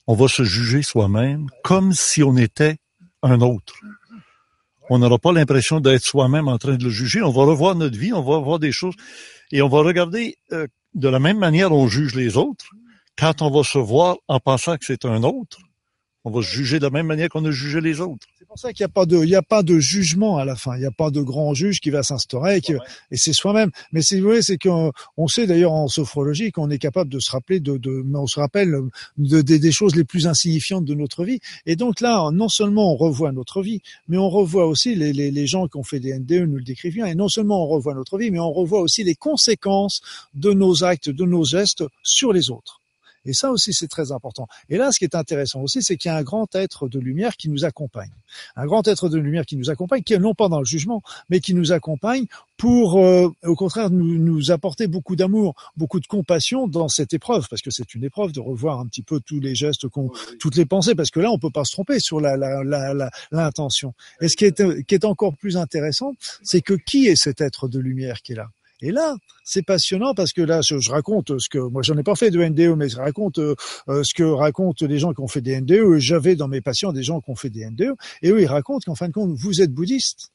[0.07, 2.77] on va se juger soi-même comme si on était
[3.21, 3.75] un autre.
[4.89, 7.21] On n'aura pas l'impression d'être soi-même en train de le juger.
[7.21, 8.93] On va revoir notre vie, on va voir des choses
[9.51, 12.69] et on va regarder euh, de la même manière on juge les autres.
[13.17, 15.59] Quand on va se voir en pensant que c'est un autre,
[16.25, 18.27] on va se juger de la même manière qu'on a jugé les autres.
[18.39, 20.45] C'est pour ça qu'il n'y a pas de, il y a pas de jugement à
[20.45, 20.75] la fin.
[20.75, 22.59] Il n'y a pas de grand juge qui va s'instaurer
[23.11, 23.69] et c'est soi-même.
[23.91, 27.19] Mais si vous voulez, c'est qu'on on sait d'ailleurs en sophrologie qu'on est capable de
[27.19, 28.75] se rappeler de, de on se rappelle
[29.19, 31.39] de, des choses les plus insignifiantes de notre vie.
[31.67, 35.29] Et donc là, non seulement on revoit notre vie, mais on revoit aussi les, les,
[35.29, 37.05] les gens qui ont fait des NDE nous le décrivent bien.
[37.05, 40.01] Et non seulement on revoit notre vie, mais on revoit aussi les conséquences
[40.33, 42.81] de nos actes, de nos gestes sur les autres.
[43.25, 44.47] Et ça aussi, c'est très important.
[44.69, 46.99] Et là, ce qui est intéressant aussi, c'est qu'il y a un grand être de
[46.99, 48.11] lumière qui nous accompagne.
[48.55, 51.01] Un grand être de lumière qui nous accompagne, qui est non pas dans le jugement,
[51.29, 52.25] mais qui nous accompagne
[52.57, 57.47] pour, euh, au contraire, nous, nous apporter beaucoup d'amour, beaucoup de compassion dans cette épreuve,
[57.49, 60.55] parce que c'est une épreuve de revoir un petit peu tous les gestes, qu'on, toutes
[60.55, 63.93] les pensées, parce que là, on peut pas se tromper sur la, la, la, l'intention.
[64.21, 67.67] Et ce qui est, qui est encore plus intéressant, c'est que qui est cet être
[67.67, 68.49] de lumière qui est là?
[68.81, 72.15] Et là, c'est passionnant parce que là, je, raconte ce que moi j'en ai pas
[72.15, 73.55] fait de NDE, mais je raconte euh,
[73.87, 75.97] ce que racontent les gens qui ont fait des NDE.
[75.97, 78.83] J'avais dans mes patients des gens qui ont fait des NDE, et eux ils racontent
[78.85, 80.31] qu'en fin de compte, vous êtes bouddhiste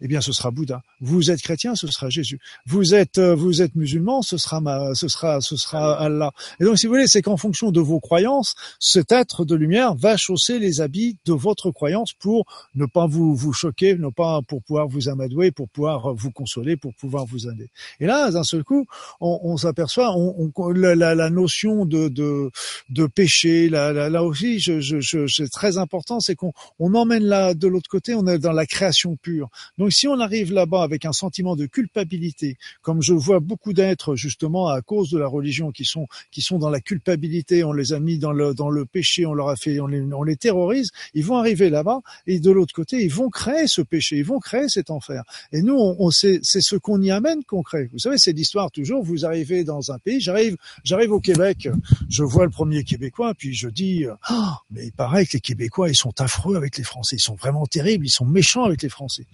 [0.00, 0.82] eh bien ce sera Bouddha.
[1.00, 2.38] Vous êtes chrétien, ce sera Jésus.
[2.66, 6.32] Vous êtes euh, vous êtes musulman, ce sera ma, ce sera ce sera Allah.
[6.60, 9.94] Et donc si vous voulez, c'est qu'en fonction de vos croyances, cet être de lumière
[9.94, 12.44] va chausser les habits de votre croyance pour
[12.74, 16.76] ne pas vous vous choquer, ne pas pour pouvoir vous amadouer, pour pouvoir vous consoler,
[16.76, 17.70] pour pouvoir vous aider.
[18.00, 18.86] Et là, d'un seul coup,
[19.20, 22.50] on, on s'aperçoit, on, on, la, la, notion de de,
[22.90, 27.24] de péché, là, là, aussi, je, je, je, c'est très important, c'est qu'on on emmène
[27.24, 29.48] là de l'autre côté, on est dans la création pure.
[29.86, 34.16] Donc si on arrive là-bas avec un sentiment de culpabilité, comme je vois beaucoup d'êtres
[34.16, 37.92] justement à cause de la religion qui sont qui sont dans la culpabilité, on les
[37.92, 40.34] a mis dans le dans le péché, on leur a fait, on les, on les
[40.34, 44.24] terrorise, ils vont arriver là-bas et de l'autre côté ils vont créer ce péché, ils
[44.24, 45.22] vont créer cet enfer.
[45.52, 47.88] Et nous on, on c'est ce qu'on y amène qu'on crée.
[47.92, 49.04] Vous savez c'est l'histoire toujours.
[49.04, 51.68] Vous arrivez dans un pays, j'arrive j'arrive au Québec,
[52.08, 54.34] je vois le premier Québécois, puis je dis oh,
[54.72, 57.66] mais il paraît que les Québécois ils sont affreux avec les Français, ils sont vraiment
[57.66, 59.26] terribles, ils sont méchants avec les Français.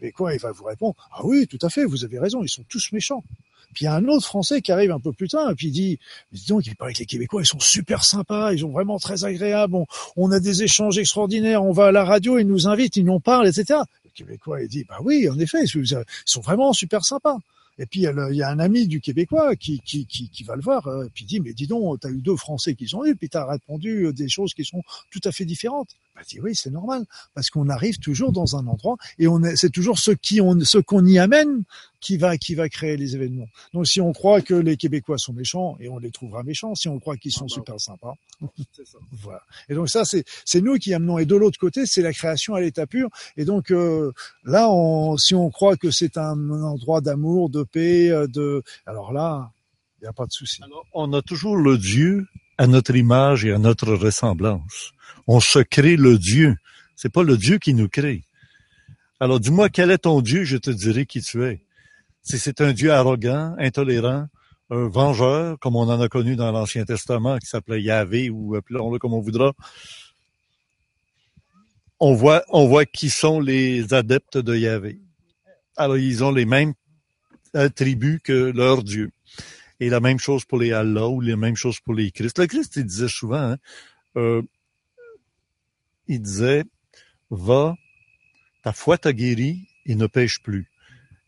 [0.00, 2.64] Québécois, il va vous répondre, ah oui, tout à fait, vous avez raison, ils sont
[2.68, 3.22] tous méchants.
[3.74, 5.70] Puis il y a un autre Français qui arrive un peu plus tard et puis
[5.70, 5.98] dit,
[6.32, 9.24] dis donc, il paraît que les Québécois, ils sont super sympas, ils sont vraiment très
[9.24, 9.76] agréables,
[10.16, 13.20] on, a des échanges extraordinaires, on va à la radio, ils nous invitent, ils nous
[13.20, 13.80] parlent, etc.
[14.04, 17.36] Le Québécois, il dit, bah oui, en effet, ils sont vraiment super sympas.
[17.78, 20.60] Et puis il y a un ami du Québécois qui, qui, qui, qui va le
[20.60, 23.30] voir, euh, puis dit mais dis donc, t'as eu deux Français qui sont venus, puis
[23.30, 25.88] t'as répondu euh, des choses qui sont tout à fait différentes.
[26.20, 29.56] Bah, dit oui, c'est normal parce qu'on arrive toujours dans un endroit et on est,
[29.56, 31.64] c'est toujours ce qui on, ce qu'on y amène
[31.98, 33.46] qui va qui va créer les événements.
[33.72, 36.88] Donc si on croit que les Québécois sont méchants et on les trouvera méchants, si
[36.88, 38.12] on croit qu'ils sont super sympas,
[38.84, 38.98] ça.
[39.12, 39.40] voilà.
[39.70, 41.18] Et donc ça c'est c'est nous qui amenons.
[41.18, 43.08] Et de l'autre côté, c'est la création à l'état pur.
[43.38, 44.12] Et donc euh,
[44.44, 49.14] là, on, si on croit que c'est un endroit d'amour, de paix, euh, de alors
[49.14, 49.52] là,
[50.00, 50.60] il n'y a pas de souci.
[50.92, 52.26] On a toujours le Dieu
[52.60, 54.92] à notre image et à notre ressemblance.
[55.26, 56.58] On se crée le Dieu.
[56.94, 58.22] C'est pas le Dieu qui nous crée.
[59.18, 61.62] Alors dis-moi quel est ton Dieu, je te dirai qui tu es.
[62.22, 64.26] Si c'est un Dieu arrogant, intolérant,
[64.68, 68.98] un vengeur, comme on en a connu dans l'Ancien Testament, qui s'appelait Yahvé, ou appelons-le
[68.98, 69.54] comme on voudra,
[71.98, 75.00] on voit, on voit qui sont les adeptes de Yahvé.
[75.78, 76.74] Alors, ils ont les mêmes
[77.54, 79.12] attributs que leur Dieu.
[79.80, 82.38] Et la même chose pour les Allah ou les mêmes choses pour les Christ.
[82.38, 83.56] Le Christ, il disait souvent, hein,
[84.16, 84.42] euh,
[86.06, 86.64] il disait,
[87.30, 87.74] va,
[88.62, 90.70] ta foi t'a guéri et ne pêche plus.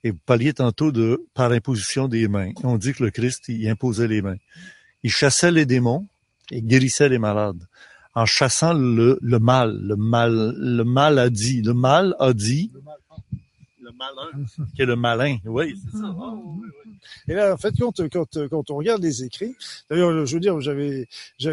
[0.05, 2.51] Et vous parliez tantôt de par imposition des mains.
[2.65, 4.37] On dit que le Christ, il imposait les mains.
[5.03, 6.09] Il chassait les démons
[6.51, 7.65] et guérissait les malades.
[8.15, 12.70] En chassant le, le mal, le mal, le mal a dit, le mal a dit,
[13.93, 14.44] malin,
[14.77, 15.36] qui est le malin.
[15.44, 15.74] Ah, oui.
[17.28, 19.55] Et là, en fait, quand, quand, quand on regarde les écrits,
[19.90, 21.09] d'ailleurs, je veux dire, j'avais,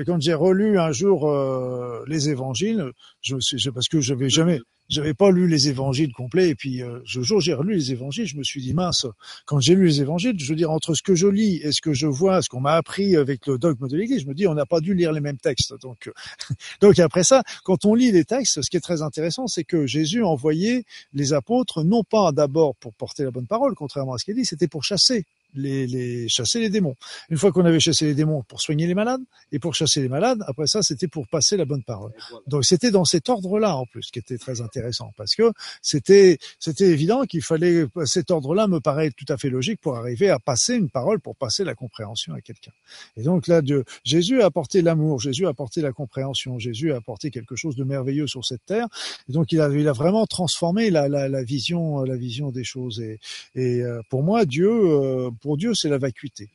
[0.05, 2.91] quand j'ai relu un jour euh, les évangiles,
[3.21, 4.59] je, je, parce que j'avais jamais,
[4.89, 8.25] j'avais pas lu les évangiles complets et puis euh, ce jour j'ai relu les évangiles,
[8.25, 9.05] je me suis dit mince,
[9.45, 11.81] quand j'ai lu les évangiles, je veux dire entre ce que je lis et ce
[11.81, 14.47] que je vois, ce qu'on m'a appris avec le dogme de l'Église, je me dis
[14.47, 15.73] on n'a pas dû lire les mêmes textes.
[15.81, 16.11] Donc euh,
[16.81, 19.85] donc après ça, quand on lit les textes, ce qui est très intéressant, c'est que
[19.85, 24.17] Jésus a envoyé les apôtres non pas d'abord pour porter la bonne parole, contrairement à
[24.17, 25.25] ce qu'il dit, c'était pour chasser
[25.55, 26.95] les, les, chasser les démons.
[27.29, 29.21] Une fois qu'on avait chassé les démons pour soigner les malades
[29.51, 32.11] et pour chasser les malades, après ça, c'était pour passer la bonne parole.
[32.47, 35.51] Donc c'était dans cet ordre-là en plus qui était très intéressant parce que
[35.81, 40.29] c'était c'était évident qu'il fallait cet ordre-là me paraît tout à fait logique pour arriver
[40.29, 42.71] à passer une parole pour passer la compréhension à quelqu'un.
[43.17, 46.97] Et donc là, Dieu, Jésus a apporté l'amour, Jésus a apporté la compréhension, Jésus a
[46.97, 48.87] apporté quelque chose de merveilleux sur cette terre.
[49.29, 52.63] Et donc il a il a vraiment transformé la, la, la vision la vision des
[52.63, 52.99] choses.
[52.99, 53.19] Et,
[53.55, 56.49] et euh, pour moi, Dieu euh, pour Dieu, c'est la vacuité.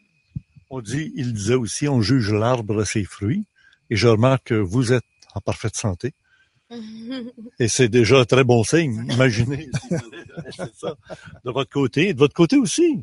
[0.70, 3.44] On dit, il disait aussi, on juge l'arbre à ses fruits.
[3.90, 5.05] Et je remarque que vous êtes
[5.35, 6.15] en parfaite santé.
[7.61, 9.06] Et c'est déjà un très bon signe.
[9.11, 9.69] Imaginez.
[10.74, 10.94] ça.
[11.44, 12.09] De votre côté.
[12.09, 13.02] Et de votre côté aussi.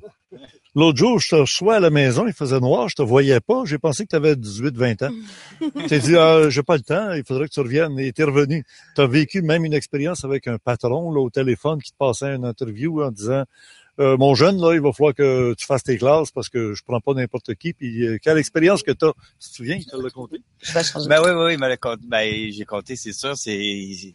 [0.73, 3.63] L'autre jour, je te reçois à la maison, il faisait noir, je te voyais pas.
[3.65, 5.09] J'ai pensé que tu avais 18, 20 ans.
[5.89, 7.99] T'es dit, ah, j'ai pas le temps, il faudrait que tu reviennes.
[7.99, 8.63] Et t'es revenu.
[8.95, 12.33] Tu as vécu même une expérience avec un patron, là, au téléphone, qui te passait
[12.35, 13.43] une interview en disant,
[14.02, 16.84] euh, mon jeune, là, il va falloir que tu fasses tes classes parce que je
[16.84, 17.73] prends pas n'importe qui.
[17.73, 19.14] Puis euh, quelle expérience que tu as?
[19.40, 20.41] Tu te souviens, il te l'a compté?
[21.07, 24.14] Ben oui, oui, oui, ben, j'ai compté, c'est sûr, c'est.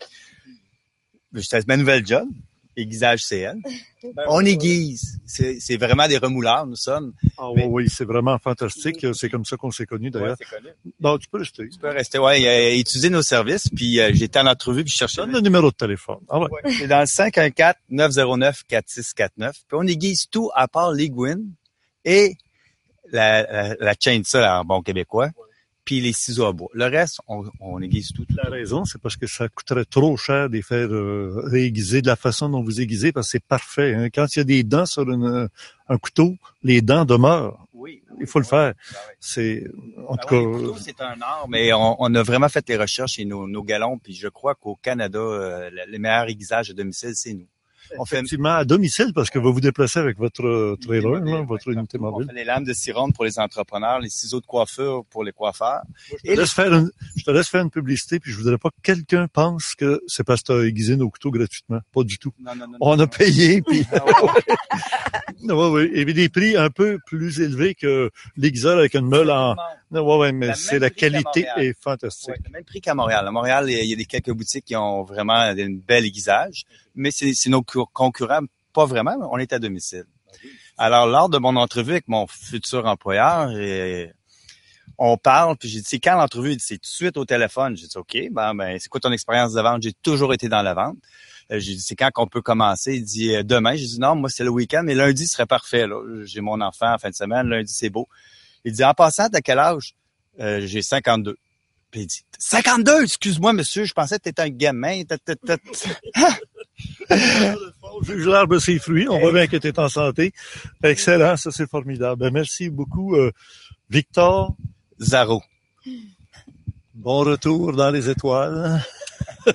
[1.33, 2.29] J'étais ma nouvelle job
[2.77, 3.61] aiguisage CN.
[4.03, 5.21] Ben on aiguise.
[5.27, 7.13] C'est vraiment des remouleurs, nous sommes.
[7.39, 9.05] Ah oui, oui, c'est vraiment fantastique.
[9.15, 10.37] C'est comme ça qu'on s'est connus d'ailleurs.
[10.41, 11.69] Ouais, non, tu peux rester.
[11.69, 12.47] Tu peux rester, ouais.
[12.47, 13.69] Euh, utiliser nos services.
[13.75, 15.23] Puis euh, j'étais en entrevue puis je cherchais.
[15.23, 16.19] Donne le numéro de téléphone.
[16.29, 16.49] Ah ouais.
[16.71, 19.53] c'est dans le 514-909-4649.
[19.53, 21.53] Puis on aiguise tout à part l'aiguine
[22.05, 22.37] et
[23.11, 25.31] la, la, la chaîne ça en bon québécois
[25.87, 26.69] puis les ciseaux à bois.
[26.75, 30.51] Le reste, on, on aiguise tout, La raison, c'est parce que ça coûterait trop cher
[30.51, 33.95] de les faire euh, réaiguiser de la façon dont vous aiguisez, parce que c'est parfait.
[33.95, 34.09] Hein.
[34.15, 35.49] Quand il y a des dents sur une,
[35.89, 37.63] un couteau, les dents demeurent.
[37.73, 38.73] Oui, il faut le faire.
[38.75, 39.15] Ben oui.
[39.21, 39.65] C'est
[40.09, 40.81] en Ben tout oui, cas.
[40.85, 43.97] c'est un art, mais on, on a vraiment fait les recherches et nos, nos galons,
[43.99, 47.47] puis je crois qu'au Canada, euh, le- les meilleurs aiguisages à domicile, c'est nous.
[47.99, 51.43] On fait, Effectivement, à domicile, parce que vous vous déplacez avec votre euh, trailer, là,
[51.43, 52.27] votre unité on mobile.
[52.29, 55.83] fait les lames de cironde pour les entrepreneurs, les ciseaux de coiffure pour les coiffeurs.
[56.09, 58.71] Je te, laisse faire une, je te laisse faire une publicité, puis je voudrais pas
[58.71, 61.81] que quelqu'un pense que c'est parce que tu as aiguisé nos couteaux gratuitement.
[61.93, 62.33] Pas du tout.
[62.39, 62.79] Non, non, non.
[62.81, 65.53] On non, a payé, puis Ah ouais.
[65.53, 69.07] ouais, ouais, il y avait des prix un peu plus élevés que l'aiguiseur avec une
[69.09, 69.57] meule en...
[69.91, 72.31] Non, ouais, ouais, mais c'est la qualité est fantastique.
[72.31, 73.27] Ouais, le même prix qu'à Montréal.
[73.27, 76.65] À Montréal, il y a des quelques boutiques qui ont vraiment une belle aiguisage,
[76.95, 80.05] mais c'est nos concurrents, pas vraiment, on est à domicile.
[80.79, 83.51] Alors, lors de mon entrevue avec mon futur employeur,
[84.99, 86.53] On parle, puis j'ai dit, c'est quand l'entrevue?
[86.53, 87.77] Il dit, c'est tout de suite au téléphone.
[87.77, 89.83] J'ai dit, OK, ben, ben, c'est quoi ton expérience de vente?
[89.83, 90.97] J'ai toujours été dans la vente.
[91.53, 92.95] Euh, j'ai dit, c'est quand qu'on peut commencer?
[92.95, 93.77] Il dit, euh, demain.
[93.77, 95.85] J'ai dit, non, moi, c'est le week-end, mais lundi serait parfait.
[96.25, 97.47] J'ai mon enfant en fin de semaine.
[97.47, 98.09] Lundi, c'est beau.
[98.65, 99.95] Il dit, en passant, t'as quel âge?
[100.41, 101.37] Euh, j'ai 52.
[101.91, 103.05] Puis il dit, 52?
[103.05, 105.03] Excuse-moi, monsieur, je pensais que t'étais un gamin.
[108.03, 109.09] Juge l'arbre ses fruits.
[109.09, 110.33] On voit bien que tu es en santé.
[110.83, 112.21] Excellent, ça c'est formidable.
[112.21, 113.31] Ben, merci beaucoup, euh,
[113.91, 114.55] Victor.
[115.01, 115.43] Zaro.
[116.95, 118.81] Bon retour dans les étoiles.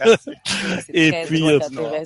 [0.94, 1.60] Et très puis, euh,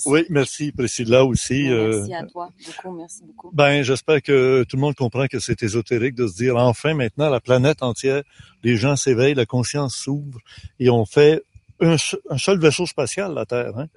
[0.06, 1.70] oui, merci Priscilla aussi.
[1.70, 2.50] euh, Merci à toi.
[2.66, 3.52] Beaucoup, merci beaucoup.
[3.54, 7.30] Ben, j'espère que tout le monde comprend que c'est ésotérique de se dire enfin maintenant
[7.30, 8.24] la planète entière,
[8.64, 10.40] les gens s'éveillent, la conscience s'ouvre
[10.80, 11.44] et on fait
[11.82, 11.96] un,
[12.30, 13.78] un seul vaisseau spatial, la Terre.
[13.78, 13.88] Hein?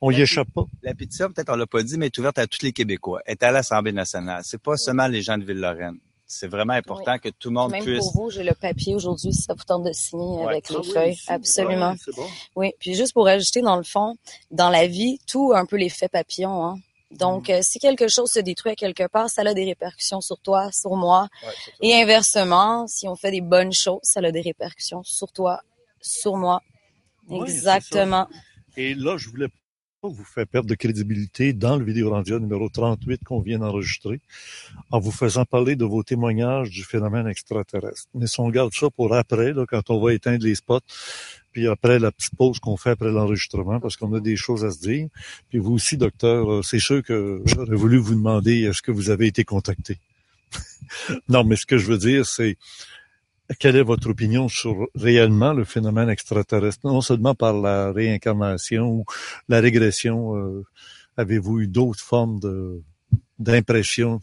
[0.00, 0.64] On y échappe pas.
[0.82, 3.20] La pétition, peut-être on l'a pas dit, mais est ouverte à tous les Québécois.
[3.26, 4.42] Elle est à l'Assemblée nationale.
[4.44, 5.98] C'est pas seulement les gens de Ville-Lorraine.
[6.28, 8.00] C'est vraiment important que tout le monde Même puisse.
[8.00, 10.50] pour vous, j'ai le papier aujourd'hui si ça vous tente de signer Ouais.
[10.52, 11.16] avec les Ah oui, feuilles.
[11.28, 11.94] Absolument.
[12.04, 12.26] C'est bon.
[12.56, 14.16] Oui, puis juste pour ajouter, dans le fond,
[14.50, 16.64] dans la vie, tout a un peu l'effet papillon.
[16.66, 16.78] Hein?
[17.12, 20.38] Donc, euh, si quelque chose se détruit à quelque part, ça a des répercussions sur
[20.40, 21.28] toi, sur moi.
[21.44, 21.52] Ouais.
[21.88, 25.60] Et inversement, si on fait des bonnes choses, ça a des répercussions sur toi,
[26.00, 26.60] sur moi.
[27.30, 28.26] Exactement.
[28.76, 29.46] Et là, je voulais
[30.08, 34.20] vous faire perdre de crédibilité dans le vidéo Randia numéro 38 qu'on vient d'enregistrer
[34.90, 38.08] en vous faisant parler de vos témoignages du phénomène extraterrestre.
[38.14, 40.80] Mais si on garde ça pour après, là, quand on va éteindre les spots,
[41.52, 44.70] puis après la petite pause qu'on fait après l'enregistrement, parce qu'on a des choses à
[44.70, 45.08] se dire.
[45.48, 49.08] Puis vous aussi, docteur, euh, c'est sûr que j'aurais voulu vous demander est-ce que vous
[49.08, 49.98] avez été contacté?
[51.28, 52.58] non, mais ce que je veux dire, c'est
[53.58, 59.04] quelle est votre opinion sur réellement le phénomène extraterrestre, non seulement par la réincarnation ou
[59.48, 60.64] la régression, euh,
[61.16, 62.82] avez-vous eu d'autres formes de
[63.38, 64.20] d'impression?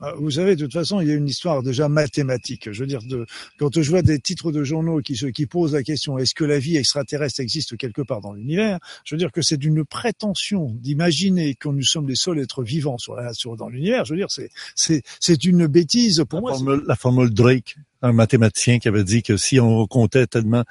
[0.00, 2.70] Ah, Vous savez, de toute façon, il y a une histoire déjà mathématique.
[2.70, 3.26] Je veux dire, de,
[3.58, 6.58] quand je vois des titres de journaux qui, qui posent la question est-ce que la
[6.58, 8.78] vie extraterrestre existe quelque part dans l'univers?
[9.04, 12.98] Je veux dire que c'est d'une prétention d'imaginer que nous sommes les seuls êtres vivants
[12.98, 14.04] sur la, sur, dans l'univers.
[14.04, 16.52] Je veux dire, c'est c'est c'est une bêtise pour la moi.
[16.52, 20.64] formule, la formule Drake, un mathématicien qui avait dit que si on comptait tellement,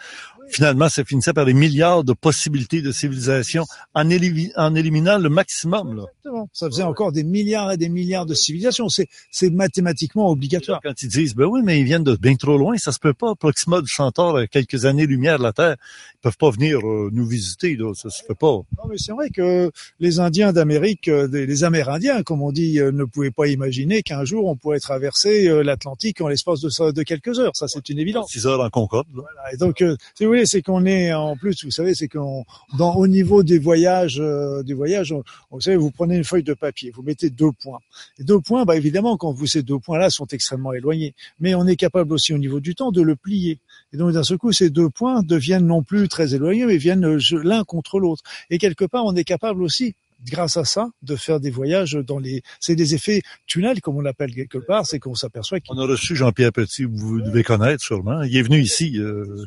[0.52, 5.30] finalement, ça finissait par des milliards de possibilités de civilisation en, éli- en éliminant le
[5.30, 5.96] maximum.
[5.96, 6.04] Là.
[6.10, 6.50] Exactement.
[6.54, 8.88] Ça faisait encore des milliards et des milliards de civilisations.
[8.90, 10.80] C'est mathématiquement obligatoire.
[10.84, 13.14] Quand ils disent, ben oui, mais ils viennent de bien trop loin, ça se peut
[13.14, 13.36] pas.
[13.36, 15.76] Proxima du Centaure, à quelques années-lumière de la Terre,
[16.16, 18.48] ils peuvent pas venir euh, nous visiter, là, ça se fait pas.
[18.52, 22.92] Non, mais c'est vrai que les Indiens d'Amérique, euh, les Amérindiens, comme on dit, euh,
[22.92, 27.40] ne pouvaient pas imaginer qu'un jour on pourrait traverser euh, l'Atlantique en l'espace de, quelques
[27.40, 27.56] heures.
[27.56, 28.32] Ça, c'est une évidence.
[28.32, 29.08] Six heures en Concorde.
[29.16, 29.22] là.
[29.22, 29.54] Voilà.
[29.54, 32.44] Et donc, euh, si vous voulez, c'est qu'on est en plus, vous savez, c'est qu'on,
[32.78, 36.44] dans au niveau des voyages, euh, des voyages, on- vous savez, vous prenez une feuille
[36.44, 37.80] de papier, vous mettez deux points.
[38.20, 41.66] Et deux points, bah évidemment, quand vous ces deux points-là sont extrêmement éloignés, mais on
[41.68, 43.60] est capable aussi au niveau du temps de le plier.
[43.94, 47.06] Et donc d'un seul coup, ces deux points deviennent non plus très éloignés, mais viennent
[47.06, 48.24] euh, l'un contre l'autre.
[48.50, 49.96] Et quelque part, on est capable aussi
[50.26, 54.02] grâce à ça, de faire des voyages dans les, c'est des effets tunnels, comme on
[54.02, 57.84] l'appelle quelque part, c'est qu'on s'aperçoit qu'il On a reçu Jean-Pierre Petit, vous devez connaître
[57.84, 58.22] sûrement.
[58.24, 59.46] Il est venu ici euh,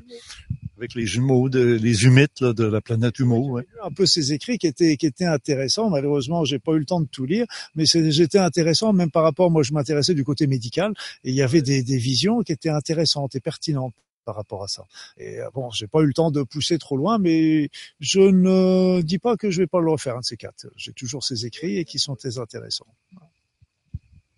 [0.79, 3.51] avec les jumeaux, de, les humites là, de la planète Humo.
[3.51, 3.67] ouais.
[3.83, 5.91] un peu ses écrits qui étaient qui étaient intéressants.
[5.91, 9.51] Malheureusement, j'ai pas eu le temps de tout lire, mais j'étais intéressant même par rapport.
[9.51, 10.93] Moi, je m'intéressais du côté médical
[11.25, 13.95] et il y avait des, des visions qui étaient intéressantes et pertinentes
[14.25, 14.85] par rapport à ça.
[15.19, 17.71] Et euh, bon, j'ai pas eu le temps de pousser trop loin, mais
[18.01, 20.67] je ne dis pas que je vais pas le refaire un de ces quatre.
[20.77, 22.87] J'ai toujours ces écrits et qui sont très intéressants.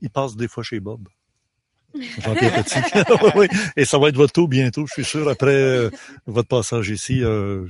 [0.03, 1.09] Il passe des fois chez Bob.
[3.37, 3.47] Oui,
[3.77, 5.91] et ça va être votre tour bientôt, je suis sûr, après euh,
[6.27, 7.25] votre passage ici.
[7.25, 7.67] euh,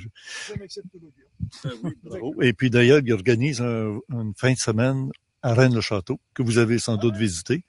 [2.02, 2.34] bravo.
[2.42, 5.10] Et puis d'ailleurs, il organise un- une fin de semaine
[5.42, 7.62] à Rennes-le-Château, que vous avez sans doute visité.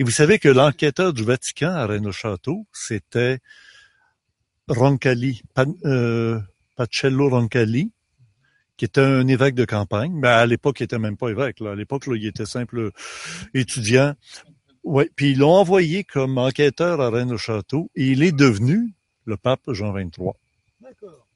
[0.00, 3.38] Et vous savez que l'enquêteur du Vatican à Rennes-le-Château, c'était
[4.72, 5.42] Roncalli,
[5.84, 6.40] euh,
[6.76, 7.92] Pacello Roncalli,
[8.76, 10.12] qui était un évêque de campagne.
[10.14, 11.60] Mais à l'époque, il était même pas évêque.
[11.60, 11.72] Là.
[11.72, 12.90] À l'époque, là, il était simple
[13.54, 14.14] étudiant.
[14.82, 15.10] Ouais.
[15.14, 18.92] Puis ils l'ont envoyé comme enquêteur à Rennes-le-Château et il est devenu
[19.24, 20.32] le pape Jean XXIII.
[20.80, 21.26] D'accord.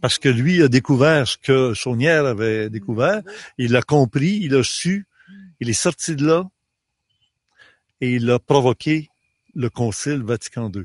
[0.00, 3.20] Parce que lui a découvert ce que Saunière avait découvert,
[3.58, 5.06] il l'a compris, il a su,
[5.60, 6.48] il est sorti de là
[8.00, 9.10] et il a provoqué
[9.54, 10.84] le Concile Vatican II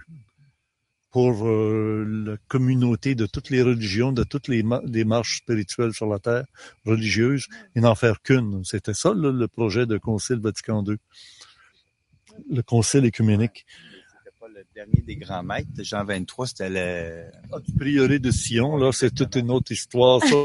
[1.16, 5.94] pour euh, la communauté de toutes les religions, de toutes les, ma- les marches spirituelles
[5.94, 6.44] sur la terre
[6.86, 8.66] religieuse, et n'en faire qu'une.
[8.66, 10.98] C'était ça là, le projet de Concile Vatican II,
[12.52, 13.66] le Concile écuménique.
[14.26, 15.70] C'était pas le dernier des grands maîtres.
[15.84, 17.32] Jean 23, c'était le...
[17.50, 20.22] Ah, du prieuré de Sion, là, c'est toute une autre histoire.
[20.22, 20.36] Ça,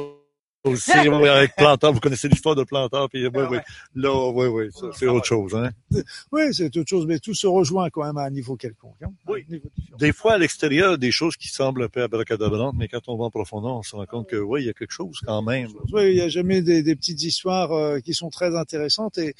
[0.64, 3.58] aussi, oui, avec Planteur, vous connaissez l'histoire de Planteur, puis oui, oui.
[3.94, 5.70] Là, oui, oui, ça, c'est autre chose, hein.
[6.32, 8.96] Oui, c'est autre chose, mais tout se rejoint quand même à un niveau quelconque.
[9.02, 9.44] Hein, Oui.
[9.48, 9.70] niveau.
[9.98, 13.24] Des fois, à l'extérieur, des choses qui semblent un peu abracadabrantes, mais quand on va
[13.24, 15.68] en profondeur, on se rend compte que, oui, il y a quelque chose quand même.
[15.92, 19.34] Oui, il y a jamais des, des petites histoires euh, qui sont très intéressantes et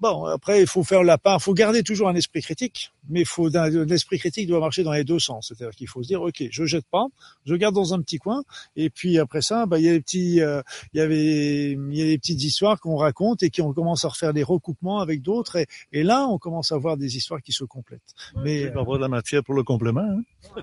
[0.00, 3.20] bon après il faut faire la part, il faut garder toujours un esprit critique, mais
[3.20, 6.22] il faut l'esprit critique doit marcher dans les deux sens, c'est-à-dire qu'il faut se dire
[6.22, 7.06] ok je jette pas,
[7.46, 8.42] je garde dans un petit coin
[8.76, 10.62] et puis après ça bah il y a des petits euh,
[10.92, 14.04] il y avait il y a des petites histoires qu'on raconte et qui on commence
[14.04, 17.42] à refaire des recoupements avec d'autres et, et là on commence à voir des histoires
[17.42, 18.14] qui se complètent.
[18.42, 20.22] Mais Il va avoir de la matière pour le complément, hein.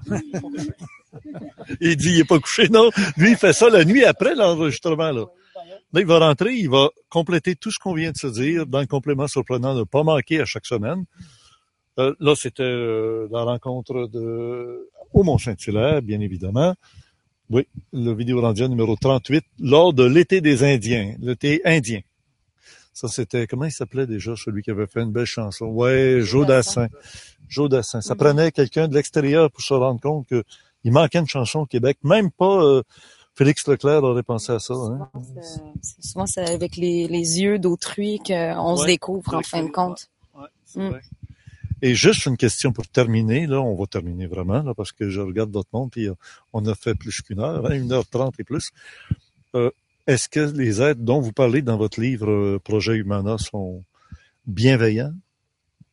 [1.82, 2.90] il dit, il est pas couché, non.
[3.18, 5.26] Lui, il fait ça la nuit après l'enregistrement, là.
[5.94, 8.82] Là, il va rentrer, il va compléter tout ce qu'on vient de se dire dans
[8.82, 11.06] le complément surprenant, ne pas manquer à chaque semaine.
[12.00, 16.76] Euh, là, c'était euh, la rencontre de au Mont-Saint-Hilaire, bien évidemment.
[17.50, 22.02] Oui, le vidéo rendu numéro 38, lors de l'été des Indiens, l'été indien.
[22.92, 25.66] Ça, c'était, comment il s'appelait déjà, celui qui avait fait une belle chanson?
[25.66, 26.88] Ouais, Joe Dassin.
[27.48, 28.02] Joe Dassin.
[28.02, 30.44] Ça prenait quelqu'un de l'extérieur pour se rendre compte que
[30.86, 31.98] il manquait une chanson au Québec.
[32.04, 32.84] Même pas euh,
[33.36, 34.74] Félix Leclerc aurait pensé à ça.
[34.74, 35.10] Hein?
[35.82, 40.10] C'est- Souvent, c'est avec les, les yeux d'autrui qu'on se découvre, en fin de compte.
[40.34, 40.90] Ouais, c'est Mm.
[40.90, 41.02] vrai.
[41.82, 45.20] Et juste une question pour terminer, là, on va terminer vraiment, là, parce que je
[45.20, 46.14] regarde votre monde, puis euh,
[46.54, 48.72] on a fait plus qu'une heure, hein, une heure trente et plus.
[49.56, 49.70] Euh,
[50.08, 53.84] Est-ce que les êtres dont vous parlez dans votre livre euh, Projet Humana sont
[54.48, 55.14] bienveillants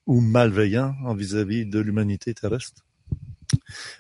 [0.07, 2.85] ou malveillants en vis-à-vis de l'humanité terrestre?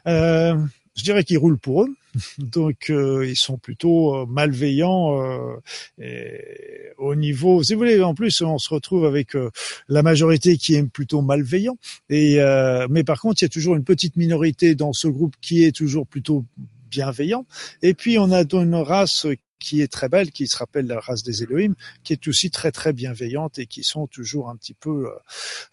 [0.06, 0.56] Euh,
[0.94, 1.94] je dirais qu'ils roulent pour eux,
[2.38, 5.56] donc euh, ils sont plutôt euh, malveillants euh,
[6.00, 7.62] et au niveau.
[7.62, 9.50] Si vous voulez, en plus, on se retrouve avec euh,
[9.88, 11.76] la majorité qui est plutôt malveillant.
[12.10, 15.34] Et euh, mais par contre, il y a toujours une petite minorité dans ce groupe
[15.40, 16.44] qui est toujours plutôt
[16.90, 17.46] bienveillant.
[17.82, 19.26] Et puis on a une race
[19.62, 21.74] qui est très belle, qui se rappelle la race des Elohim,
[22.04, 25.10] qui est aussi très très bienveillante et qui sont toujours un petit peu, euh,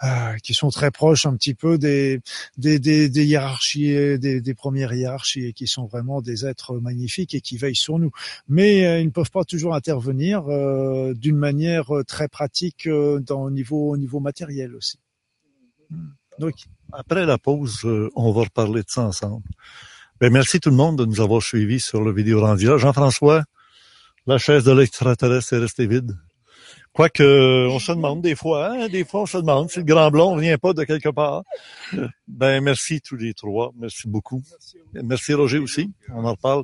[0.03, 2.22] euh, qui sont très proches un petit peu des
[2.57, 7.34] des, des, des hiérarchies, des, des premières hiérarchies, et qui sont vraiment des êtres magnifiques
[7.34, 8.11] et qui veillent sur nous.
[8.48, 13.44] Mais euh, ils ne peuvent pas toujours intervenir euh, d'une manière très pratique euh, dans,
[13.44, 14.99] au, niveau, au niveau matériel aussi.
[15.90, 16.10] Hmm.
[16.40, 16.56] Donc,
[16.94, 17.82] Après la pause,
[18.16, 19.44] on va reparler de ça ensemble.
[20.22, 22.78] Ben, merci tout le monde de nous avoir suivis sur le vidéo rendu là.
[22.78, 23.44] Jean-François,
[24.30, 26.15] la chaise de l'extraterrestre est restée vide.
[26.93, 30.11] Quoique, on se demande des fois, hein, des fois on se demande si le grand
[30.11, 31.41] blond vient pas de quelque part.
[32.27, 33.72] Ben, merci tous les trois.
[33.80, 34.43] Merci beaucoup.
[34.93, 35.91] Merci Roger aussi.
[36.14, 36.64] On en reparle.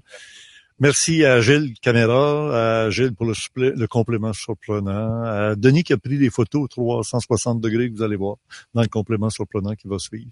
[0.79, 5.97] Merci à Gilles Caméra, à Gilles pour le, le complément surprenant, à Denis qui a
[5.97, 8.35] pris les photos 360 degrés que vous allez voir
[8.75, 10.29] dans le complément surprenant qui va suivre.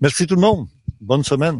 [0.00, 0.68] Merci tout le monde.
[1.00, 1.58] Bonne semaine.